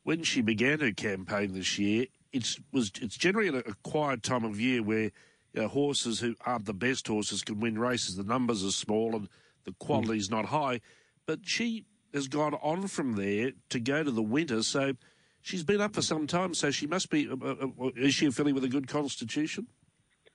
when 0.04 0.24
she 0.24 0.42
began 0.42 0.80
her 0.80 0.92
campaign 0.92 1.54
this 1.54 1.78
year, 1.78 2.08
it's 2.34 2.60
was 2.72 2.92
it's 3.02 3.18
generally 3.18 3.50
a, 3.50 3.60
a 3.60 3.76
quiet 3.84 4.24
time 4.24 4.46
of 4.46 4.60
year 4.60 4.82
where 4.82 5.12
you 5.54 5.62
know, 5.62 5.68
horses 5.68 6.20
who 6.20 6.36
aren't 6.46 6.66
the 6.66 6.74
best 6.74 7.08
horses 7.08 7.42
can 7.42 7.60
win 7.60 7.78
races. 7.78 8.16
The 8.16 8.24
numbers 8.24 8.64
are 8.66 8.72
small 8.72 9.16
and 9.16 9.28
the 9.66 9.74
quality 9.74 10.18
is 10.18 10.30
mm. 10.30 10.32
not 10.32 10.46
high. 10.46 10.82
But 11.26 11.40
she 11.44 11.86
has 12.14 12.28
gone 12.28 12.54
on 12.56 12.88
from 12.88 13.16
there 13.16 13.52
to 13.70 13.80
go 13.80 14.04
to 14.04 14.12
the 14.12 14.22
winter. 14.22 14.64
So 14.64 14.94
she's 15.42 15.64
been 15.64 15.82
up 15.82 15.94
for 15.94 16.02
some 16.02 16.28
time. 16.28 16.54
So 16.54 16.72
she 16.72 16.88
must 16.88 17.10
be. 17.10 17.30
Uh, 17.30 17.36
uh, 17.44 17.68
uh, 17.82 17.90
is 17.96 18.14
she 18.14 18.26
a 18.28 18.32
filly 18.32 18.54
with 18.54 18.64
a 18.64 18.70
good 18.70 18.88
constitution? 18.88 19.68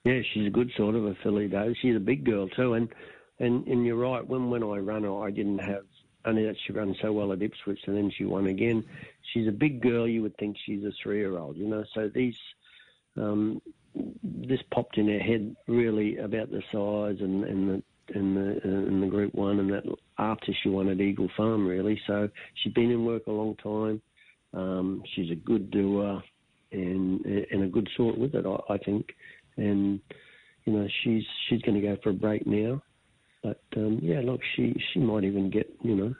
Yeah, 0.03 0.21
she's 0.33 0.47
a 0.47 0.51
good 0.51 0.71
sort 0.77 0.95
of 0.95 1.05
a 1.05 1.15
filly, 1.23 1.47
though. 1.47 1.73
She's 1.81 1.95
a 1.95 1.99
big 1.99 2.23
girl 2.23 2.47
too, 2.49 2.73
and 2.73 2.89
and 3.39 3.67
and 3.67 3.85
you're 3.85 3.97
right. 3.97 4.25
When 4.25 4.49
when 4.49 4.63
I 4.63 4.77
run 4.77 5.03
her, 5.03 5.23
I 5.23 5.31
didn't 5.31 5.59
have 5.59 5.83
only 6.25 6.45
that 6.45 6.55
she 6.65 6.73
ran 6.73 6.95
so 7.01 7.11
well 7.11 7.31
at 7.33 7.41
Ipswich, 7.41 7.79
and 7.87 7.95
then 7.95 8.11
she 8.15 8.25
won 8.25 8.47
again. 8.47 8.83
She's 9.33 9.47
a 9.47 9.51
big 9.51 9.81
girl. 9.81 10.07
You 10.07 10.21
would 10.23 10.37
think 10.37 10.57
she's 10.65 10.83
a 10.83 10.91
three-year-old, 11.01 11.57
you 11.57 11.67
know. 11.67 11.83
So 11.93 12.09
these. 12.13 12.37
Um, 13.17 13.61
this 14.23 14.59
popped 14.71 14.97
in 14.97 15.07
her 15.07 15.19
head 15.19 15.55
really 15.67 16.17
about 16.17 16.51
the 16.51 16.61
size 16.71 17.19
and, 17.19 17.43
and 17.43 17.69
the 17.69 17.83
in 18.15 18.35
the 18.35 18.61
in 18.63 19.01
the 19.01 19.07
Group 19.07 19.33
One, 19.35 19.59
and 19.59 19.71
that 19.71 19.83
after 20.17 20.53
she 20.61 20.69
won 20.69 20.89
at 20.89 20.99
Eagle 20.99 21.29
Farm, 21.35 21.67
really. 21.67 21.99
So 22.07 22.29
she's 22.55 22.73
been 22.73 22.91
in 22.91 23.05
work 23.05 23.27
a 23.27 23.31
long 23.31 23.55
time. 23.55 24.01
Um, 24.53 25.03
she's 25.15 25.31
a 25.31 25.35
good 25.35 25.71
doer 25.71 26.21
and 26.71 27.25
and 27.25 27.63
a 27.63 27.67
good 27.67 27.89
sort 27.95 28.17
with 28.17 28.35
it, 28.35 28.45
I, 28.45 28.73
I 28.73 28.77
think. 28.77 29.07
And 29.57 29.99
you 30.65 30.73
know, 30.73 30.87
she's 31.03 31.23
she's 31.47 31.61
going 31.61 31.79
to 31.79 31.87
go 31.87 31.97
for 32.01 32.09
a 32.09 32.13
break 32.13 32.45
now. 32.45 32.81
But 33.43 33.61
um, 33.75 33.99
yeah, 34.01 34.21
look, 34.23 34.41
she 34.55 34.75
she 34.93 34.99
might 34.99 35.23
even 35.23 35.49
get 35.49 35.69
you 35.81 35.95
know 35.95 36.15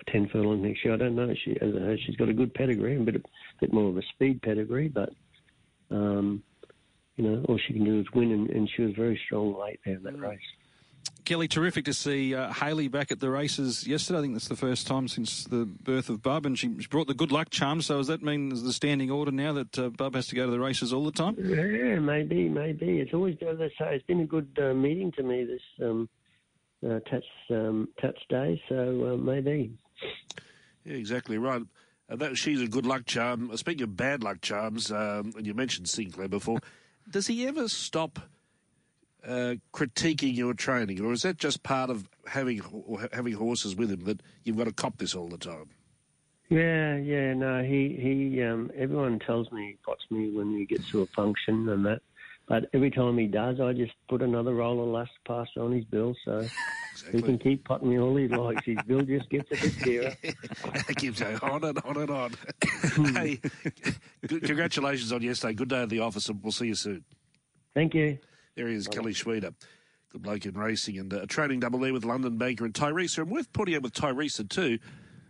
a 0.00 0.10
ten 0.10 0.28
furlong 0.32 0.62
next 0.62 0.84
year. 0.84 0.94
I 0.94 0.98
don't 0.98 1.16
know. 1.16 1.32
She 1.44 1.52
as 1.60 1.74
a, 1.74 1.96
she's 2.06 2.16
got 2.16 2.28
a 2.28 2.34
good 2.34 2.54
pedigree, 2.54 2.96
a 2.96 3.00
bit 3.00 3.16
a 3.16 3.22
bit 3.60 3.72
more 3.72 3.88
of 3.88 3.96
a 3.96 4.02
speed 4.14 4.42
pedigree, 4.42 4.88
but. 4.88 5.10
Um, 5.90 6.42
you 7.18 7.28
know, 7.28 7.44
all 7.48 7.58
she 7.66 7.72
can 7.72 7.84
do 7.84 7.98
is 7.98 8.06
win, 8.14 8.30
and, 8.30 8.48
and 8.50 8.70
she 8.76 8.82
was 8.82 8.94
very 8.94 9.20
strong 9.26 9.58
late 9.58 9.80
there 9.84 9.96
in 9.96 10.04
that 10.04 10.20
race. 10.20 10.38
Kelly, 11.24 11.46
terrific 11.46 11.84
to 11.84 11.92
see 11.92 12.34
uh, 12.34 12.50
Haley 12.52 12.88
back 12.88 13.12
at 13.12 13.20
the 13.20 13.28
races 13.28 13.86
yesterday. 13.86 14.18
I 14.18 14.22
think 14.22 14.32
that's 14.32 14.48
the 14.48 14.56
first 14.56 14.86
time 14.86 15.08
since 15.08 15.44
the 15.44 15.66
birth 15.66 16.08
of 16.08 16.22
Bub, 16.22 16.46
and 16.46 16.58
she, 16.58 16.68
brought 16.88 17.06
the 17.06 17.12
good 17.12 17.30
luck 17.30 17.50
charm. 17.50 17.82
So 17.82 17.98
does 17.98 18.06
that 18.06 18.22
mean 18.22 18.48
there's 18.48 18.62
the 18.62 18.72
standing 18.72 19.10
order 19.10 19.30
now 19.30 19.52
that 19.52 19.78
uh, 19.78 19.88
Bub 19.90 20.14
has 20.14 20.26
to 20.28 20.34
go 20.34 20.46
to 20.46 20.50
the 20.50 20.58
races 20.58 20.90
all 20.90 21.04
the 21.04 21.12
time? 21.12 21.36
Yeah, 21.38 21.98
maybe, 21.98 22.48
maybe. 22.48 23.00
It's 23.00 23.12
always, 23.12 23.36
as 23.42 23.60
I 23.60 23.68
say, 23.78 23.94
it's 23.94 24.06
been 24.06 24.20
a 24.20 24.26
good 24.26 24.58
uh, 24.58 24.72
meeting 24.72 25.12
to 25.18 25.22
me 25.22 25.44
this 25.44 25.60
um, 25.86 26.08
uh, 26.82 27.00
Tats, 27.10 27.26
um, 27.50 27.88
Tats 28.00 28.22
Day, 28.30 28.62
so 28.68 29.12
uh, 29.12 29.16
maybe. 29.16 29.76
Yeah, 30.84 30.94
exactly 30.94 31.36
right. 31.36 31.62
Uh, 32.10 32.16
that 32.16 32.38
she's 32.38 32.62
a 32.62 32.68
good 32.68 32.86
luck 32.86 33.04
charm. 33.04 33.54
Speaking 33.56 33.82
of 33.82 33.96
bad 33.96 34.22
luck 34.22 34.40
charms, 34.40 34.90
um, 34.90 35.32
and 35.36 35.46
you 35.46 35.52
mentioned 35.52 35.88
Sinclair 35.90 36.28
before, 36.28 36.60
does 37.10 37.26
he 37.26 37.46
ever 37.46 37.68
stop? 37.68 38.18
Uh, 39.26 39.54
critiquing 39.72 40.36
your 40.36 40.54
training, 40.54 41.00
or 41.00 41.12
is 41.12 41.22
that 41.22 41.38
just 41.38 41.62
part 41.62 41.90
of 41.90 42.08
having 42.26 42.60
having 43.12 43.34
horses 43.34 43.74
with 43.76 43.90
him 43.90 44.04
that 44.04 44.22
you've 44.44 44.56
got 44.56 44.64
to 44.64 44.72
cop 44.72 44.98
this 44.98 45.14
all 45.14 45.28
the 45.28 45.38
time? 45.38 45.70
Yeah, 46.48 46.96
yeah, 46.96 47.34
no, 47.34 47.62
he 47.62 47.98
he. 48.00 48.42
Um, 48.42 48.70
everyone 48.76 49.18
tells 49.18 49.50
me 49.52 49.66
he 49.72 49.78
pots 49.84 50.04
me 50.10 50.30
when 50.30 50.56
he 50.56 50.64
gets 50.64 50.90
to 50.90 51.02
a 51.02 51.06
function 51.06 51.68
and 51.68 51.84
that, 51.84 52.00
but 52.48 52.70
every 52.72 52.90
time 52.90 53.18
he 53.18 53.26
does, 53.26 53.60
I 53.60 53.74
just 53.74 53.92
put 54.08 54.22
another 54.22 54.54
roll 54.54 54.82
of 54.82 54.88
last 54.88 55.10
pass 55.26 55.48
on 55.58 55.72
his 55.72 55.84
bill, 55.84 56.14
so 56.24 56.38
exactly. 56.92 57.12
he 57.12 57.22
can 57.22 57.38
keep 57.38 57.64
potting 57.64 57.90
me 57.90 57.98
all 57.98 58.16
he 58.16 58.28
likes. 58.28 58.64
His 58.64 58.78
bill 58.86 59.02
just 59.02 59.28
gets 59.28 59.50
a 59.52 59.56
bit 59.56 59.78
dearer. 59.84 60.16
it 60.22 60.96
keeps 60.96 61.20
going 61.20 61.36
on 61.42 61.64
and 61.64 61.78
on 61.84 61.96
and 61.98 62.10
on. 62.10 62.32
hey, 63.14 63.40
congratulations 64.26 65.12
on 65.12 65.20
yesterday. 65.20 65.52
Good 65.52 65.68
day 65.68 65.82
at 65.82 65.90
the 65.90 66.00
office, 66.00 66.30
and 66.30 66.42
we'll 66.42 66.52
see 66.52 66.68
you 66.68 66.74
soon. 66.74 67.04
Thank 67.74 67.94
you. 67.94 68.18
There 68.58 68.66
he 68.66 68.74
is, 68.74 68.88
Kelly 68.88 69.12
Schweida. 69.12 69.54
Good 70.10 70.22
bloke 70.22 70.44
in 70.44 70.54
racing 70.58 70.98
and 70.98 71.14
uh, 71.14 71.20
a 71.20 71.26
training 71.28 71.60
double 71.60 71.78
there 71.78 71.92
with 71.92 72.04
London 72.04 72.38
Banker 72.38 72.64
and 72.64 72.74
Tyresa. 72.74 73.18
And 73.18 73.30
worth 73.30 73.52
putting 73.52 73.76
out 73.76 73.82
with 73.82 73.92
Tyresa 73.92 74.48
too. 74.48 74.80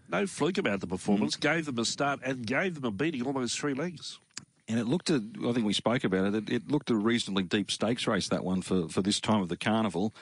No 0.09 0.27
fluke 0.27 0.57
about 0.57 0.81
the 0.81 0.87
performance. 0.87 1.37
Mm. 1.37 1.41
Gave 1.41 1.67
them 1.67 1.79
a 1.79 1.85
start 1.85 2.21
and 2.25 2.47
gave 2.47 2.77
them 2.77 2.87
a 2.87 2.91
beating 2.91 3.27
almost 3.27 3.61
three 3.61 3.75
legs. 3.75 4.19
And 4.67 4.79
it 4.81 4.87
looked, 4.87 5.11
a, 5.11 5.23
I 5.47 5.53
think 5.53 5.67
we 5.67 5.75
spoke 5.75 6.05
about 6.05 6.33
it, 6.33 6.35
it, 6.37 6.51
it, 6.51 6.71
looked 6.71 6.89
a 6.89 6.95
reasonably 6.95 7.43
deep 7.43 7.71
stakes 7.71 8.07
race, 8.07 8.29
that 8.31 8.45
one, 8.45 8.63
for, 8.63 8.89
for 8.89 9.03
this 9.03 9.21
time 9.21 9.43
of 9.43 9.51
the 9.51 9.59
carnival. 9.59 10.15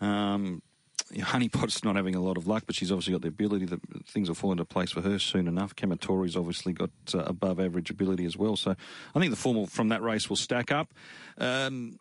Um, 0.00 0.62
Honeypot's 1.20 1.84
not 1.84 1.94
having 1.94 2.16
a 2.16 2.20
lot 2.20 2.36
of 2.36 2.48
luck, 2.48 2.64
but 2.66 2.74
she's 2.74 2.90
obviously 2.90 3.12
got 3.12 3.22
the 3.22 3.28
ability 3.28 3.66
that 3.66 3.80
things 4.06 4.28
will 4.28 4.34
fall 4.34 4.50
into 4.50 4.64
place 4.64 4.90
for 4.90 5.00
her 5.02 5.20
soon 5.20 5.46
enough. 5.46 5.76
Kamatori's 5.76 6.36
obviously 6.36 6.72
got 6.72 6.90
uh, 7.14 7.20
above 7.20 7.60
average 7.60 7.90
ability 7.90 8.24
as 8.24 8.36
well. 8.36 8.56
So 8.56 8.74
I 9.14 9.20
think 9.20 9.30
the 9.30 9.36
formal 9.36 9.68
from 9.68 9.90
that 9.90 10.02
race 10.02 10.28
will 10.28 10.36
stack 10.36 10.72
up. 10.72 10.92
Um, 11.38 11.98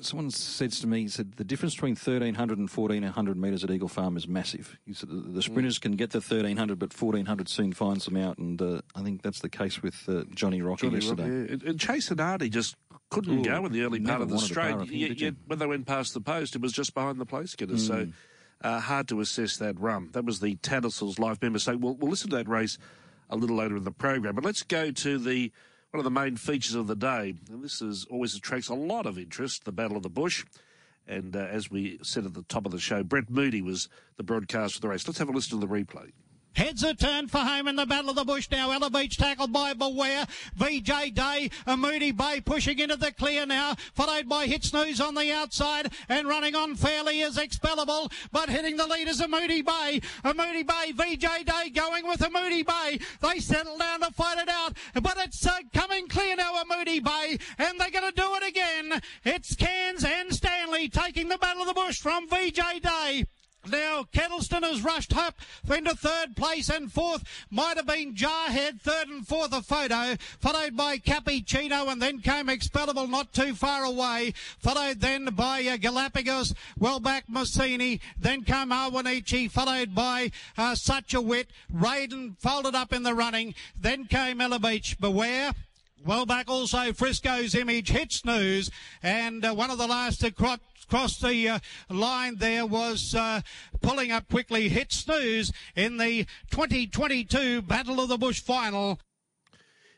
someone 0.00 0.30
says 0.30 0.80
to 0.80 0.86
me, 0.86 1.02
he 1.02 1.08
said, 1.08 1.32
the 1.36 1.44
difference 1.44 1.74
between 1.74 1.92
1,300 1.92 2.58
and 2.58 2.70
1,400 2.70 3.36
metres 3.36 3.64
at 3.64 3.70
Eagle 3.70 3.88
Farm 3.88 4.16
is 4.16 4.28
massive. 4.28 4.78
He 4.86 4.92
said, 4.92 5.08
the, 5.08 5.16
the 5.16 5.42
sprinters 5.42 5.78
mm. 5.78 5.82
can 5.82 5.92
get 5.92 6.10
the 6.10 6.18
1,300, 6.18 6.78
but 6.78 6.98
1,400 6.98 7.48
soon 7.48 7.72
finds 7.72 8.04
them 8.04 8.16
out. 8.16 8.38
And 8.38 8.60
uh, 8.60 8.80
I 8.94 9.02
think 9.02 9.22
that's 9.22 9.40
the 9.40 9.48
case 9.48 9.82
with 9.82 10.08
uh, 10.08 10.24
Johnny 10.34 10.62
Rocky 10.62 10.88
Johnny 10.88 11.00
yesterday. 11.00 11.28
Rocky, 11.28 11.60
yeah. 11.64 11.70
And 11.70 11.80
Chase 11.80 12.08
Hardy 12.08 12.48
just 12.48 12.76
couldn't 13.10 13.40
Ooh, 13.40 13.44
go 13.44 13.66
in 13.66 13.72
the 13.72 13.82
early 13.82 14.00
part 14.00 14.20
of 14.20 14.28
the 14.28 14.38
straight. 14.38 14.90
Yet, 14.90 15.20
yet 15.20 15.34
when 15.46 15.58
they 15.58 15.66
went 15.66 15.86
past 15.86 16.14
the 16.14 16.20
post, 16.20 16.54
it 16.54 16.62
was 16.62 16.72
just 16.72 16.94
behind 16.94 17.18
the 17.18 17.26
place 17.26 17.54
getters. 17.54 17.84
Mm. 17.84 17.86
So 17.86 18.08
uh, 18.62 18.80
hard 18.80 19.08
to 19.08 19.20
assess 19.20 19.56
that 19.58 19.78
run. 19.78 20.10
That 20.12 20.24
was 20.24 20.40
the 20.40 20.56
Tattersalls 20.56 21.18
life 21.18 21.40
member. 21.40 21.58
So 21.58 21.76
we'll, 21.76 21.94
we'll 21.94 22.10
listen 22.10 22.30
to 22.30 22.36
that 22.36 22.48
race 22.48 22.78
a 23.30 23.36
little 23.36 23.56
later 23.56 23.76
in 23.76 23.84
the 23.84 23.90
program. 23.90 24.34
But 24.34 24.44
let's 24.44 24.62
go 24.62 24.90
to 24.90 25.18
the 25.18 25.52
one 25.90 26.00
of 26.00 26.04
the 26.04 26.10
main 26.10 26.36
features 26.36 26.74
of 26.74 26.86
the 26.86 26.96
day. 26.96 27.34
And 27.50 27.62
this 27.62 27.80
is 27.80 28.06
always 28.10 28.34
attracts 28.34 28.68
a 28.68 28.74
lot 28.74 29.06
of 29.06 29.18
interest, 29.18 29.64
the 29.64 29.72
Battle 29.72 29.96
of 29.96 30.02
the 30.02 30.10
Bush. 30.10 30.44
And 31.06 31.34
uh, 31.34 31.40
as 31.40 31.70
we 31.70 31.98
said 32.02 32.26
at 32.26 32.34
the 32.34 32.42
top 32.42 32.66
of 32.66 32.72
the 32.72 32.78
show, 32.78 33.02
Brett 33.02 33.30
Moody 33.30 33.62
was 33.62 33.88
the 34.16 34.22
broadcaster 34.22 34.76
of 34.76 34.82
the 34.82 34.88
race. 34.88 35.06
Let's 35.08 35.18
have 35.18 35.28
a 35.28 35.32
listen 35.32 35.58
to 35.58 35.66
the 35.66 35.72
replay. 35.72 36.12
Heads 36.54 36.82
are 36.82 36.94
turned 36.94 37.30
for 37.30 37.38
home 37.38 37.68
in 37.68 37.76
the 37.76 37.86
Battle 37.86 38.10
of 38.10 38.16
the 38.16 38.24
Bush 38.24 38.48
now. 38.50 38.72
Ella 38.72 38.90
Beach 38.90 39.16
tackled 39.16 39.52
by 39.52 39.74
Beware. 39.74 40.26
VJ 40.56 41.14
Day, 41.14 41.50
a 41.66 41.76
Moody 41.76 42.10
Bay 42.10 42.40
pushing 42.44 42.78
into 42.80 42.96
the 42.96 43.12
clear 43.12 43.46
now, 43.46 43.76
followed 43.94 44.28
by 44.28 44.46
Hit 44.46 44.64
Snooze 44.64 45.00
on 45.00 45.14
the 45.14 45.30
outside 45.32 45.92
and 46.08 46.26
running 46.26 46.56
on 46.56 46.74
fairly 46.74 47.20
is 47.20 47.36
Expellable, 47.36 48.10
but 48.32 48.48
hitting 48.48 48.76
the 48.76 48.86
lead 48.86 49.06
is 49.06 49.20
a 49.20 49.28
Moody 49.28 49.62
Bay. 49.62 50.00
A 50.24 50.34
Moody 50.34 50.64
Bay, 50.64 50.92
VJ 50.92 51.44
Day 51.44 51.70
going 51.72 52.06
with 52.06 52.22
a 52.22 52.30
Moody 52.30 52.64
Bay. 52.64 52.98
They 53.20 53.38
settle 53.38 53.78
down 53.78 54.00
to 54.00 54.10
fight 54.12 54.38
it 54.38 54.48
out, 54.48 54.76
but 55.00 55.16
it's 55.18 55.46
uh, 55.46 55.58
coming 55.72 56.08
clear 56.08 56.34
now, 56.36 56.56
a 56.56 56.64
Moody 56.64 56.98
Bay, 56.98 57.38
and 57.58 57.78
they're 57.78 57.90
going 57.90 58.10
to 58.10 58.20
do 58.20 58.34
it 58.34 58.48
again. 58.48 59.00
It's 59.24 59.54
Cairns 59.54 60.04
and 60.04 60.34
Stanley 60.34 60.88
taking 60.88 61.28
the 61.28 61.38
Battle 61.38 61.62
of 61.62 61.68
the 61.68 61.74
Bush 61.74 61.98
from 62.00 62.28
VJ 62.28 62.82
Day. 62.82 63.24
Now, 63.66 64.04
Kettleston 64.12 64.62
has 64.62 64.82
rushed 64.82 65.16
up 65.16 65.34
into 65.70 65.94
third 65.94 66.36
place 66.36 66.70
and 66.70 66.90
fourth. 66.90 67.24
Might 67.50 67.76
have 67.76 67.86
been 67.86 68.14
Jarhead, 68.14 68.80
third 68.80 69.08
and 69.08 69.26
fourth 69.26 69.52
a 69.52 69.62
photo, 69.62 70.16
followed 70.38 70.76
by 70.76 70.98
Cappuccino, 70.98 71.90
and 71.90 72.00
then 72.00 72.20
came 72.20 72.46
Expellable 72.46 73.10
not 73.10 73.32
too 73.32 73.54
far 73.54 73.84
away, 73.84 74.32
followed 74.58 75.00
then 75.00 75.26
by 75.26 75.66
uh, 75.66 75.76
Galapagos, 75.76 76.54
well 76.78 77.00
back 77.00 77.24
Massini, 77.28 78.00
then 78.18 78.44
come 78.44 78.70
Awanichi, 78.70 79.50
followed 79.50 79.94
by 79.94 80.30
uh, 80.56 80.74
Such 80.74 81.12
a 81.12 81.20
Wit, 81.20 81.48
Raiden 81.74 82.38
folded 82.38 82.74
up 82.74 82.92
in 82.92 83.02
the 83.02 83.14
running, 83.14 83.54
then 83.78 84.06
came 84.06 84.40
Ella 84.40 84.60
Beach, 84.60 84.98
Beware. 84.98 85.52
Well 86.04 86.26
back 86.26 86.48
also 86.48 86.92
Frisco's 86.92 87.56
image, 87.56 87.90
hit 87.90 88.12
snooze, 88.12 88.70
and 89.02 89.44
uh, 89.44 89.52
one 89.52 89.70
of 89.70 89.78
the 89.78 89.88
last 89.88 90.20
to 90.20 90.30
cross, 90.30 90.60
cross 90.88 91.18
the 91.18 91.48
uh, 91.48 91.58
line 91.88 92.36
there 92.36 92.66
was 92.66 93.14
uh, 93.14 93.42
pulling 93.80 94.10
up 94.10 94.28
quickly, 94.28 94.68
hit 94.68 94.92
snooze 94.92 95.52
in 95.76 95.98
the 95.98 96.26
2022 96.50 97.62
Battle 97.62 98.00
of 98.00 98.08
the 98.08 98.18
Bush 98.18 98.40
final. 98.40 98.98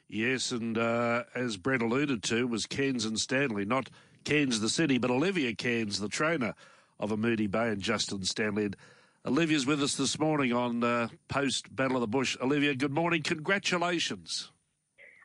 Yes, 0.09 0.51
and 0.51 0.77
uh, 0.77 1.25
as 1.35 1.57
Brett 1.57 1.83
alluded 1.83 2.23
to, 2.25 2.47
was 2.49 2.67
Cairns 2.67 3.05
and 3.05 3.19
Stanley, 3.19 3.65
not 3.65 3.91
Cairns 4.25 4.61
the 4.61 4.69
city, 4.69 4.99
but 4.99 5.11
Olivia 5.11 5.55
Cairns, 5.55 6.01
the 6.01 6.09
trainer 6.09 6.55
of 6.99 7.13
a 7.13 7.17
Moody 7.17 7.47
Bay 7.47 7.69
and 7.69 7.81
Justin 7.81 8.25
Stanley. 8.25 8.65
And 8.65 8.77
Olivia's 9.25 9.67
with 9.67 9.83
us 9.83 9.95
this 9.95 10.19
morning 10.19 10.53
on 10.53 10.83
uh, 10.83 11.09
post 11.29 11.75
Battle 11.75 11.97
of 11.97 12.01
the 12.01 12.09
Bush. 12.09 12.37
Olivia, 12.41 12.75
good 12.75 12.93
morning. 12.93 13.23
Congratulations. 13.23 14.51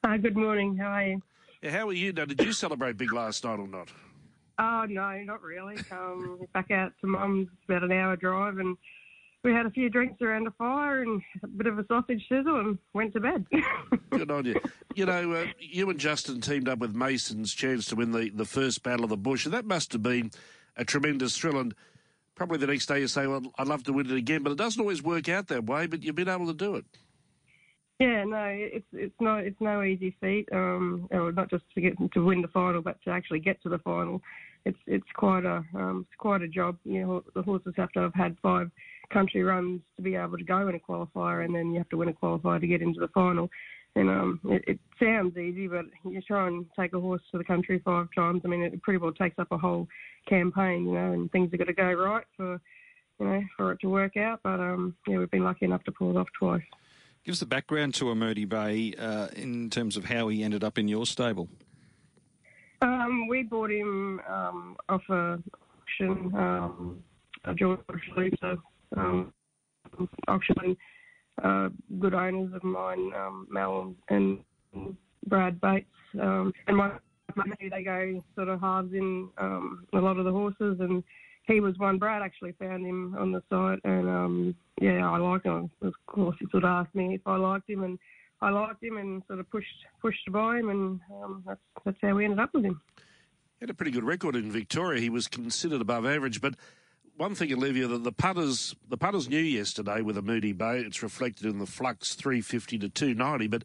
Uh, 0.04 0.18
good 0.18 0.38
morning. 0.38 0.78
How 0.78 0.88
are 0.88 1.08
you? 1.08 1.22
How 1.64 1.90
are 1.90 1.94
you? 1.94 2.14
Now, 2.14 2.26
did 2.26 2.44
you 2.44 2.54
celebrate 2.54 2.98
big 2.98 3.12
last 3.12 3.44
night 3.44 3.60
or 3.60 3.68
not? 3.68 3.90
Oh 4.58 4.86
no, 4.88 5.22
not 5.24 5.42
really. 5.42 5.76
Um, 5.92 6.40
back 6.54 6.72
out 6.72 6.94
to 7.02 7.08
mum's 7.08 7.50
about 7.68 7.84
an 7.84 7.92
hour 7.92 8.16
drive, 8.16 8.58
and 8.58 8.78
we 9.44 9.52
had 9.52 9.66
a 9.66 9.72
few 9.72 9.90
drinks 9.90 10.22
around 10.22 10.46
the 10.46 10.52
fire 10.52 11.02
and 11.02 11.22
a 11.44 11.48
bit 11.48 11.68
of 11.68 11.78
a 11.78 11.86
sausage 11.88 12.26
sizzle, 12.30 12.60
and 12.60 12.78
went 12.94 13.14
to 13.14 13.20
bed. 13.20 13.46
Good 14.10 14.32
on 14.32 14.46
you. 14.46 14.60
You 14.96 15.06
know, 15.06 15.34
uh, 15.34 15.46
you 15.60 15.90
and 15.90 16.00
Justin 16.00 16.42
teamed 16.42 16.70
up 16.70 16.80
with 16.80 16.96
Mason's 16.96 17.54
chance 17.54 17.86
to 17.88 17.96
win 17.96 18.12
the, 18.12 18.30
the 18.30 18.46
first 18.46 18.82
Battle 18.82 19.04
of 19.04 19.10
the 19.10 19.18
Bush, 19.18 19.46
and 19.46 19.54
that 19.54 19.66
must 19.66 19.92
have 19.92 20.04
been 20.04 20.32
a 20.78 20.86
tremendous 20.86 21.38
thrill. 21.38 21.60
And 21.60 21.76
probably 22.36 22.58
the 22.58 22.68
next 22.68 22.86
day 22.86 23.02
you 23.02 23.08
say, 23.08 23.28
"Well, 23.28 23.42
I'd 23.58 23.68
love 23.68 23.84
to 23.84 23.94
win 23.94 24.10
it 24.10 24.16
again," 24.16 24.42
but 24.42 24.52
it 24.52 24.58
doesn't 24.58 24.80
always 24.80 25.04
work 25.04 25.28
out 25.28 25.48
that 25.48 25.66
way. 25.66 25.88
But 25.88 26.04
you've 26.04 26.16
been 26.16 26.30
able 26.30 26.48
to 26.48 26.54
do 26.54 26.76
it. 26.76 26.86
Yeah, 28.00 28.26
no, 28.26 28.46
it's 28.50 28.86
it's 28.92 29.16
no 29.22 29.38
it's 29.38 29.60
no 29.62 29.82
easy 29.82 30.16
feat. 30.20 30.50
Um, 30.52 31.08
not 31.12 31.50
just 31.50 31.64
to 31.76 31.82
get 31.82 31.94
to 32.14 32.26
win 32.26 32.42
the 32.42 32.50
final, 32.50 32.82
but 32.82 33.02
to 33.04 33.10
actually 33.10 33.40
get 33.40 33.62
to 33.64 33.70
the 33.70 33.80
final. 33.80 34.22
It's 34.66 34.78
it's 34.86 35.06
quite 35.16 35.46
a 35.46 35.64
um, 35.74 36.06
it's 36.10 36.18
quite 36.18 36.42
a 36.42 36.48
job. 36.48 36.78
You 36.84 37.02
know, 37.02 37.24
the 37.36 37.42
horses 37.42 37.74
have 37.78 37.92
to 37.94 38.02
have 38.02 38.14
had 38.14 38.36
five 38.42 38.70
country 39.14 39.44
runs 39.44 39.82
to 39.96 40.02
be 40.02 40.16
able 40.16 40.38
to 40.38 40.44
go 40.44 40.68
in 40.68 40.76
a 40.76 40.80
qualifier, 40.80 41.46
and 41.46 41.56
then 41.56 41.72
you 41.72 41.78
have 41.78 41.90
to 41.90 41.98
win 41.98 42.10
a 42.10 42.14
qualifier 42.14 42.60
to 42.60 42.68
get 42.68 42.82
into 42.82 43.00
the 43.00 43.08
final. 43.10 43.50
And 43.96 44.10
um, 44.10 44.42
it, 44.44 44.64
it 44.68 44.80
sounds 45.00 45.38
easy, 45.38 45.70
but 45.70 45.86
you 46.04 46.22
try 46.22 46.48
and 46.48 46.66
take 46.78 46.94
a 46.94 47.00
horse 47.00 47.22
to 47.32 47.38
the 47.38 47.46
country 47.46 47.82
five 47.86 48.08
times. 48.14 48.42
I 48.44 48.50
mean, 48.50 48.62
it 48.62 48.82
pretty 48.82 48.98
well 48.98 49.14
takes 49.14 49.40
up 49.40 49.48
a 49.52 49.58
whole 49.58 49.88
campaign, 50.28 50.86
you 50.86 50.94
know, 50.94 51.14
and 51.14 51.32
things 51.32 51.50
have 51.52 51.60
got 51.60 51.68
to 51.68 51.74
go 51.74 51.94
right 51.94 52.26
for 52.36 52.60
you 53.20 53.26
know 53.26 53.42
for 53.56 53.72
it 53.72 53.80
to 53.80 53.88
work 53.88 54.18
out. 54.18 54.42
But 54.44 54.60
um, 54.60 54.98
yeah, 55.08 55.20
we've 55.20 55.32
been 55.32 55.46
lucky 55.46 55.64
enough 55.64 55.86
to 55.86 55.94
pull 55.94 56.12
it 56.12 56.18
off 56.18 56.28
twice. 56.38 56.62
Give 57.26 57.34
us 57.34 57.40
the 57.40 57.48
background 57.48 57.96
to 57.96 58.14
Moody 58.14 58.46
Bay 58.46 58.94
uh, 59.00 59.30
in 59.36 59.72
terms 59.72 59.98
of 59.98 60.06
how 60.06 60.28
he 60.28 60.44
ended 60.44 60.64
up 60.64 60.78
in 60.78 60.88
your 60.88 61.08
stable. 61.08 61.50
Um, 62.84 63.28
we 63.28 63.42
bought 63.42 63.72
him 63.72 64.22
um, 64.30 64.78
off 64.90 65.02
a 65.10 65.40
auction, 65.82 66.32
um, 66.36 67.04
a 67.46 67.56
George 67.56 67.80
Luther 68.16 68.58
um, 68.96 69.34
auction. 70.28 70.78
Uh, 71.44 71.70
good 72.00 72.14
owners 72.14 72.54
of 72.54 72.64
mine, 72.64 73.12
um, 73.18 73.48
Mel 73.50 73.96
and 74.10 74.40
Brad 75.26 75.60
Bates, 75.60 75.88
um, 76.22 76.54
and 76.68 76.78
my 76.78 76.92
they 77.72 77.82
go 77.82 78.24
sort 78.36 78.50
of 78.50 78.62
halves 78.62 78.94
in 78.94 79.30
um, 79.40 79.88
a 79.94 79.98
lot 79.98 80.18
of 80.18 80.26
the 80.26 80.32
horses, 80.32 80.78
and 80.80 81.04
he 81.48 81.60
was 81.60 81.78
one. 81.78 81.98
Brad 81.98 82.22
actually 82.22 82.54
found 82.54 82.86
him 82.86 83.16
on 83.18 83.32
the 83.32 83.42
site, 83.50 83.80
and 83.84 84.10
um, 84.10 84.56
yeah, 84.82 85.10
I 85.10 85.18
like 85.18 85.44
him. 85.44 85.70
Of 85.82 85.94
course, 86.08 86.36
he 86.40 86.48
sort 86.52 86.64
of 86.64 86.70
asked 86.70 86.96
me 86.96 87.16
if 87.16 87.22
I 87.26 87.38
liked 87.38 87.70
him, 87.70 87.84
and 87.84 88.00
I 88.42 88.50
liked 88.50 88.84
him, 88.84 88.98
and 88.98 89.22
sort 89.28 89.40
of 89.40 89.50
pushed 89.50 89.68
pushed 90.02 90.32
buy 90.32 90.60
him, 90.60 90.70
and 90.70 91.00
um, 91.24 91.44
that's 91.46 91.60
that's 91.84 91.98
how 92.02 92.16
we 92.16 92.26
ended 92.26 92.40
up 92.40 92.54
with 92.54 92.66
him. 92.66 92.82
He 92.98 93.64
had 93.64 93.70
a 93.70 93.74
pretty 93.74 93.92
good 93.92 94.04
record 94.04 94.36
in 94.36 94.52
Victoria. 94.52 95.00
He 95.00 95.10
was 95.10 95.28
considered 95.28 95.82
above 95.82 96.06
average, 96.06 96.42
but 96.42 96.56
one 97.18 97.36
thing, 97.36 97.54
Olivia, 97.54 97.88
that 97.88 98.04
the 98.04 98.12
putters 98.12 98.76
the 98.90 98.98
putters 98.98 99.30
knew 99.30 99.38
yesterday 99.38 100.02
with 100.02 100.18
a 100.18 100.22
Moody 100.22 100.52
Bay. 100.52 100.80
It's 100.80 101.04
reflected 101.04 101.46
in 101.46 101.60
the 101.60 101.66
flux, 101.66 102.14
three 102.14 102.42
fifty 102.42 102.78
to 102.80 102.90
two 102.90 103.14
ninety. 103.14 103.48
But 103.48 103.64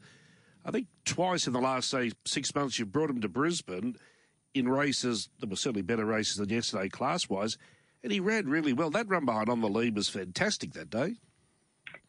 I 0.65 0.71
think 0.71 0.87
twice 1.05 1.47
in 1.47 1.53
the 1.53 1.61
last 1.61 1.91
say 1.91 2.13
six 2.25 2.55
months, 2.55 2.79
you've 2.79 2.93
brought 2.93 3.11
him 3.11 3.21
to 3.23 3.29
Brisbane 3.29 3.97
in 4.55 4.69
races 4.69 5.29
that 5.41 5.49
were 5.49 5.57
certainly 5.57 5.83
better 5.83 6.05
races 6.05 6.37
than 6.37 6.49
yesterday, 6.49 6.89
class 6.89 7.29
wise, 7.29 7.57
and 8.03 8.13
he 8.13 8.21
ran 8.21 8.49
really 8.49 8.73
well. 8.73 8.91
That 8.91 9.09
run 9.09 9.25
behind 9.25 9.49
on 9.49 9.61
the 9.61 9.69
lead 9.69 9.95
was 9.95 10.09
fantastic 10.09 10.73
that 10.73 10.91
day. 10.91 11.17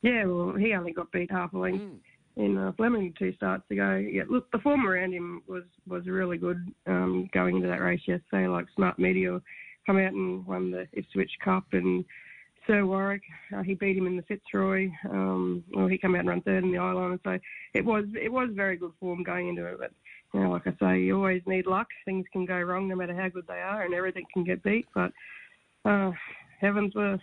Yeah, 0.02 0.26
well, 0.26 0.56
he 0.56 0.74
only 0.74 0.94
got 0.94 1.12
beat 1.12 1.32
half 1.32 1.54
a 1.54 1.58
length. 1.58 1.84
Mm. 1.84 2.00
In 2.38 2.58
uh, 2.58 2.72
Fleming 2.78 3.14
two 3.20 3.34
starts 3.34 3.70
ago, 3.70 3.96
yeah. 3.96 4.24
Look, 4.30 4.50
the 4.52 4.60
form 4.60 4.88
around 4.88 5.14
him 5.14 5.42
was 5.48 5.64
was 5.86 6.08
really 6.08 6.38
good 6.38 6.74
um, 6.88 7.30
going 7.34 7.58
into 7.58 7.68
that 7.68 7.82
race 7.82 8.00
yesterday. 8.08 8.48
Like 8.48 8.68
Smart 8.74 8.98
Meteor 8.98 9.42
come 9.86 9.98
out 9.98 10.14
and 10.14 10.46
won 10.46 10.72
the 10.72 10.88
Ipswich 10.94 11.32
Cup, 11.44 11.66
and 11.74 12.06
Sir 12.66 12.86
Warwick 12.86 13.24
uh, 13.54 13.64
he 13.64 13.74
beat 13.74 13.98
him 13.98 14.08
in 14.08 14.16
the 14.16 14.24
Fitzroy. 14.24 14.90
Um, 15.10 15.62
well, 15.76 15.88
he 15.88 15.98
came 15.98 16.16
out 16.16 16.20
and 16.20 16.30
ran 16.30 16.42
third 16.42 16.64
in 16.64 16.72
the 16.72 16.78
Eyeliner, 16.78 17.20
so 17.22 17.38
it 17.74 17.84
was 17.84 18.06
it 18.16 18.32
was 18.32 18.50
very 18.54 18.78
good 18.78 18.94
form 18.98 19.24
going 19.24 19.50
into 19.50 19.66
it. 19.66 19.78
But 19.78 19.92
you 20.34 20.40
know, 20.40 20.52
like 20.52 20.68
I 20.68 20.74
say, 20.80 21.02
you 21.02 21.16
always 21.16 21.42
need 21.46 21.66
luck. 21.66 21.88
Things 22.06 22.26
can 22.32 22.46
go 22.46 22.60
wrong 22.60 22.88
no 22.88 22.96
matter 22.96 23.16
how 23.16 23.30
good 23.30 23.48
they 23.48 23.60
are, 23.60 23.84
and 23.84 23.94
everything 23.94 24.26
can 24.34 24.44
get 24.44 24.64
beat. 24.64 24.88
But 24.94 25.12
uh, 25.84 26.12
heavens 26.60 26.96
were 26.96 27.20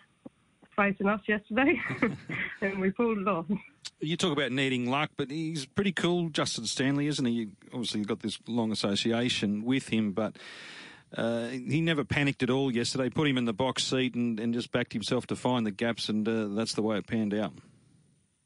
facing 0.76 1.08
us 1.08 1.20
yesterday, 1.26 1.80
and 2.60 2.80
we 2.80 2.90
pulled 2.90 3.18
it 3.18 3.28
off. 3.28 3.46
You 4.00 4.16
talk 4.16 4.32
about 4.32 4.52
needing 4.52 4.90
luck, 4.90 5.10
but 5.16 5.30
he's 5.30 5.66
pretty 5.66 5.92
cool, 5.92 6.28
Justin 6.28 6.66
Stanley, 6.66 7.06
isn't 7.08 7.24
he? 7.24 7.48
Obviously, 7.72 8.00
you've 8.00 8.08
got 8.08 8.20
this 8.20 8.38
long 8.46 8.70
association 8.70 9.64
with 9.64 9.88
him, 9.88 10.12
but 10.12 10.36
uh, 11.16 11.48
he 11.48 11.80
never 11.80 12.04
panicked 12.04 12.42
at 12.42 12.50
all 12.50 12.70
yesterday. 12.70 13.08
Put 13.08 13.26
him 13.26 13.38
in 13.38 13.44
the 13.44 13.52
box 13.52 13.84
seat 13.84 14.14
and, 14.14 14.38
and 14.38 14.54
just 14.54 14.70
backed 14.70 14.92
himself 14.92 15.26
to 15.28 15.36
find 15.36 15.66
the 15.66 15.70
gaps, 15.70 16.08
and 16.08 16.28
uh, 16.28 16.48
that's 16.48 16.74
the 16.74 16.82
way 16.82 16.98
it 16.98 17.06
panned 17.06 17.34
out. 17.34 17.52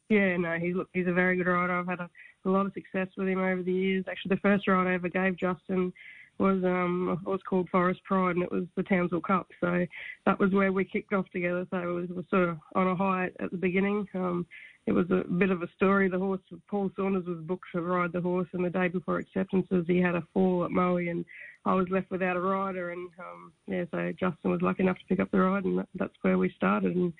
Yeah, 0.09 0.37
no, 0.37 0.53
he's 0.53 0.75
look, 0.75 0.89
he's 0.93 1.07
a 1.07 1.13
very 1.13 1.35
good 1.35 1.47
rider. 1.47 1.73
I've 1.73 1.87
had 1.87 1.99
a, 1.99 2.09
a 2.45 2.49
lot 2.49 2.65
of 2.65 2.73
success 2.73 3.07
with 3.17 3.27
him 3.27 3.39
over 3.39 3.63
the 3.63 3.73
years. 3.73 4.05
Actually, 4.09 4.35
the 4.35 4.41
first 4.41 4.67
ride 4.67 4.87
I 4.87 4.93
ever 4.93 5.09
gave 5.09 5.37
Justin 5.37 5.93
was 6.39 6.63
um 6.63 7.21
was 7.25 7.39
called 7.47 7.69
Forest 7.69 8.03
Pride, 8.03 8.35
and 8.35 8.43
it 8.43 8.51
was 8.51 8.65
the 8.75 8.83
Townsville 8.83 9.21
Cup. 9.21 9.47
So 9.61 9.85
that 10.25 10.39
was 10.39 10.51
where 10.51 10.71
we 10.71 10.83
kicked 10.83 11.13
off 11.13 11.29
together. 11.31 11.67
So 11.69 11.77
it 11.77 11.85
was, 11.85 12.09
it 12.09 12.15
was 12.15 12.25
sort 12.29 12.49
of 12.49 12.57
on 12.75 12.87
a 12.87 12.95
high 12.95 13.29
at 13.39 13.51
the 13.51 13.57
beginning. 13.57 14.07
Um, 14.15 14.45
it 14.85 14.91
was 14.91 15.05
a 15.11 15.23
bit 15.23 15.49
of 15.49 15.61
a 15.61 15.69
story. 15.77 16.09
The 16.09 16.19
horse, 16.19 16.41
Paul 16.67 16.91
Saunders, 16.95 17.25
was 17.25 17.39
booked 17.39 17.67
to 17.73 17.81
ride 17.81 18.11
the 18.11 18.19
horse, 18.19 18.49
and 18.51 18.65
the 18.65 18.69
day 18.69 18.89
before 18.89 19.17
acceptances, 19.17 19.85
he 19.87 20.01
had 20.01 20.15
a 20.15 20.27
fall 20.33 20.65
at 20.65 20.71
Moe, 20.71 20.97
and 20.97 21.23
I 21.65 21.73
was 21.73 21.87
left 21.89 22.11
without 22.11 22.35
a 22.35 22.41
rider. 22.41 22.91
And 22.91 23.09
um, 23.17 23.53
yeah, 23.67 23.85
so 23.91 24.11
Justin 24.19 24.51
was 24.51 24.61
lucky 24.61 24.83
enough 24.83 24.97
to 24.97 25.05
pick 25.07 25.21
up 25.21 25.31
the 25.31 25.39
ride, 25.39 25.63
and 25.63 25.79
that, 25.79 25.87
that's 25.95 26.15
where 26.21 26.37
we 26.37 26.51
started. 26.57 26.95
And 26.97 27.13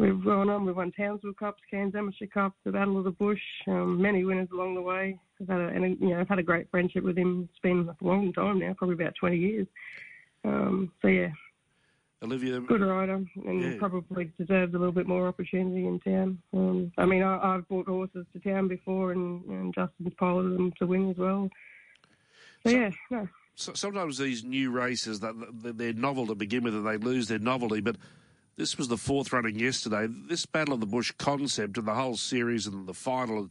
we've 0.00 0.24
gone 0.24 0.50
on. 0.50 0.64
We've 0.64 0.76
won 0.76 0.92
Townsville 0.92 1.34
Cups, 1.34 1.62
Cairns 1.70 1.94
Amateur 1.94 2.26
Cup, 2.26 2.54
the 2.64 2.72
Battle 2.72 2.98
of 2.98 3.04
the 3.04 3.10
Bush, 3.10 3.42
um, 3.66 4.00
many 4.00 4.24
winners 4.24 4.48
along 4.52 4.74
the 4.74 4.82
way. 4.82 5.18
I've 5.40 5.48
had 5.48 5.60
a, 5.60 5.68
and, 5.68 5.98
you 6.00 6.08
know, 6.10 6.20
I've 6.20 6.28
had 6.28 6.38
a 6.38 6.42
great 6.42 6.70
friendship 6.70 7.04
with 7.04 7.16
him. 7.16 7.48
It's 7.50 7.60
been 7.60 7.88
a 7.88 8.04
long 8.04 8.32
time 8.32 8.58
now, 8.58 8.74
probably 8.74 8.94
about 8.94 9.14
20 9.18 9.36
years. 9.36 9.66
Um, 10.44 10.90
so 11.02 11.08
yeah, 11.08 11.30
Olivia. 12.22 12.60
Good 12.60 12.82
rider, 12.82 13.24
and 13.46 13.62
yeah. 13.62 13.78
probably 13.78 14.30
deserves 14.38 14.74
a 14.74 14.78
little 14.78 14.92
bit 14.92 15.06
more 15.06 15.26
opportunity 15.26 15.86
in 15.86 16.00
town. 16.00 16.38
Um, 16.52 16.92
I 16.98 17.06
mean, 17.06 17.22
I, 17.22 17.54
have 17.54 17.68
brought 17.68 17.88
horses 17.88 18.26
to 18.34 18.40
town 18.40 18.68
before, 18.68 19.12
and, 19.12 19.42
and 19.46 19.74
Justin's 19.74 20.12
piloted 20.18 20.54
them 20.54 20.72
to 20.78 20.86
win 20.86 21.10
as 21.10 21.16
well. 21.16 21.48
So, 22.64 22.70
so 22.70 22.76
yeah, 22.76 22.90
no. 23.10 23.28
So 23.54 23.72
sometimes 23.74 24.18
these 24.18 24.44
new 24.44 24.70
races 24.70 25.20
that 25.20 25.34
they're 25.62 25.94
novel 25.94 26.26
to 26.26 26.34
begin 26.34 26.62
with, 26.64 26.74
and 26.74 26.86
they 26.86 26.98
lose 26.98 27.28
their 27.28 27.38
novelty. 27.38 27.80
But 27.80 27.96
This 28.56 28.76
was 28.76 28.88
the 28.88 28.96
fourth 28.96 29.32
running 29.32 29.58
yesterday. 29.58 30.06
This 30.08 30.44
Battle 30.46 30.74
of 30.74 30.80
the 30.80 30.86
Bush 30.86 31.12
concept 31.18 31.78
and 31.78 31.86
the 31.86 31.94
whole 31.94 32.16
series 32.16 32.66
and 32.66 32.86
the 32.86 32.94
final 32.94 33.48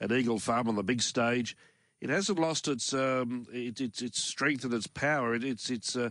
at 0.00 0.12
Eagle 0.12 0.38
Farm 0.38 0.68
on 0.68 0.76
the 0.76 0.82
big 0.82 1.02
stage, 1.02 1.56
it 2.00 2.10
hasn't 2.10 2.38
lost 2.38 2.68
its 2.68 2.92
um, 2.92 3.46
it, 3.52 3.80
its, 3.80 4.02
its 4.02 4.22
strength 4.22 4.64
and 4.64 4.72
its 4.72 4.86
power. 4.86 5.34
It, 5.34 5.44
it's 5.44 5.70
it's 5.70 5.96
uh, 5.96 6.10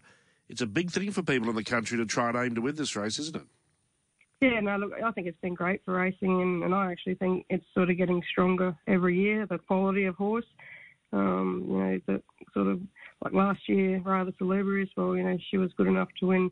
it's 0.50 0.62
a 0.62 0.68
big 0.68 0.92
thing 0.92 1.12
for 1.12 1.24
people 1.24 1.50
in 1.50 1.56
the 1.56 1.64
country 1.64 1.98
to 1.98 2.06
try 2.06 2.30
and 2.30 2.38
aim 2.38 2.56
to 2.56 2.62
win 2.62 2.76
this 2.76 2.96
race, 2.96 3.20
isn't 3.20 3.36
it? 3.36 3.44
Yeah, 4.42 4.60
no, 4.60 4.78
look, 4.78 4.92
I 5.04 5.12
think 5.12 5.28
it's 5.28 5.40
been 5.42 5.54
great 5.54 5.82
for 5.86 5.94
racing, 5.94 6.42
and, 6.42 6.64
and 6.64 6.76
I 6.76 6.92
actually 6.92 7.16
think 7.16 7.46
it's 7.50 7.66
sort 7.74 7.90
of 7.90 7.98
getting 7.98 8.22
stronger 8.30 8.76
every 8.86 9.18
year. 9.18 9.46
The 9.46 9.58
quality 9.58 10.06
of 10.06 10.16
horse, 10.16 10.46
um, 11.14 11.66
you 11.68 11.78
know, 11.78 12.02
the 12.06 12.22
sort 12.54 12.68
of 12.68 12.82
like 13.24 13.34
last 13.34 13.68
year, 13.68 14.02
rather 14.04 14.34
Salubrious, 14.38 14.90
well, 14.98 15.16
you 15.16 15.24
know, 15.24 15.38
she 15.50 15.58
was 15.58 15.72
good 15.78 15.88
enough 15.88 16.10
to 16.20 16.28
win 16.28 16.52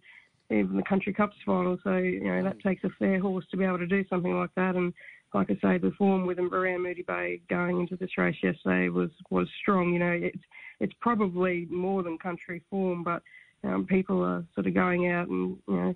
even 0.53 0.77
the 0.77 0.83
Country 0.83 1.13
Cups 1.13 1.35
final. 1.45 1.77
So, 1.83 1.97
you 1.97 2.23
know, 2.23 2.43
that 2.43 2.59
takes 2.59 2.83
a 2.83 2.89
fair 2.99 3.19
horse 3.19 3.45
to 3.51 3.57
be 3.57 3.65
able 3.65 3.79
to 3.79 3.87
do 3.87 4.05
something 4.09 4.37
like 4.37 4.53
that. 4.55 4.75
And 4.75 4.93
like 5.33 5.49
I 5.49 5.55
say, 5.55 5.77
the 5.77 5.91
form 5.97 6.25
with 6.25 6.39
around 6.39 6.83
Moody 6.83 7.03
Bay 7.03 7.41
going 7.49 7.79
into 7.79 7.95
this 7.95 8.17
race 8.17 8.37
yesterday 8.41 8.89
was 8.89 9.09
was 9.29 9.47
strong. 9.61 9.93
You 9.93 9.99
know, 9.99 10.11
it's 10.11 10.43
it's 10.79 10.93
probably 10.99 11.67
more 11.69 12.03
than 12.03 12.17
country 12.17 12.61
form, 12.69 13.03
but 13.03 13.23
um, 13.63 13.85
people 13.85 14.23
are 14.23 14.45
sort 14.53 14.67
of 14.67 14.73
going 14.73 15.09
out 15.11 15.27
and 15.27 15.57
you 15.67 15.75
know 15.75 15.95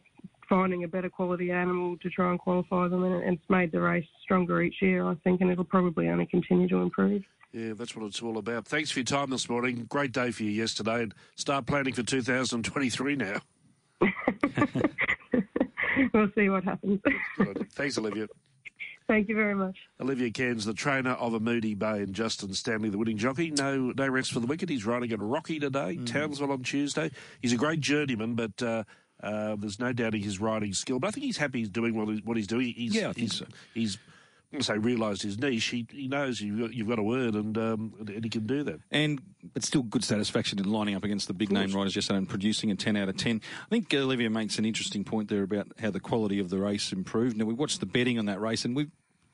finding 0.50 0.84
a 0.86 0.88
better 0.88 1.10
quality 1.10 1.52
animal 1.52 1.98
to 1.98 2.10
try 2.10 2.32
and 2.32 2.40
qualify 2.40 2.88
them, 2.88 3.04
and 3.04 3.34
it's 3.34 3.50
made 3.50 3.72
the 3.72 3.82
race 3.82 4.08
stronger 4.24 4.62
each 4.62 4.82
year, 4.82 5.06
I 5.06 5.16
think, 5.24 5.42
and 5.42 5.52
it'll 5.52 5.66
probably 5.66 6.08
only 6.08 6.26
continue 6.26 6.70
to 6.70 6.78
improve. 6.78 7.24
Yeah, 7.52 7.74
that's 7.74 7.96
what 7.96 8.06
it's 8.06 8.22
all 8.22 8.38
about. 8.38 8.66
Thanks 8.66 8.92
for 8.92 9.00
your 9.00 9.06
time 9.06 9.30
this 9.30 9.50
morning. 9.50 9.86
Great 9.90 10.12
day 10.12 10.32
for 10.32 10.44
you 10.44 10.52
yesterday, 10.52 11.04
and 11.04 11.14
start 11.36 11.66
planning 11.66 11.94
for 11.94 12.04
2023 12.04 13.16
now. 13.16 13.42
we'll 16.14 16.30
see 16.36 16.50
what 16.50 16.64
happens. 16.64 17.00
Thanks, 17.74 17.98
Olivia. 17.98 18.28
Thank 19.08 19.30
you 19.30 19.36
very 19.36 19.56
much. 19.56 19.78
Olivia 20.02 20.30
Cairns, 20.30 20.66
the 20.66 20.74
trainer 20.74 21.12
of 21.12 21.34
a 21.34 21.40
Moody 21.40 21.76
Bay, 21.76 22.00
and 22.00 22.14
Justin 22.14 22.54
Stanley, 22.54 22.90
the 22.90 22.98
winning 22.98 23.18
jockey. 23.18 23.52
No, 23.52 23.94
no 23.96 24.08
rest 24.08 24.34
for 24.34 24.42
the 24.42 24.48
wicked. 24.48 24.70
He's 24.70 24.86
riding 24.86 25.12
at 25.14 25.22
Rocky 25.22 25.60
today, 25.60 25.96
mm. 25.98 26.06
Townsville 26.06 26.52
on 26.52 26.64
Tuesday. 26.64 27.12
He's 27.42 27.54
a 27.54 27.58
great 27.58 27.80
journeyman, 27.80 28.36
but 28.36 28.62
uh, 28.62 28.84
uh, 29.24 29.56
there's 29.58 29.80
no 29.80 29.94
doubting 29.94 30.22
his 30.22 30.42
riding 30.42 30.74
skill. 30.74 31.00
But 31.00 31.08
I 31.08 31.12
think 31.12 31.26
he's 31.26 31.38
happy 31.38 31.60
he's 31.60 31.70
doing 31.70 31.96
what, 31.96 32.24
what 32.26 32.36
he's 32.36 32.48
doing. 32.48 32.74
He's, 32.74 32.96
yeah, 32.96 33.10
I 33.10 33.14
think 33.14 33.32
so. 33.32 33.46
He's 33.74 33.98
I 34.54 34.60
say 34.62 34.78
realised 34.78 35.24
his 35.24 35.38
niche. 35.38 35.66
He, 35.66 35.86
he 35.92 36.08
knows 36.08 36.40
you've 36.40 36.60
got, 36.60 36.74
you've 36.74 36.88
got 36.88 37.00
a 37.00 37.04
word, 37.04 37.36
and 37.36 37.58
um, 37.58 37.94
and 38.00 38.24
he 38.24 38.30
can 38.30 38.48
do 38.48 38.64
that. 38.64 38.80
And 38.92 39.22
it's 39.56 39.68
still 39.68 39.84
good 39.84 40.04
satisfaction 40.04 40.58
in 40.60 40.72
lining 40.72 40.96
up 40.96 41.04
against 41.04 41.28
the 41.28 41.34
big 41.34 41.52
name 41.52 41.72
riders 41.74 41.96
yesterday 41.96 42.18
and 42.18 42.30
producing 42.30 42.72
a 42.72 42.76
ten 42.76 42.96
out 42.96 43.10
of 43.10 43.18
ten. 43.18 43.42
I 43.66 43.70
think 43.70 43.94
Olivia 43.94 44.30
makes 44.30 44.58
an 44.58 44.66
interesting 44.66 45.04
point 45.04 45.30
there 45.30 45.44
about 45.44 45.68
how 45.80 45.92
the 45.92 46.00
quality 46.00 46.40
of 46.40 46.50
the 46.50 46.60
race 46.60 46.94
improved. 46.94 47.36
Now 47.36 47.46
we 47.46 47.54
watched 47.54 47.82
the 47.82 47.86
betting 47.86 48.18
on 48.20 48.26
that 48.28 48.40
race, 48.40 48.64
and 48.64 48.76
we 48.76 48.84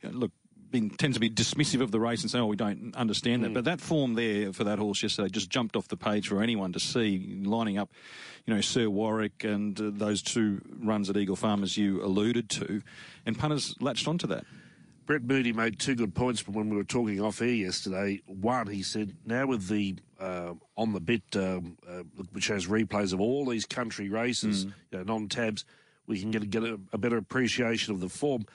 you 0.01 0.09
know, 0.09 0.17
look 0.17 0.31
been, 0.73 0.89
tend 0.89 1.13
to 1.13 1.21
be 1.21 1.29
dismissive 1.29 1.79
of 1.79 1.91
the 1.91 1.99
race 2.01 2.23
and 2.23 2.31
say, 2.31 2.39
"Oh, 2.39 2.47
we 2.47 2.57
don't 2.57 2.93
understand 2.95 3.41
mm. 3.41 3.45
that." 3.45 3.53
But 3.53 3.65
that 3.65 3.79
form 3.79 4.15
there 4.15 4.51
for 4.51 4.65
that 4.65 4.79
horse 4.79 5.01
yesterday 5.01 5.29
just 5.29 5.49
jumped 5.49 5.77
off 5.77 5.87
the 5.87 5.95
page 5.95 6.27
for 6.27 6.41
anyone 6.41 6.73
to 6.73 6.79
see, 6.81 7.39
lining 7.45 7.77
up, 7.77 7.91
you 8.45 8.53
know, 8.53 8.59
Sir 8.59 8.89
Warwick 8.89 9.45
and 9.45 9.79
uh, 9.79 9.91
those 9.93 10.21
two 10.21 10.61
runs 10.79 11.09
at 11.09 11.15
Eagle 11.15 11.37
Farm, 11.37 11.63
as 11.63 11.77
you 11.77 12.03
alluded 12.03 12.49
to, 12.49 12.81
and 13.25 13.39
punters 13.39 13.75
latched 13.79 14.07
onto 14.07 14.27
that. 14.27 14.43
Brett 15.05 15.23
Moody 15.23 15.53
made 15.53 15.79
two 15.79 15.95
good 15.95 16.15
points 16.15 16.47
when 16.47 16.69
we 16.69 16.77
were 16.77 16.83
talking 16.83 17.21
off 17.21 17.41
air 17.41 17.49
yesterday. 17.49 18.21
One, 18.25 18.67
he 18.67 18.83
said, 18.83 19.15
now 19.25 19.47
with 19.47 19.67
the 19.67 19.95
uh, 20.19 20.53
on 20.77 20.93
the 20.93 21.01
bit, 21.01 21.23
um, 21.35 21.77
uh, 21.87 22.03
which 22.31 22.47
has 22.47 22.67
replays 22.67 23.13
of 23.13 23.19
all 23.19 23.45
these 23.45 23.65
country 23.65 24.09
races, 24.09 24.65
mm. 24.65 24.73
you 24.91 24.97
know, 24.99 25.03
non 25.03 25.27
tabs, 25.27 25.65
we 26.07 26.19
can 26.19 26.31
get, 26.31 26.49
get 26.49 26.63
a, 26.63 26.79
a, 26.93 26.97
better 26.97 27.17
appreciation 27.17 27.93
of 27.93 27.99
the 27.99 28.09
form. 28.09 28.45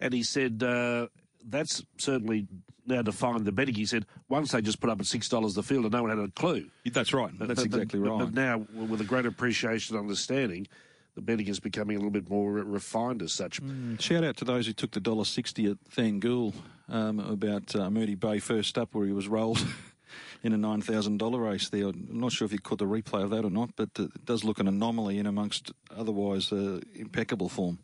And 0.00 0.12
he 0.12 0.22
said, 0.22 0.62
uh, 0.62 1.06
that's 1.44 1.84
certainly 1.96 2.48
now 2.86 3.02
defined 3.02 3.44
the 3.44 3.52
betting. 3.52 3.74
He 3.74 3.86
said, 3.86 4.06
once 4.28 4.52
they 4.52 4.62
just 4.62 4.80
put 4.80 4.90
up 4.90 5.00
at 5.00 5.06
$6 5.06 5.54
the 5.54 5.62
field 5.62 5.84
and 5.84 5.92
no 5.92 6.02
one 6.02 6.10
had 6.10 6.18
a 6.18 6.30
clue. 6.32 6.68
That's 6.90 7.12
right. 7.12 7.30
That's 7.38 7.54
but, 7.54 7.66
exactly 7.66 8.00
but, 8.00 8.10
right. 8.10 8.18
But 8.18 8.34
now, 8.34 8.66
with 8.74 9.00
a 9.00 9.04
greater 9.04 9.28
appreciation 9.28 9.96
and 9.96 10.02
understanding, 10.02 10.66
the 11.14 11.20
betting 11.22 11.48
is 11.48 11.60
becoming 11.60 11.96
a 11.96 11.98
little 11.98 12.10
bit 12.10 12.28
more 12.30 12.52
refined 12.52 13.22
as 13.22 13.32
such. 13.32 13.62
Mm, 13.62 14.00
shout 14.00 14.24
out 14.24 14.36
to 14.38 14.44
those 14.44 14.66
who 14.66 14.72
took 14.72 14.92
the 14.92 15.00
dollar 15.00 15.24
sixty 15.24 15.66
at 15.70 15.76
Thangool 15.90 16.54
um, 16.88 17.18
about 17.18 17.74
uh, 17.76 17.90
Moody 17.90 18.14
Bay 18.14 18.38
first 18.38 18.78
up, 18.78 18.94
where 18.94 19.06
he 19.06 19.12
was 19.12 19.28
rolled 19.28 19.64
in 20.42 20.52
a 20.52 20.56
nine 20.56 20.80
thousand 20.80 21.18
dollar 21.18 21.40
race. 21.40 21.68
There, 21.68 21.88
I'm 21.88 22.08
not 22.10 22.32
sure 22.32 22.46
if 22.46 22.52
you 22.52 22.58
caught 22.58 22.78
the 22.78 22.86
replay 22.86 23.22
of 23.22 23.30
that 23.30 23.44
or 23.44 23.50
not, 23.50 23.76
but 23.76 23.90
it 23.98 24.24
does 24.24 24.44
look 24.44 24.58
an 24.58 24.68
anomaly 24.68 25.18
in 25.18 25.26
amongst 25.26 25.72
otherwise 25.94 26.52
uh, 26.52 26.80
impeccable 26.94 27.48
form. 27.48 27.78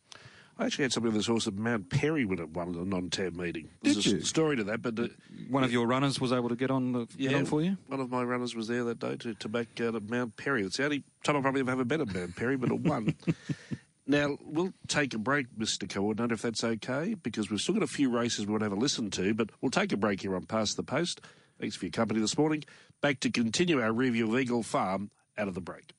I 0.58 0.66
actually 0.66 0.84
had 0.84 0.92
somebody 0.92 1.10
with 1.12 1.20
this 1.20 1.28
horse 1.28 1.46
at 1.46 1.54
Mount 1.54 1.88
Perry 1.88 2.24
when 2.24 2.40
it 2.40 2.50
won 2.50 2.74
a 2.74 2.84
non-tab 2.84 3.36
meeting. 3.36 3.68
There's 3.82 4.02
Did 4.02 4.06
a 4.06 4.16
you? 4.16 4.22
story 4.22 4.56
to 4.56 4.64
that, 4.64 4.82
but 4.82 4.98
uh, 4.98 5.06
one 5.48 5.62
of 5.62 5.70
your 5.70 5.86
runners 5.86 6.20
was 6.20 6.32
able 6.32 6.48
to 6.48 6.56
get 6.56 6.72
on 6.72 6.90
the, 6.90 7.06
yeah, 7.16 7.30
get 7.30 7.38
on 7.38 7.46
for 7.46 7.62
you. 7.62 7.76
One 7.86 8.00
of 8.00 8.10
my 8.10 8.24
runners 8.24 8.56
was 8.56 8.66
there 8.66 8.82
that 8.84 8.98
day 8.98 9.14
to, 9.16 9.34
to 9.34 9.48
back 9.48 9.80
out 9.80 9.94
at 9.94 10.10
Mount 10.10 10.36
Perry. 10.36 10.64
It's 10.64 10.78
the 10.78 10.84
only 10.84 11.04
time 11.22 11.36
I 11.36 11.40
probably 11.42 11.60
ever 11.60 11.70
have 11.70 11.78
a 11.78 11.84
bet 11.84 12.00
at 12.00 12.12
Mount 12.12 12.34
Perry, 12.34 12.56
but 12.56 12.72
it 12.72 12.80
won. 12.80 13.14
now 14.08 14.36
we'll 14.42 14.72
take 14.88 15.14
a 15.14 15.18
break, 15.18 15.46
Mr. 15.56 15.88
Coordinator, 15.88 16.34
if 16.34 16.42
that's 16.42 16.64
okay, 16.64 17.14
because 17.14 17.50
we've 17.50 17.60
still 17.60 17.74
got 17.74 17.84
a 17.84 17.88
few 17.88 18.10
races 18.10 18.44
we 18.44 18.50
want 18.50 18.62
to 18.62 18.64
have 18.64 18.76
a 18.76 18.80
listen 18.80 19.10
to. 19.12 19.34
But 19.34 19.50
we'll 19.60 19.70
take 19.70 19.92
a 19.92 19.96
break 19.96 20.22
here 20.22 20.34
on 20.34 20.44
Past 20.44 20.76
the 20.76 20.82
Post. 20.82 21.20
Thanks 21.60 21.76
for 21.76 21.84
your 21.84 21.92
company 21.92 22.18
this 22.18 22.36
morning. 22.36 22.64
Back 23.00 23.20
to 23.20 23.30
continue 23.30 23.80
our 23.80 23.92
review 23.92 24.32
of 24.32 24.40
Eagle 24.40 24.64
Farm 24.64 25.12
out 25.36 25.46
of 25.46 25.54
the 25.54 25.60
break. 25.60 25.92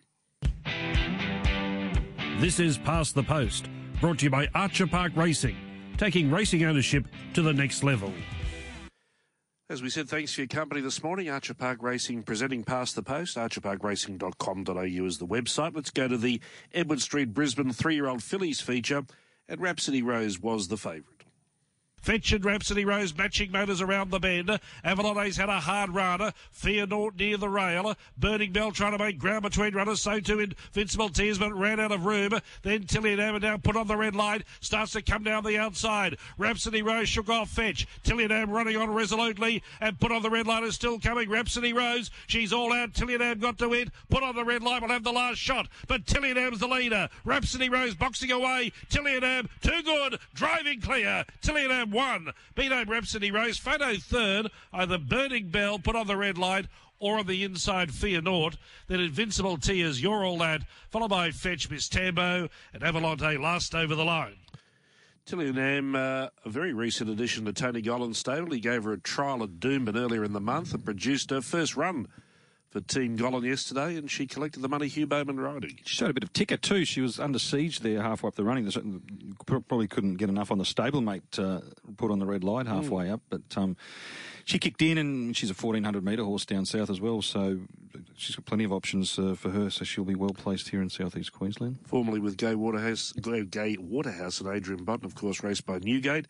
This 2.42 2.60
is 2.60 2.78
Past 2.78 3.16
the 3.16 3.24
Post 3.24 3.70
Brought 4.02 4.20
to 4.20 4.26
you 4.26 4.30
by 4.30 4.48
Archer 4.56 4.88
Park 4.88 5.12
Racing, 5.16 5.58
taking 5.98 6.32
racing 6.32 6.64
ownership 6.64 7.06
to 7.34 7.42
the 7.42 7.52
next 7.52 7.84
level. 7.84 8.14
As 9.70 9.84
we 9.84 9.90
said, 9.90 10.08
thanks 10.08 10.34
for 10.34 10.42
your 10.42 10.48
company 10.48 10.80
this 10.80 11.04
morning. 11.04 11.30
Archer 11.30 11.54
Park 11.54 11.84
Racing 11.84 12.24
presenting 12.24 12.64
past 12.64 12.96
the 12.96 13.04
post. 13.04 13.36
archerparkracing.com.au 13.36 15.06
is 15.06 15.18
the 15.18 15.28
website. 15.28 15.76
Let's 15.76 15.92
go 15.92 16.08
to 16.08 16.18
the 16.18 16.40
Edward 16.74 17.02
Street 17.02 17.34
Brisbane 17.34 17.74
three 17.74 17.96
year 17.96 18.08
old 18.08 18.24
fillies 18.24 18.62
feature, 18.62 19.04
and 19.50 19.60
Rhapsody 19.60 20.02
Rose 20.02 20.40
was 20.40 20.70
the 20.70 20.78
favourite. 20.78 21.19
Fetch 22.02 22.32
and 22.32 22.44
Rhapsody 22.44 22.86
Rose 22.86 23.16
matching 23.16 23.52
motors 23.52 23.82
around 23.82 24.12
the 24.12 24.20
bend. 24.20 24.60
Avalon's 24.84 25.38
had 25.38 25.50
a 25.50 25.60
hard 25.60 25.94
run. 25.94 26.32
Naught 26.64 27.16
near 27.18 27.38
the 27.38 27.50
rail. 27.50 27.96
Burning 28.18 28.52
Bell 28.52 28.72
trying 28.72 28.98
to 28.98 29.04
make 29.04 29.20
ground 29.20 29.44
between 29.44 29.74
runners. 29.74 30.02
So 30.02 30.20
too 30.20 30.40
Invincible 30.40 31.10
Tears, 31.10 31.38
but 31.38 31.54
ran 31.54 31.80
out 31.80 31.92
of 31.92 32.06
room. 32.06 32.40
Then 32.62 32.84
Tilly 32.84 33.14
and 33.14 33.44
Am 33.44 33.62
put 33.62 33.76
on 33.76 33.88
the 33.88 33.98
red 33.98 34.16
line. 34.16 34.44
Starts 34.60 34.94
to 34.94 35.02
come 35.02 35.24
down 35.24 35.44
the 35.44 35.58
outside. 35.58 36.18
Rhapsody 36.38 36.82
Rose 36.82 37.10
shook 37.10 37.30
off 37.30 37.50
Fetch. 37.50 37.88
Tilly 38.04 38.24
and 38.24 38.34
Am 38.34 38.50
running 38.50 38.78
on 38.78 38.90
resolutely 38.92 39.64
and 39.82 40.00
put 40.00 40.12
on 40.12 40.22
the 40.22 40.30
red 40.30 40.48
line 40.48 40.64
is 40.64 40.76
still 40.76 41.00
coming. 41.00 41.30
Rhapsody 41.30 41.74
Rose. 41.74 42.12
She's 42.28 42.54
all 42.54 42.74
out. 42.74 42.94
Tilly 42.94 43.16
and 43.16 43.24
Am 43.24 43.40
got 43.40 43.58
to 43.60 43.70
win. 43.70 43.92
Put 44.10 44.24
on 44.24 44.36
the 44.36 44.46
red 44.46 44.64
line. 44.64 44.82
Will 44.82 44.90
have 44.90 45.04
the 45.04 45.12
last 45.12 45.38
shot. 45.38 45.68
But 45.88 46.06
Tilly 46.08 46.32
and 46.32 46.40
Am's 46.40 46.60
the 46.60 46.68
leader. 46.68 47.10
Rhapsody 47.26 47.70
Rose 47.70 47.96
boxing 47.96 48.32
away. 48.32 48.72
Tilly 48.90 49.16
and 49.16 49.26
Am 49.26 49.50
too 49.62 49.82
good. 49.84 50.20
Driving 50.34 50.82
clear. 50.82 51.26
Tilly 51.42 51.64
and 51.64 51.72
Am 51.72 51.89
one. 51.92 52.32
Beano 52.56 52.86
Rhapsody 52.86 53.32
Rose. 53.32 53.58
Photo 53.58 53.96
third. 53.96 54.50
Either 54.74 54.98
Burning 54.98 55.50
Bell 55.50 55.80
put 55.80 55.96
on 55.96 56.08
the 56.08 56.18
red 56.18 56.38
light 56.38 56.68
or 57.00 57.20
on 57.20 57.28
the 57.28 57.44
inside 57.44 57.94
Fear 57.94 58.22
Naught. 58.22 58.58
Then 58.88 59.00
Invincible 59.00 59.58
Tears, 59.58 60.02
You're 60.02 60.26
All 60.26 60.38
That, 60.40 60.64
followed 60.90 61.10
by 61.10 61.32
Fetch 61.32 61.70
Miss 61.70 61.88
Tambo 61.88 62.50
and 62.74 62.84
Avalante 62.84 63.40
last 63.40 63.74
over 63.74 63.96
the 63.96 64.06
line. 64.06 64.36
Tilly 65.26 65.50
Am, 65.50 65.96
uh, 65.96 66.28
a 66.44 66.50
very 66.50 66.74
recent 66.74 67.10
addition 67.10 67.46
to 67.46 67.54
Tony 67.54 67.82
Gollan's 67.82 68.18
stable. 68.18 68.52
He 68.52 68.60
gave 68.60 68.84
her 68.84 68.94
a 68.94 69.00
trial 69.00 69.44
at 69.44 69.60
Doomben 69.60 69.96
earlier 69.96 70.24
in 70.24 70.34
the 70.34 70.40
month 70.40 70.74
and 70.74 70.84
produced 70.84 71.30
her 71.30 71.42
first 71.42 71.78
run 71.78 72.08
for 72.70 72.82
Team 72.82 73.18
Gollan 73.18 73.44
yesterday, 73.44 73.96
and 73.96 74.10
she 74.10 74.28
collected 74.28 74.62
the 74.62 74.70
money 74.70 74.88
Hugh 74.88 75.08
Bowman 75.08 75.40
riding. 75.40 75.80
She 75.84 75.96
showed 75.96 76.12
a 76.12 76.14
bit 76.14 76.24
of 76.24 76.32
ticker 76.34 76.58
too. 76.58 76.86
She 76.86 77.02
was 77.02 77.20
under 77.20 77.40
siege 77.40 77.80
there 77.80 78.02
halfway 78.02 78.28
up 78.28 78.36
the 78.36 78.44
running. 78.44 78.70
Probably 79.46 79.88
couldn't 79.88 80.16
get 80.16 80.30
enough 80.30 80.52
on 80.52 80.60
the 80.60 80.64
stablemate 80.64 81.40
uh, 81.40 81.62
put 81.98 82.12
on 82.12 82.20
the 82.20 82.28
red 82.28 82.44
light 82.44 82.68
halfway 82.68 83.08
mm. 83.08 83.14
up, 83.14 83.22
but 83.30 83.42
um, 83.58 83.76
she 84.46 84.60
kicked 84.60 84.82
in, 84.82 84.98
and 84.98 85.36
she's 85.36 85.50
a 85.50 85.54
1400 85.54 86.04
metre 86.04 86.24
horse 86.24 86.46
down 86.46 86.66
south 86.66 86.90
as 86.90 87.02
well, 87.02 87.22
so 87.22 87.60
she's 88.16 88.36
got 88.36 88.46
plenty 88.46 88.64
of 88.64 88.72
options 88.72 89.18
uh, 89.18 89.36
for 89.36 89.50
her. 89.50 89.70
So 89.70 89.84
she'll 89.84 90.06
be 90.06 90.16
well 90.16 90.30
placed 90.30 90.70
here 90.70 90.82
in 90.82 90.90
southeast 90.90 91.34
Queensland. 91.34 91.80
Formerly 91.86 92.20
with 92.20 92.38
Gay 92.38 92.56
Waterhouse, 92.56 93.14
Gay 93.14 93.78
Waterhouse 93.80 94.42
and 94.42 94.56
Adrian 94.56 94.84
Button, 94.84 95.06
of 95.06 95.16
course, 95.16 95.44
raced 95.44 95.66
by 95.66 95.80
Newgate. 95.80 96.28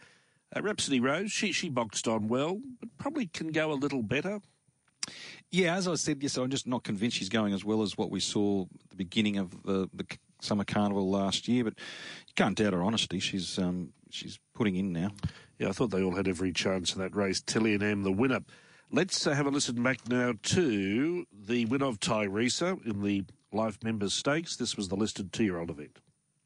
Uh, 0.56 0.62
Rhapsody 0.62 1.00
Rose, 1.00 1.32
she 1.32 1.52
she 1.52 1.70
boxed 1.70 2.08
on 2.08 2.28
well, 2.28 2.60
but 2.80 2.90
probably 2.98 3.28
can 3.28 3.52
go 3.52 3.72
a 3.72 3.74
little 3.74 4.02
better. 4.02 4.40
Yeah, 5.52 5.76
as 5.76 5.88
I 5.88 5.96
said, 5.96 6.22
yes, 6.22 6.38
I'm 6.38 6.50
just 6.50 6.68
not 6.68 6.84
convinced 6.84 7.18
she's 7.18 7.30
going 7.30 7.54
as 7.54 7.66
well 7.66 7.82
as 7.82 7.98
what 7.98 8.12
we 8.12 8.20
saw 8.20 8.64
at 8.64 8.90
the 8.92 8.96
beginning 8.96 9.38
of 9.38 9.64
the, 9.64 9.90
the 9.94 10.06
summer 10.42 10.64
carnival 10.64 11.10
last 11.10 11.48
year. 11.48 11.64
But 11.64 11.74
you 12.28 12.34
can't 12.36 12.56
doubt 12.56 12.74
her 12.74 12.84
honesty. 12.84 13.20
She's 13.20 13.58
um, 13.58 13.94
she's 14.12 14.38
putting 14.54 14.76
in 14.76 14.94
now. 14.94 15.10
Yeah, 15.58 15.70
I 15.70 15.72
thought 15.72 15.88
they 15.88 16.04
all 16.04 16.16
had 16.16 16.28
every 16.28 16.54
chance 16.54 16.94
in 16.94 17.02
that 17.02 17.16
race. 17.16 17.42
Tilly 17.42 17.74
and 17.74 17.84
Am, 17.84 18.04
the 18.04 18.12
winner. 18.12 18.42
Let's 18.92 19.26
uh, 19.26 19.34
have 19.34 19.46
a 19.46 19.50
listen 19.50 19.82
back 19.82 20.08
now 20.08 20.34
to 20.42 21.26
the 21.32 21.66
win 21.66 21.82
of 21.82 22.00
Tyresa 22.00 22.86
in 22.86 23.02
the 23.02 23.26
Life 23.52 23.84
Members 23.84 24.14
Stakes. 24.14 24.56
This 24.56 24.78
was 24.78 24.88
the 24.88 24.96
listed 24.96 25.34
two-year-old 25.34 25.70
event. 25.70 26.00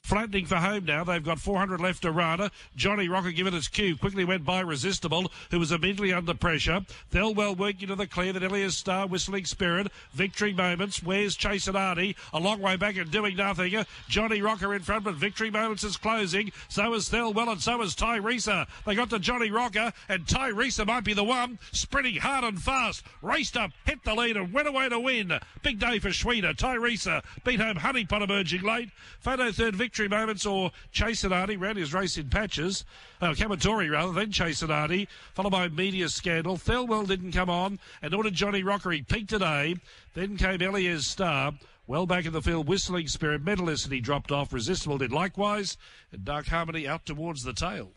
Flattening 0.03 0.45
for 0.45 0.57
home 0.57 0.83
now. 0.83 1.05
They've 1.05 1.23
got 1.23 1.39
400 1.39 1.79
left 1.79 2.01
to 2.01 2.11
run. 2.11 2.51
Johnny 2.75 3.07
Rocker 3.07 3.31
given 3.31 3.53
its 3.53 3.69
cue. 3.69 3.95
Quickly 3.95 4.25
went 4.25 4.43
by 4.43 4.59
Resistible, 4.59 5.31
who 5.49 5.59
was 5.59 5.71
immediately 5.71 6.11
under 6.11 6.33
pressure. 6.33 6.81
Thelwell 7.09 7.55
working 7.55 7.87
to 7.87 7.95
the 7.95 8.05
clear. 8.05 8.33
Then 8.33 8.43
Elias 8.43 8.75
Star, 8.75 9.07
Whistling 9.07 9.45
Spirit. 9.45 9.87
Victory 10.11 10.51
Moments. 10.51 11.01
Where's 11.01 11.37
Chase 11.37 11.69
and 11.69 11.77
Arnie? 11.77 12.15
A 12.33 12.39
long 12.39 12.59
way 12.59 12.75
back 12.75 12.97
and 12.97 13.09
doing 13.09 13.37
nothing. 13.37 13.85
Johnny 14.09 14.41
Rocker 14.41 14.73
in 14.73 14.81
front, 14.81 15.05
but 15.05 15.15
Victory 15.15 15.49
Moments 15.49 15.85
is 15.85 15.95
closing. 15.95 16.51
So 16.67 16.93
is 16.95 17.07
Thelwell 17.07 17.49
and 17.49 17.61
so 17.61 17.81
is 17.81 17.95
Tyresa. 17.95 18.67
They 18.85 18.95
got 18.95 19.09
to 19.11 19.19
Johnny 19.19 19.51
Rocker, 19.51 19.93
and 20.09 20.25
Tyresa 20.25 20.85
might 20.85 21.05
be 21.05 21.13
the 21.13 21.23
one. 21.23 21.59
Sprinting 21.71 22.17
hard 22.17 22.43
and 22.43 22.61
fast. 22.61 23.03
Raced 23.21 23.55
up, 23.55 23.71
hit 23.85 24.03
the 24.03 24.13
lead, 24.13 24.35
and 24.35 24.51
went 24.51 24.67
away 24.67 24.89
to 24.89 24.99
win. 24.99 25.39
Big 25.61 25.79
day 25.79 25.99
for 25.99 26.09
Schweida. 26.09 26.53
Tyresa 26.53 27.23
beat 27.45 27.61
home 27.61 27.77
Honeypot 27.77 28.21
emerging 28.21 28.63
late. 28.63 28.89
Photo 29.21 29.49
third 29.49 29.77
victory 29.77 29.92
victory 29.93 30.09
moments 30.09 30.43
or 30.43 30.71
Chasenardi 30.91 31.55
ran 31.55 31.75
his 31.75 31.93
race 31.93 32.17
in 32.17 32.27
patches. 32.27 32.83
Uh, 33.21 33.29
Kamatori 33.33 33.91
rather 33.91 34.11
than 34.11 34.31
Chasenardi, 34.31 35.07
followed 35.35 35.51
by 35.51 35.69
Media 35.69 36.09
Scandal. 36.09 36.57
Thelwell 36.57 37.05
didn't 37.05 37.33
come 37.33 37.47
on, 37.47 37.77
and 38.01 38.11
did 38.23 38.33
Johnny 38.33 38.63
Rocker. 38.63 38.89
He 38.89 39.03
peaked 39.03 39.29
today. 39.29 39.75
Then 40.15 40.35
came 40.35 40.63
Elias 40.63 41.05
Star. 41.05 41.53
Well 41.85 42.07
back 42.07 42.25
in 42.25 42.33
the 42.33 42.41
field, 42.41 42.67
Whistling 42.67 43.07
Spirit 43.07 43.45
he 43.91 43.99
dropped 44.01 44.31
off. 44.31 44.51
Resistible 44.51 44.97
did 44.97 45.11
likewise, 45.11 45.77
and 46.11 46.25
Dark 46.25 46.47
Harmony 46.47 46.87
out 46.87 47.05
towards 47.05 47.43
the 47.43 47.53
tail. 47.53 47.91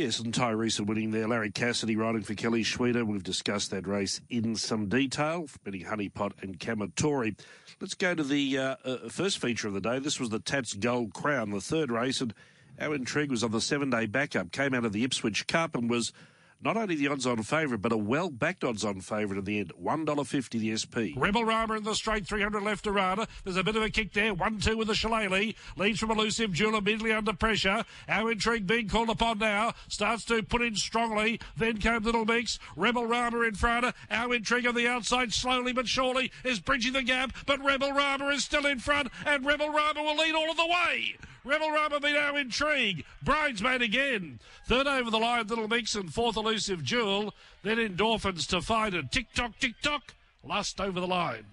Yes, 0.00 0.18
and 0.18 0.32
Tyrese 0.32 0.80
winning 0.80 1.10
there. 1.10 1.28
Larry 1.28 1.50
Cassidy 1.50 1.94
riding 1.94 2.22
for 2.22 2.32
Kelly 2.32 2.64
Schweida. 2.64 3.06
We've 3.06 3.22
discussed 3.22 3.70
that 3.70 3.86
race 3.86 4.22
in 4.30 4.56
some 4.56 4.88
detail, 4.88 5.46
betting 5.62 5.84
Honeypot 5.84 6.42
and 6.42 6.58
Kamatori. 6.58 7.38
Let's 7.82 7.92
go 7.92 8.14
to 8.14 8.24
the 8.24 8.56
uh, 8.56 8.76
uh, 8.82 8.96
first 9.10 9.42
feature 9.42 9.68
of 9.68 9.74
the 9.74 9.80
day. 9.82 9.98
This 9.98 10.18
was 10.18 10.30
the 10.30 10.38
Tats 10.38 10.72
Gold 10.72 11.12
Crown, 11.12 11.50
the 11.50 11.60
third 11.60 11.90
race, 11.90 12.22
and 12.22 12.32
our 12.80 12.94
intrigue 12.94 13.30
was 13.30 13.44
on 13.44 13.50
the 13.50 13.60
seven-day 13.60 14.06
backup. 14.06 14.52
Came 14.52 14.72
out 14.72 14.86
of 14.86 14.94
the 14.94 15.04
Ipswich 15.04 15.46
Cup 15.46 15.76
and 15.76 15.90
was 15.90 16.14
not 16.62 16.76
only 16.76 16.94
the 16.94 17.08
odds 17.08 17.26
on 17.26 17.42
favourite, 17.42 17.80
but 17.80 17.92
a 17.92 17.96
well 17.96 18.28
backed 18.28 18.64
odds 18.64 18.84
on 18.84 19.00
favourite 19.00 19.38
in 19.38 19.44
the 19.44 19.58
end. 19.60 19.72
$1.50 19.82 20.50
the 20.50 20.76
SP. 20.76 21.16
Rebel 21.16 21.44
Rama 21.44 21.74
in 21.74 21.84
the 21.84 21.94
straight, 21.94 22.26
300 22.26 22.62
left 22.62 22.84
to 22.84 22.92
run. 22.92 23.24
There's 23.44 23.56
a 23.56 23.64
bit 23.64 23.76
of 23.76 23.82
a 23.82 23.90
kick 23.90 24.12
there. 24.12 24.34
1 24.34 24.58
2 24.58 24.76
with 24.76 24.88
the 24.88 24.94
Shillelagh. 24.94 25.54
Leads 25.76 26.00
from 26.00 26.10
Elusive 26.10 26.52
Jewel 26.52 26.76
immediately 26.76 27.12
under 27.12 27.32
pressure. 27.32 27.84
Our 28.08 28.32
intrigue 28.32 28.66
being 28.66 28.88
called 28.88 29.10
upon 29.10 29.38
now. 29.38 29.72
Starts 29.88 30.24
to 30.26 30.42
put 30.42 30.62
in 30.62 30.76
strongly. 30.76 31.40
Then 31.56 31.78
came 31.78 32.02
Little 32.02 32.24
Mix. 32.24 32.58
Rebel 32.76 33.06
Rama 33.06 33.40
in 33.42 33.54
front. 33.54 33.94
Our 34.10 34.34
intrigue 34.34 34.66
on 34.66 34.74
the 34.74 34.88
outside, 34.88 35.32
slowly 35.32 35.72
but 35.72 35.88
surely, 35.88 36.30
is 36.44 36.60
bridging 36.60 36.92
the 36.92 37.02
gap. 37.02 37.32
But 37.46 37.64
Rebel 37.64 37.92
Rama 37.92 38.28
is 38.28 38.44
still 38.44 38.66
in 38.66 38.78
front, 38.78 39.08
and 39.24 39.46
Rebel 39.46 39.70
Rama 39.70 40.02
will 40.02 40.16
lead 40.16 40.34
all 40.34 40.50
of 40.50 40.56
the 40.56 40.66
way. 40.66 41.16
Rebel 41.44 41.70
Rama 41.70 42.00
beat 42.00 42.16
our 42.16 42.38
intrigue. 42.38 43.04
Bridesmaid 43.22 43.82
again. 43.82 44.40
Third 44.66 44.86
over 44.86 45.10
the 45.10 45.18
line, 45.18 45.46
Little 45.46 45.68
Mix, 45.68 45.94
and 45.94 46.12
fourth 46.12 46.36
elusive 46.36 46.82
Jewel. 46.84 47.34
Then 47.62 47.78
endorphins 47.78 48.46
to 48.48 48.60
find 48.60 48.94
a 48.94 49.02
tick 49.02 49.32
tock, 49.34 49.52
tick 49.58 49.74
tock. 49.82 50.14
Last 50.44 50.80
over 50.80 51.00
the 51.00 51.06
line. 51.06 51.44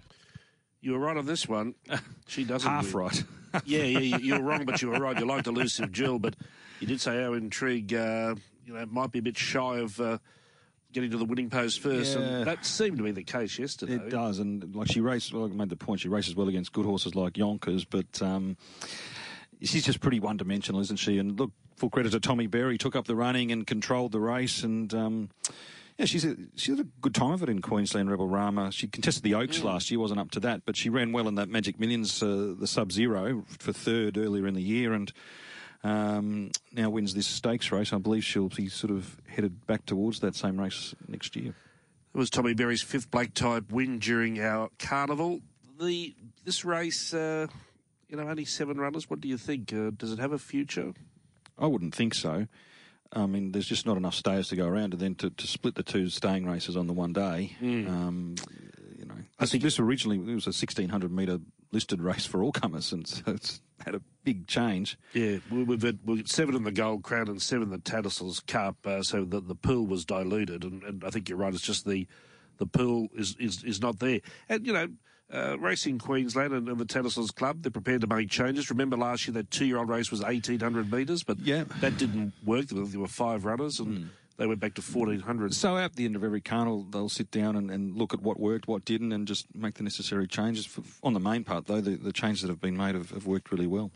You 0.80 0.92
were 0.92 0.98
right 0.98 1.16
on 1.16 1.26
this 1.26 1.48
one. 1.48 1.74
She 2.26 2.44
doesn't. 2.44 2.70
Half 2.70 2.92
win. 2.92 3.04
right. 3.04 3.24
yeah, 3.64 3.84
yeah, 3.84 4.18
you 4.18 4.34
were 4.34 4.42
wrong, 4.42 4.66
but 4.66 4.82
you 4.82 4.88
were 4.90 4.98
right. 4.98 5.18
You 5.18 5.24
liked 5.24 5.46
elusive 5.46 5.90
Jewel, 5.92 6.18
but 6.18 6.36
you 6.78 6.86
did 6.86 7.00
say 7.00 7.24
our 7.24 7.34
intrigue, 7.36 7.94
uh, 7.94 8.34
you 8.66 8.74
know, 8.74 8.84
might 8.84 9.10
be 9.10 9.20
a 9.20 9.22
bit 9.22 9.38
shy 9.38 9.78
of. 9.78 9.98
Uh, 9.98 10.18
getting 10.90 11.10
to 11.10 11.18
the 11.18 11.24
winning 11.24 11.50
post 11.50 11.80
first, 11.80 12.16
Yeah. 12.18 12.22
and 12.24 12.46
that 12.46 12.64
seemed 12.64 12.96
to 12.96 13.04
be 13.04 13.10
the 13.12 13.22
case 13.22 13.58
yesterday. 13.58 13.94
It 13.96 14.08
does, 14.08 14.38
and 14.38 14.74
like 14.74 14.90
she 14.90 15.00
raced, 15.02 15.34
well, 15.34 15.44
I 15.44 15.48
made 15.48 15.68
the 15.68 15.76
point 15.76 16.00
she 16.00 16.08
races 16.08 16.34
well 16.34 16.48
against 16.48 16.72
good 16.72 16.86
horses 16.86 17.14
like 17.14 17.36
Yonkers, 17.36 17.84
but 17.84 18.20
um, 18.22 18.56
she's 19.62 19.84
just 19.84 20.00
pretty 20.00 20.20
one-dimensional, 20.20 20.80
isn't 20.80 20.98
she? 20.98 21.18
And 21.18 21.38
look, 21.38 21.52
full 21.76 21.90
credit 21.90 22.12
to 22.12 22.20
Tommy 22.20 22.46
Berry, 22.46 22.78
took 22.78 22.96
up 22.96 23.06
the 23.06 23.16
running 23.16 23.52
and 23.52 23.66
controlled 23.66 24.12
the 24.12 24.20
race, 24.20 24.62
and 24.62 24.92
um, 24.94 25.30
yeah, 25.96 26.06
she's 26.06 26.24
a, 26.24 26.36
she 26.56 26.70
had 26.70 26.80
a 26.80 26.86
good 27.00 27.14
time 27.14 27.32
of 27.32 27.42
it 27.42 27.48
in 27.48 27.60
Queensland. 27.60 28.10
Rebel 28.10 28.28
Rama, 28.28 28.70
she 28.72 28.86
contested 28.88 29.22
the 29.22 29.34
Oaks 29.34 29.62
last 29.62 29.90
year, 29.90 29.98
wasn't 30.00 30.20
up 30.20 30.30
to 30.32 30.40
that, 30.40 30.62
but 30.64 30.76
she 30.76 30.88
ran 30.90 31.12
well 31.12 31.28
in 31.28 31.36
that 31.36 31.48
Magic 31.48 31.78
Millions, 31.78 32.22
uh, 32.22 32.54
the 32.58 32.66
Sub-Zero 32.66 33.44
for 33.58 33.72
third 33.72 34.16
earlier 34.16 34.46
in 34.46 34.54
the 34.54 34.62
year, 34.62 34.92
and. 34.92 35.12
Um, 35.84 36.50
now 36.72 36.90
wins 36.90 37.14
this 37.14 37.28
stakes 37.28 37.70
race. 37.70 37.92
I 37.92 37.98
believe 37.98 38.24
she'll 38.24 38.48
be 38.48 38.68
sort 38.68 38.90
of 38.90 39.16
headed 39.28 39.64
back 39.64 39.86
towards 39.86 40.18
that 40.18 40.34
same 40.34 40.60
race 40.60 40.92
next 41.06 41.36
year. 41.36 41.54
It 42.12 42.18
was 42.18 42.30
Tommy 42.30 42.52
Berry's 42.52 42.82
fifth 42.82 43.12
black 43.12 43.32
type 43.32 43.70
win 43.70 44.00
during 44.00 44.40
our 44.40 44.70
carnival. 44.80 45.38
The 45.78 46.16
this 46.44 46.64
race, 46.64 47.14
uh, 47.14 47.46
you 48.08 48.16
know, 48.16 48.28
only 48.28 48.44
seven 48.44 48.78
runners. 48.78 49.08
What 49.10 49.20
do 49.20 49.28
you 49.28 49.36
think? 49.38 49.72
Uh, 49.72 49.90
does 49.96 50.12
it 50.12 50.18
have 50.18 50.32
a 50.32 50.38
future? 50.38 50.92
I 51.58 51.66
wouldn't 51.66 51.94
think 51.94 52.14
so. 52.14 52.46
I 53.12 53.26
mean, 53.26 53.52
there's 53.52 53.66
just 53.66 53.86
not 53.86 53.96
enough 53.96 54.14
stayers 54.14 54.48
to 54.48 54.56
go 54.56 54.66
around, 54.66 54.92
and 54.92 55.00
then 55.00 55.14
to, 55.16 55.30
to 55.30 55.46
split 55.46 55.74
the 55.76 55.82
two 55.82 56.08
staying 56.10 56.46
races 56.46 56.76
on 56.76 56.86
the 56.86 56.92
one 56.92 57.12
day. 57.14 57.56
Um, 57.60 58.34
you 58.98 59.06
know, 59.06 59.14
I 59.38 59.46
think 59.46 59.62
this 59.62 59.78
originally 59.78 60.18
it 60.18 60.34
was 60.34 60.46
a 60.46 60.50
1600 60.50 61.10
metre 61.10 61.38
listed 61.72 62.02
race 62.02 62.26
for 62.26 62.42
all 62.42 62.52
comers, 62.52 62.92
and 62.92 63.06
so 63.06 63.22
it's 63.28 63.60
had 63.84 63.94
a 63.94 64.02
big 64.24 64.46
change. 64.46 64.98
Yeah, 65.14 65.38
we- 65.50 65.62
we've 65.64 65.80
had, 65.82 66.00
we've 66.04 66.18
got 66.18 66.28
seven 66.28 66.54
in 66.54 66.64
the 66.64 66.72
Gold 66.72 67.02
Crown 67.02 67.28
and 67.28 67.40
seven 67.40 67.64
in 67.64 67.70
the 67.70 67.78
Tattersalls 67.78 68.40
Cup, 68.46 68.76
uh, 68.86 69.02
so 69.02 69.24
the, 69.24 69.40
the 69.40 69.54
pool 69.54 69.86
was 69.86 70.04
diluted, 70.04 70.64
and, 70.64 70.82
and 70.82 71.02
I 71.04 71.10
think 71.10 71.28
you're 71.30 71.38
right. 71.38 71.52
It's 71.54 71.62
just 71.62 71.86
the 71.86 72.06
the 72.58 72.66
pool 72.66 73.08
is 73.14 73.36
is, 73.40 73.62
is 73.64 73.80
not 73.80 73.98
there, 74.00 74.20
and 74.50 74.66
you 74.66 74.72
know. 74.74 74.88
Uh, 75.32 75.58
Racing 75.58 75.98
Queensland 75.98 76.54
and, 76.54 76.68
and 76.68 76.78
the 76.78 76.86
Tattersalls 76.86 77.30
Club, 77.34 77.62
they're 77.62 77.70
prepared 77.70 78.00
to 78.00 78.06
make 78.06 78.30
changes. 78.30 78.70
Remember 78.70 78.96
last 78.96 79.26
year 79.26 79.34
that 79.34 79.50
two 79.50 79.66
year 79.66 79.76
old 79.78 79.88
race 79.90 80.10
was 80.10 80.22
1,800 80.22 80.90
metres, 80.90 81.22
but 81.22 81.38
Yeah. 81.40 81.64
that 81.80 81.98
didn't 81.98 82.32
work. 82.44 82.66
There 82.68 82.80
were, 82.80 82.86
there 82.88 83.00
were 83.00 83.08
five 83.08 83.44
runners 83.44 83.78
and 83.78 84.08
they 84.38 84.46
went 84.46 84.60
back 84.60 84.72
to 84.74 84.80
1,400. 84.82 85.52
So 85.52 85.76
at 85.76 85.96
the 85.96 86.06
end 86.06 86.16
of 86.16 86.24
every 86.24 86.40
carnival, 86.40 86.86
they'll 86.90 87.10
sit 87.10 87.30
down 87.30 87.56
and, 87.56 87.70
and 87.70 87.94
look 87.94 88.14
at 88.14 88.22
what 88.22 88.40
worked, 88.40 88.68
what 88.68 88.86
didn't, 88.86 89.12
and 89.12 89.26
just 89.26 89.46
make 89.54 89.74
the 89.74 89.82
necessary 89.82 90.26
changes. 90.26 90.64
For, 90.64 90.82
on 91.02 91.12
the 91.12 91.20
main 91.20 91.44
part, 91.44 91.66
though, 91.66 91.82
the, 91.82 91.96
the 91.96 92.12
changes 92.12 92.40
that 92.42 92.48
have 92.48 92.60
been 92.60 92.76
made 92.78 92.94
have, 92.94 93.10
have 93.10 93.26
worked 93.26 93.52
really 93.52 93.66
well. 93.66 93.90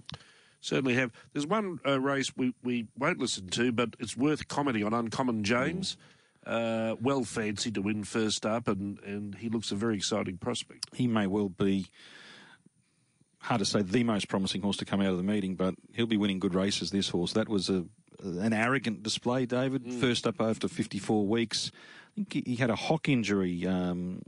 certainly 0.60 0.94
have. 0.96 1.12
There's 1.32 1.46
one 1.46 1.80
uh, 1.86 1.98
race 1.98 2.36
we, 2.36 2.54
we 2.62 2.88
won't 2.98 3.18
listen 3.18 3.48
to, 3.48 3.72
but 3.72 3.94
it's 3.98 4.16
worth 4.18 4.48
commenting 4.48 4.84
on. 4.84 4.92
Uncommon 4.92 5.44
James, 5.44 5.96
uh, 6.46 6.96
well 7.00 7.24
fancied 7.24 7.74
to 7.74 7.82
win 7.82 8.04
first 8.04 8.44
up, 8.46 8.68
and, 8.68 8.98
and 9.00 9.34
he 9.36 9.48
looks 9.48 9.70
a 9.70 9.74
very 9.74 9.96
exciting 9.96 10.38
prospect. 10.38 10.86
He 10.94 11.06
may 11.06 11.26
well 11.26 11.48
be 11.48 11.86
hard 13.40 13.58
to 13.60 13.64
say 13.64 13.82
the 13.82 14.04
most 14.04 14.28
promising 14.28 14.62
horse 14.62 14.76
to 14.78 14.84
come 14.84 15.00
out 15.00 15.08
of 15.10 15.16
the 15.16 15.22
meeting, 15.22 15.54
but 15.54 15.74
he'll 15.92 16.06
be 16.06 16.16
winning 16.16 16.38
good 16.38 16.54
races. 16.54 16.90
This 16.90 17.08
horse 17.08 17.32
that 17.32 17.48
was 17.48 17.68
a 17.68 17.84
an 18.22 18.52
arrogant 18.52 19.02
display, 19.02 19.46
David. 19.46 19.92
First 19.94 20.26
up 20.28 20.40
after 20.40 20.68
54 20.68 21.26
weeks. 21.26 21.72
I 22.12 22.14
think 22.14 22.46
he, 22.46 22.54
had 22.56 22.70
a 22.70 22.76
hock 22.76 23.08
injury. 23.08 23.66
Um, 23.66 24.22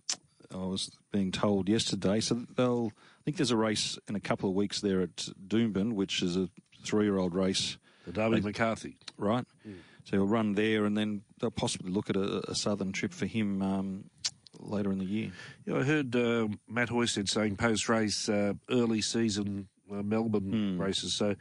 I 0.53 0.57
was 0.57 0.91
being 1.12 1.31
told 1.31 1.69
yesterday. 1.69 2.21
So 2.21 2.45
they'll. 2.57 2.91
I 2.97 3.23
think 3.25 3.37
there's 3.37 3.53
a 3.53 3.57
race 3.57 3.97
in 4.09 4.17
a 4.17 4.21
couple 4.21 4.49
of 4.51 4.57
weeks 4.57 4.81
there 4.81 5.01
at 5.01 5.17
Doomben, 5.47 5.93
which 5.93 6.23
is 6.23 6.37
a 6.37 6.49
three-year-old 6.85 7.35
race, 7.35 7.79
The 8.05 8.12
Darby 8.12 8.41
McCarthy. 8.41 8.97
right? 9.17 9.47
So 10.05 10.18
he'll 10.18 10.26
run 10.26 10.55
there, 10.55 10.84
and 10.84 10.96
then 10.96 11.22
they'll 11.40 11.50
possibly 11.50 11.90
look 11.90 12.11
at 12.11 12.16
a, 12.16 12.50
a 12.50 12.55
southern 12.55 12.92
trip 12.92 13.12
for 13.12 13.26
him 13.26 13.62
um, 13.62 14.05
later 14.59 14.92
in 14.92 14.98
the 14.98 15.05
year. 15.05 15.32
Yeah, 15.66 15.78
I 15.78 15.82
heard 15.82 16.14
uh, 16.14 16.48
Matt 16.68 16.90
Hoysted 16.90 17.28
saying 17.28 17.57
post 17.57 17.88
race 17.88 18.28
uh, 18.28 18.55
early 18.70 19.00
season 19.00 19.68
uh, 19.90 20.02
Melbourne 20.02 20.78
races. 20.78 21.14
So 21.14 21.36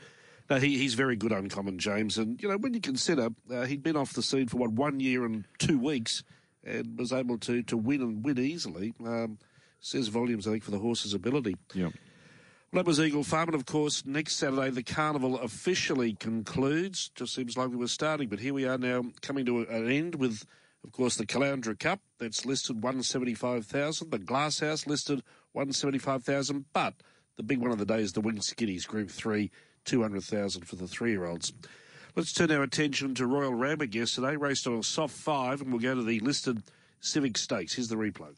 no, 0.49 0.57
he, 0.57 0.77
he's 0.77 0.93
very 0.93 1.15
good, 1.15 1.31
Uncommon 1.31 1.79
James. 1.79 2.17
And 2.17 2.41
you 2.41 2.49
know 2.49 2.57
when 2.57 2.73
you 2.73 2.81
consider 2.81 3.29
uh, 3.51 3.63
he'd 3.63 3.83
been 3.83 3.95
off 3.97 4.13
the 4.13 4.23
scene 4.23 4.47
for 4.47 4.57
what 4.57 4.71
one 4.71 4.99
year 4.99 5.25
and 5.25 5.45
two 5.59 5.79
weeks, 5.79 6.23
and 6.63 6.97
was 6.97 7.11
able 7.11 7.37
to 7.39 7.63
to 7.63 7.77
win 7.77 8.01
and 8.01 8.23
win 8.23 8.39
easily. 8.39 8.93
Um, 9.05 9.39
says 9.79 10.07
volumes, 10.07 10.47
I 10.47 10.51
think, 10.51 10.63
for 10.63 10.71
the 10.71 10.79
horse's 10.79 11.13
ability. 11.13 11.57
Yeah. 11.73 11.89
Well, 12.73 12.81
that 12.81 12.87
was 12.87 12.99
Eagle 12.99 13.23
Farm, 13.23 13.49
and 13.49 13.55
of 13.55 13.67
course, 13.67 14.03
next 14.03 14.37
Saturday 14.37 14.71
the 14.71 14.81
carnival 14.81 15.37
officially 15.37 16.13
concludes. 16.13 17.11
Just 17.13 17.35
seems 17.35 17.55
like 17.55 17.69
we 17.69 17.75
were 17.75 17.87
starting, 17.87 18.29
but 18.29 18.39
here 18.39 18.55
we 18.55 18.65
are 18.65 18.79
now 18.79 19.03
coming 19.21 19.45
to 19.45 19.59
an 19.59 19.91
end 19.91 20.15
with, 20.15 20.43
of 20.83 20.91
course, 20.91 21.15
the 21.15 21.27
Caloundra 21.27 21.77
Cup 21.77 21.99
that's 22.17 22.47
listed 22.47 22.81
one 22.81 23.03
seventy 23.03 23.35
five 23.35 23.67
thousand. 23.67 24.09
The 24.09 24.17
Glass 24.17 24.59
House 24.61 24.87
listed 24.87 25.21
one 25.51 25.71
seventy 25.71 25.99
five 25.99 26.23
thousand, 26.23 26.65
but 26.73 26.95
the 27.37 27.43
big 27.43 27.59
one 27.59 27.69
of 27.69 27.77
the 27.77 27.85
day 27.85 28.01
is 28.01 28.13
the 28.13 28.21
Winged 28.21 28.41
Skitties 28.41 28.87
Group 28.87 29.11
Three, 29.11 29.51
two 29.85 30.01
hundred 30.01 30.23
thousand 30.23 30.65
for 30.65 30.75
the 30.75 30.87
three 30.87 31.11
year 31.11 31.25
olds. 31.25 31.53
Let's 32.15 32.33
turn 32.33 32.49
our 32.49 32.63
attention 32.63 33.13
to 33.15 33.27
Royal 33.27 33.53
Randwick 33.53 33.93
yesterday, 33.93 34.35
raced 34.35 34.65
on 34.65 34.73
a 34.73 34.81
soft 34.81 35.15
five, 35.15 35.61
and 35.61 35.71
we'll 35.71 35.79
go 35.79 35.93
to 35.93 36.01
the 36.01 36.21
listed 36.21 36.63
Civic 37.01 37.37
Stakes. 37.37 37.75
Here's 37.75 37.89
the 37.89 37.97
replay. 37.97 38.33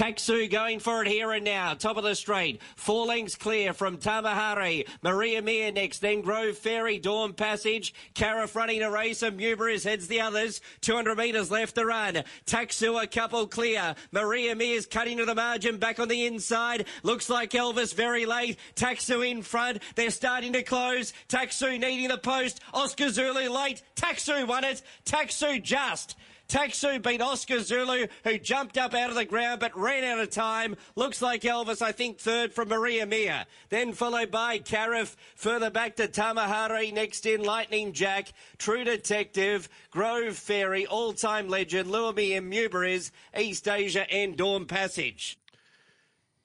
Taxu 0.00 0.50
going 0.50 0.78
for 0.78 1.02
it 1.02 1.08
here 1.08 1.30
and 1.30 1.44
now. 1.44 1.74
Top 1.74 1.98
of 1.98 2.04
the 2.04 2.14
straight. 2.14 2.62
Four 2.74 3.04
lengths 3.04 3.36
clear 3.36 3.74
from 3.74 3.98
Tamahari. 3.98 4.88
Maria 5.02 5.42
Mir 5.42 5.70
next. 5.72 5.98
Then 5.98 6.22
Grove 6.22 6.56
Ferry, 6.56 6.98
Dawn 6.98 7.34
Passage. 7.34 7.92
Cariff 8.14 8.56
running 8.56 8.80
a 8.80 8.90
race 8.90 9.22
and 9.22 9.38
Muberis 9.38 9.84
heads 9.84 10.08
the 10.08 10.22
others. 10.22 10.62
200 10.80 11.18
metres 11.18 11.50
left 11.50 11.74
to 11.74 11.84
run. 11.84 12.24
Taxu 12.46 12.98
a 13.02 13.06
couple 13.06 13.46
clear. 13.46 13.94
Maria 14.10 14.56
Mir's 14.56 14.86
cutting 14.86 15.18
to 15.18 15.26
the 15.26 15.34
margin 15.34 15.76
back 15.76 16.00
on 16.00 16.08
the 16.08 16.24
inside. 16.24 16.86
Looks 17.02 17.28
like 17.28 17.50
Elvis 17.50 17.92
very 17.92 18.24
late. 18.24 18.58
Taxu 18.76 19.20
in 19.20 19.42
front. 19.42 19.82
They're 19.96 20.08
starting 20.08 20.54
to 20.54 20.62
close. 20.62 21.12
Taxu 21.28 21.78
needing 21.78 22.08
the 22.08 22.16
post. 22.16 22.60
Oscar 22.72 23.10
Zulu 23.10 23.50
late. 23.50 23.82
Taxu 23.96 24.46
won 24.46 24.64
it. 24.64 24.80
Taxu 25.04 25.62
just. 25.62 26.16
Taxu 26.50 26.98
beat 26.98 27.22
Oscar 27.22 27.60
Zulu, 27.60 28.08
who 28.24 28.36
jumped 28.36 28.76
up 28.76 28.92
out 28.92 29.08
of 29.08 29.14
the 29.14 29.24
ground 29.24 29.60
but 29.60 29.76
ran 29.78 30.02
out 30.02 30.18
of 30.18 30.30
time. 30.30 30.74
Looks 30.96 31.22
like 31.22 31.42
Elvis, 31.42 31.80
I 31.80 31.92
think, 31.92 32.18
third 32.18 32.52
from 32.52 32.68
Maria 32.68 33.06
Mia. 33.06 33.46
Then 33.68 33.92
followed 33.92 34.32
by 34.32 34.58
Cariff. 34.58 35.16
Further 35.36 35.70
back 35.70 35.94
to 35.96 36.08
Tamahari. 36.08 36.92
Next 36.92 37.24
in 37.24 37.44
Lightning 37.44 37.92
Jack. 37.92 38.32
True 38.58 38.82
Detective. 38.82 39.68
Grove 39.92 40.36
Ferry, 40.36 40.86
All 40.86 41.12
time 41.12 41.48
legend. 41.48 41.88
Luami 41.88 42.36
and 42.36 42.52
Muberis. 42.52 43.12
East 43.38 43.68
Asia 43.68 44.12
and 44.12 44.36
Dawn 44.36 44.66
Passage. 44.66 45.38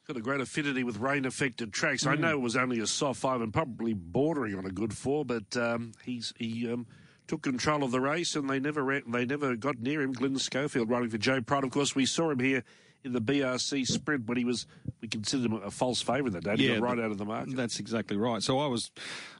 Got 0.07 0.17
a 0.17 0.21
great 0.21 0.39
affinity 0.39 0.83
with 0.83 0.97
rain 0.97 1.25
affected 1.25 1.73
tracks. 1.73 2.03
Mm. 2.03 2.11
I 2.11 2.15
know 2.15 2.33
it 2.33 2.41
was 2.41 2.55
only 2.55 2.79
a 2.79 2.85
soft 2.85 3.19
five 3.19 3.41
and 3.41 3.51
probably 3.51 3.95
bordering 3.95 4.55
on 4.55 4.67
a 4.67 4.71
good 4.71 4.95
four, 4.95 5.25
but 5.25 5.57
um, 5.57 5.93
he's 6.03 6.31
he. 6.37 6.71
Um, 6.71 6.85
took 7.27 7.41
control 7.41 7.83
of 7.83 7.91
the 7.91 8.01
race, 8.01 8.35
and 8.35 8.49
they 8.49 8.59
never 8.59 8.83
ran, 8.83 9.03
they 9.07 9.25
never 9.25 9.55
got 9.55 9.79
near 9.79 10.01
him. 10.01 10.13
Glyn 10.13 10.37
Schofield 10.37 10.89
running 10.89 11.09
for 11.09 11.17
Joe 11.17 11.41
Pride. 11.41 11.63
Of 11.63 11.71
course, 11.71 11.95
we 11.95 12.05
saw 12.05 12.29
him 12.29 12.39
here 12.39 12.63
in 13.03 13.13
the 13.13 13.21
BRC 13.21 13.85
sprint 13.85 14.27
when 14.27 14.37
he 14.37 14.45
was 14.45 14.65
we 15.01 15.07
considered 15.07 15.45
him 15.45 15.53
a 15.53 15.71
false 15.71 16.01
favourite 16.01 16.33
that 16.33 16.43
day. 16.43 16.55
He 16.57 16.69
yeah, 16.69 16.79
right 16.79 16.99
out 16.99 17.11
of 17.11 17.17
the 17.17 17.25
market. 17.25 17.55
That's 17.55 17.79
exactly 17.79 18.17
right. 18.17 18.41
So 18.41 18.59
I 18.59 18.67
was 18.67 18.91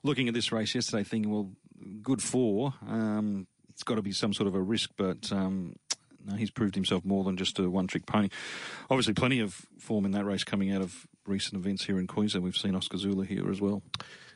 looking 0.04 0.28
at 0.28 0.34
this 0.34 0.52
race 0.52 0.76
yesterday, 0.76 1.04
thinking, 1.04 1.32
well, 1.32 1.52
good 2.02 2.22
four. 2.22 2.74
Um, 2.88 3.48
it's 3.70 3.84
got 3.84 3.96
to 3.96 4.02
be 4.02 4.12
some 4.12 4.34
sort 4.34 4.48
of 4.48 4.56
a 4.56 4.62
risk, 4.62 4.92
but. 4.98 5.32
Um, 5.32 5.76
no, 6.28 6.36
he's 6.36 6.50
proved 6.50 6.74
himself 6.74 7.06
more 7.06 7.24
than 7.24 7.38
just 7.38 7.60
a 7.60 7.70
one-trick 7.70 8.08
pony. 8.08 8.30
Obviously, 8.90 9.14
plenty 9.14 9.42
of 9.42 9.54
form 9.78 10.06
in 10.06 10.12
that 10.14 10.26
race 10.26 10.44
coming 10.44 10.72
out 10.72 10.82
of 10.82 11.06
recent 11.28 11.56
events 11.56 11.86
here 11.86 12.00
in 12.00 12.08
Queensland. 12.08 12.44
We've 12.44 12.58
seen 12.58 12.76
Oscar 12.76 12.98
Zulu 12.98 13.24
here 13.26 13.48
as 13.52 13.62
well. 13.62 13.84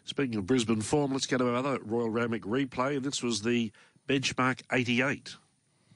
Speaking 0.06 0.38
of 0.38 0.46
Brisbane 0.46 0.82
form, 0.82 1.14
let's 1.14 1.28
go 1.28 1.38
to 1.38 1.50
another 1.50 1.80
Royal 1.84 2.10
Randwick 2.10 2.44
replay, 2.44 2.98
and 2.98 3.06
this 3.06 3.22
was 3.22 3.42
the 3.42 3.72
benchmark 4.08 4.62
88. 4.72 5.36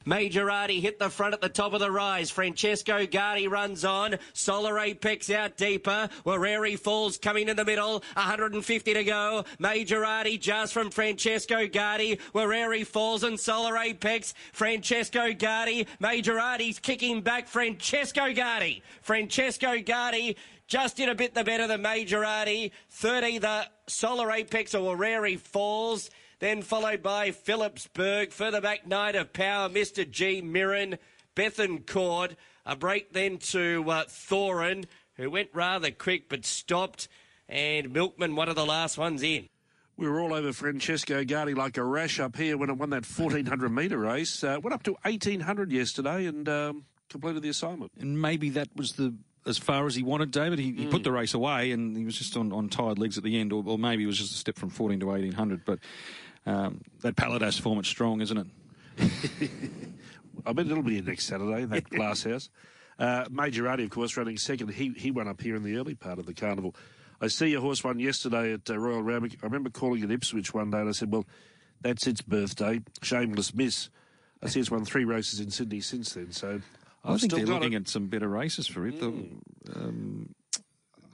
Majorati 0.06 0.82
hit 0.82 1.00
the 1.00 1.10
front 1.10 1.34
at 1.34 1.40
the 1.40 1.48
top 1.48 1.74
of 1.74 1.80
the 1.80 1.90
rise. 1.90 2.30
Francesco 2.30 3.06
Guardi 3.06 3.50
runs 3.50 3.86
on. 3.86 4.18
Solar 4.34 4.78
Apex 4.80 5.30
out 5.30 5.56
deeper. 5.56 6.10
Wareri 6.26 6.78
Falls 6.78 7.18
coming 7.18 7.48
in 7.48 7.56
the 7.56 7.64
middle. 7.64 8.04
150 8.16 8.94
to 8.94 9.04
go. 9.06 9.46
Majorati 9.60 10.40
just 10.40 10.74
from 10.74 10.92
Francesco 10.92 11.68
Guardi. 11.68 12.20
Wareri 12.34 12.86
Falls 12.86 13.24
and 13.24 13.40
Solar 13.40 13.78
Apex. 13.78 14.34
Francesco 14.52 15.32
Guardi. 15.32 15.88
Majorati's 16.02 16.80
kicking 16.80 17.22
back. 17.22 17.48
Francesco 17.48 18.34
Guardi. 18.34 18.82
Francesco 19.02 19.78
Guardi 19.78 20.36
just 20.68 20.98
did 20.98 21.10
a 21.10 21.16
bit 21.16 21.34
the 21.34 21.44
better 21.44 21.68
than 21.68 21.84
Majorati. 21.84 22.72
Third 22.90 23.24
either 23.24 23.66
Solar 23.88 24.32
Apex 24.32 24.74
or 24.74 24.96
Wareri 24.96 25.40
Falls. 25.40 26.10
Then 26.40 26.62
followed 26.62 27.02
by 27.02 27.32
Phillipsburg. 27.32 28.32
Further 28.32 28.62
back, 28.62 28.88
Knight 28.88 29.16
of 29.16 29.34
Power, 29.34 29.70
Mr. 29.70 30.10
G. 30.10 30.42
Mirren, 30.42 30.98
Bethencourt. 31.36 32.36
A 32.66 32.76
break 32.76 33.14
then 33.14 33.38
to 33.40 33.84
uh, 33.90 34.06
Thorin, 34.06 34.86
who 35.16 35.30
went 35.30 35.50
rather 35.54 35.92
quick 35.92 36.30
but 36.30 36.46
stopped. 36.46 37.08
And 37.48 37.92
Milkman, 37.92 38.36
one 38.36 38.50
of 38.50 38.56
the 38.56 38.66
last 38.66 38.98
ones 38.98 39.22
in. 39.22 39.50
We 39.96 40.10
were 40.10 40.20
all 40.22 40.34
over 40.34 40.54
Francesco 40.54 41.24
Guardi 41.24 41.56
like 41.56 41.78
a 41.78 41.84
rash 41.84 42.20
up 42.20 42.36
here 42.36 42.58
when 42.58 42.70
it 42.70 42.78
won 42.78 42.90
that 42.90 43.06
1400 43.06 43.70
metre 43.70 43.98
race. 43.98 44.44
Uh, 44.44 44.58
went 44.62 44.74
up 44.74 44.84
to 44.84 44.94
1800 45.04 45.72
yesterday 45.72 46.26
and 46.26 46.50
um, 46.50 46.86
completed 47.10 47.44
the 47.44 47.50
assignment. 47.50 47.92
And 48.00 48.20
maybe 48.20 48.50
that 48.52 48.70
was 48.76 48.94
the 48.94 49.14
as 49.46 49.58
far 49.58 49.86
as 49.86 49.96
he 49.96 50.04
wanted, 50.04 50.32
David. 50.32 50.60
He, 50.60 50.72
he 50.72 50.86
mm. 50.86 50.92
put 50.92 51.04
the 51.04 51.12
race 51.12 51.34
away 51.34 51.72
and 51.72 51.96
he 51.96 52.06
was 52.06 52.18
just 52.18 52.38
on, 52.38 52.52
on 52.52 52.70
tired 52.70 53.00
legs 53.00 53.18
at 53.18 53.24
the 53.24 53.40
end, 53.40 53.52
or, 53.52 53.64
or 53.66 53.78
maybe 53.78 54.04
it 54.04 54.08
was 54.08 54.18
just 54.18 54.32
a 54.32 54.38
step 54.38 54.58
from 54.58 54.70
14 54.70 55.00
to 55.02 55.06
1800. 55.08 55.66
But 55.66 55.80
um, 56.46 56.82
that 57.02 57.16
Paladas 57.16 57.60
form, 57.60 57.80
it's 57.80 57.90
strong, 57.90 58.22
isn't 58.22 58.38
it? 58.38 58.48
I 60.46 60.54
bet 60.54 60.68
it'll 60.68 60.84
be 60.84 61.02
next 61.02 61.26
Saturday, 61.26 61.66
that 61.66 61.90
glass 61.90 62.24
house. 62.24 62.50
Uh, 63.00 63.26
Majorati, 63.26 63.84
of 63.84 63.90
course, 63.90 64.16
running 64.18 64.38
second. 64.38 64.70
He, 64.70 64.90
he 64.96 65.12
won 65.12 65.28
up 65.28 65.42
here 65.42 65.56
in 65.56 65.64
the 65.64 65.78
early 65.78 65.96
part 65.96 66.20
of 66.20 66.26
the 66.26 66.34
carnival. 66.34 66.76
I 67.22 67.28
see 67.28 67.48
your 67.48 67.62
horse 67.62 67.84
won 67.84 68.00
yesterday 68.00 68.54
at 68.54 68.70
uh, 68.70 68.78
Royal 68.78 69.02
Randwick. 69.02 69.38
I 69.42 69.46
remember 69.46 69.70
calling 69.70 70.04
at 70.04 70.12
Ipswich 70.12 70.54
one 70.54 70.72
day 70.72 70.80
and 70.80 70.90
I 70.90 70.92
said, 70.92 71.12
well, 71.12 71.26
that's 71.82 72.08
its 72.08 72.22
birthday. 72.22 72.82
Shameless 73.02 73.54
miss. 73.54 73.90
I 74.42 74.48
see 74.48 74.60
it's 74.60 74.72
won 74.72 74.84
three 74.84 75.06
races 75.06 75.40
in 75.40 75.50
Sydney 75.50 75.80
since 75.80 76.14
then, 76.14 76.32
so 76.32 76.60
I 77.04 77.18
think 77.18 77.34
they're 77.34 77.46
looking 77.46 77.74
it. 77.74 77.82
at 77.82 77.88
some 77.88 78.08
better 78.08 78.28
races 78.28 78.68
for 78.68 78.88
it. 78.88 79.00
Mm. 79.00 79.42
Um, 79.76 80.36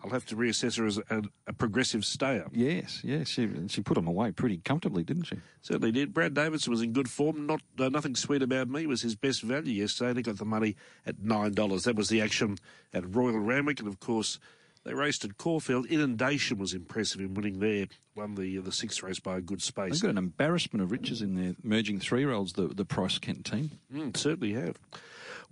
I'll 0.04 0.12
have 0.12 0.26
to 0.28 0.36
reassess 0.36 0.78
her 0.78 0.86
as 0.86 0.98
a, 0.98 1.24
a 1.48 1.54
progressive 1.54 2.06
stayer. 2.06 2.48
Yes, 2.54 3.02
yes. 3.04 3.28
She, 3.28 3.50
she 3.68 3.82
put 3.82 3.98
him 3.98 4.08
away 4.08 4.32
pretty 4.32 4.58
comfortably, 4.58 5.04
didn't 5.04 5.26
she? 5.26 5.38
Certainly 5.62 5.92
did. 5.92 6.14
Brad 6.14 6.34
Davidson 6.34 6.72
was 6.72 6.82
in 6.82 6.94
good 6.94 7.10
form. 7.10 7.46
Not 7.46 7.62
uh, 7.78 7.90
Nothing 7.90 8.16
sweet 8.16 8.42
about 8.42 8.70
me 8.70 8.88
was 8.88 9.02
his 9.02 9.16
best 9.16 9.42
value 9.42 9.74
yesterday. 9.74 10.20
He 10.20 10.24
got 10.24 10.38
the 10.38 10.46
money 10.46 10.76
at 11.06 11.18
$9. 11.18 11.84
That 11.84 11.96
was 11.96 12.10
the 12.10 12.22
action 12.22 12.58
at 12.94 13.14
Royal 13.14 13.40
Randwick. 13.40 13.80
And, 13.80 13.90
of 13.90 14.00
course, 14.00 14.40
they 14.86 14.94
raced 14.94 15.26
at 15.26 15.38
Caulfield. 15.38 15.86
Inundation 15.88 16.58
was 16.58 16.74
impressive 16.74 17.20
in 17.20 17.34
winning 17.34 17.60
there. 17.60 17.88
Won 18.16 18.36
the 18.36 18.58
uh, 18.58 18.62
the 18.62 18.72
sixth 18.72 19.04
race 19.04 19.20
by 19.20 19.38
a 19.38 19.42
good 19.42 19.62
space. 19.62 19.94
They've 19.94 20.02
got 20.02 20.12
an 20.12 20.18
embarrassment 20.18 20.82
of 20.82 20.92
riches 20.92 21.22
in 21.22 21.36
their 21.36 21.56
merging 21.62 22.00
three-year-olds, 22.00 22.54
the, 22.54 22.68
the 22.68 22.86
Price 22.86 23.18
Kent 23.18 23.46
team. 23.46 23.72
Mm, 23.94 24.16
certainly 24.16 24.54
have. 24.54 24.78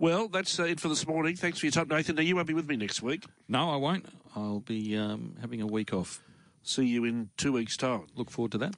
Well, 0.00 0.28
that's 0.28 0.60
uh, 0.60 0.64
it 0.64 0.78
for 0.78 0.88
this 0.88 1.06
morning. 1.08 1.34
Thanks 1.34 1.58
for 1.58 1.66
your 1.66 1.72
time, 1.72 1.88
Nathan. 1.88 2.14
Now, 2.14 2.22
you 2.22 2.36
won't 2.36 2.46
be 2.46 2.54
with 2.54 2.68
me 2.68 2.76
next 2.76 3.02
week. 3.02 3.24
No, 3.48 3.70
I 3.70 3.76
won't. 3.76 4.06
I'll 4.36 4.60
be 4.60 4.96
um, 4.96 5.34
having 5.40 5.60
a 5.60 5.66
week 5.66 5.92
off. 5.92 6.22
See 6.62 6.86
you 6.86 7.04
in 7.04 7.30
two 7.36 7.52
weeks' 7.52 7.76
time. 7.76 8.06
Look 8.14 8.30
forward 8.30 8.52
to 8.52 8.58
that. 8.58 8.76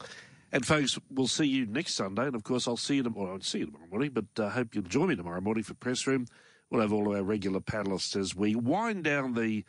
And 0.51 0.67
folks, 0.67 0.99
we'll 1.11 1.27
see 1.27 1.45
you 1.45 1.67
next 1.67 1.95
Sunday. 1.95 2.27
And 2.27 2.35
of 2.35 2.43
course, 2.43 2.67
I'll 2.67 2.79
see 2.79 2.97
you 2.97 3.03
tomorrow. 3.03 3.35
I'll 3.35 3.41
see 3.41 3.59
you 3.59 3.67
tomorrow 3.67 3.87
morning, 3.91 4.13
but 4.15 4.25
I 4.39 4.47
uh, 4.47 4.51
hope 4.51 4.75
you'll 4.75 4.85
join 4.85 5.09
me 5.09 5.17
tomorrow 5.17 5.43
morning 5.43 5.63
for 5.63 5.75
press 5.75 6.07
room. 6.07 6.27
We'll 6.71 6.81
have 6.81 6.93
all 6.93 7.11
of 7.11 7.17
our 7.17 7.23
regular 7.23 7.61
panelists 7.61 8.17
as 8.17 8.35
we 8.35 8.55
wind 8.55 9.05
down 9.05 9.35
the 9.35 9.65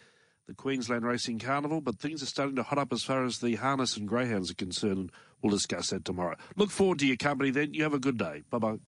the 0.47 0.56
Queensland 0.56 1.06
Racing 1.06 1.39
Carnival. 1.39 1.82
But 1.82 1.99
things 1.99 2.24
are 2.24 2.28
starting 2.28 2.56
to 2.56 2.64
hot 2.64 2.78
up 2.78 2.93
as 2.93 3.04
far 3.04 3.26
as 3.26 3.39
the 3.39 3.56
harness 3.56 3.97
and 3.97 4.08
greyhounds 4.08 4.52
are 4.52 4.56
concerned. 4.56 4.97
And 4.97 5.12
we'll 5.41 5.52
discuss 5.52 5.89
that 5.89 6.06
tomorrow. 6.06 6.38
Look 6.56 6.72
forward 6.72 6.99
to 6.99 7.08
your 7.08 7.18
company 7.18 7.52
then. 7.52 7.74
You 7.74 7.84
have 7.84 7.93
a 7.93 7.99
good 7.99 8.18
day. 8.18 8.43
Bye 8.49 8.60
bye. 8.60 8.78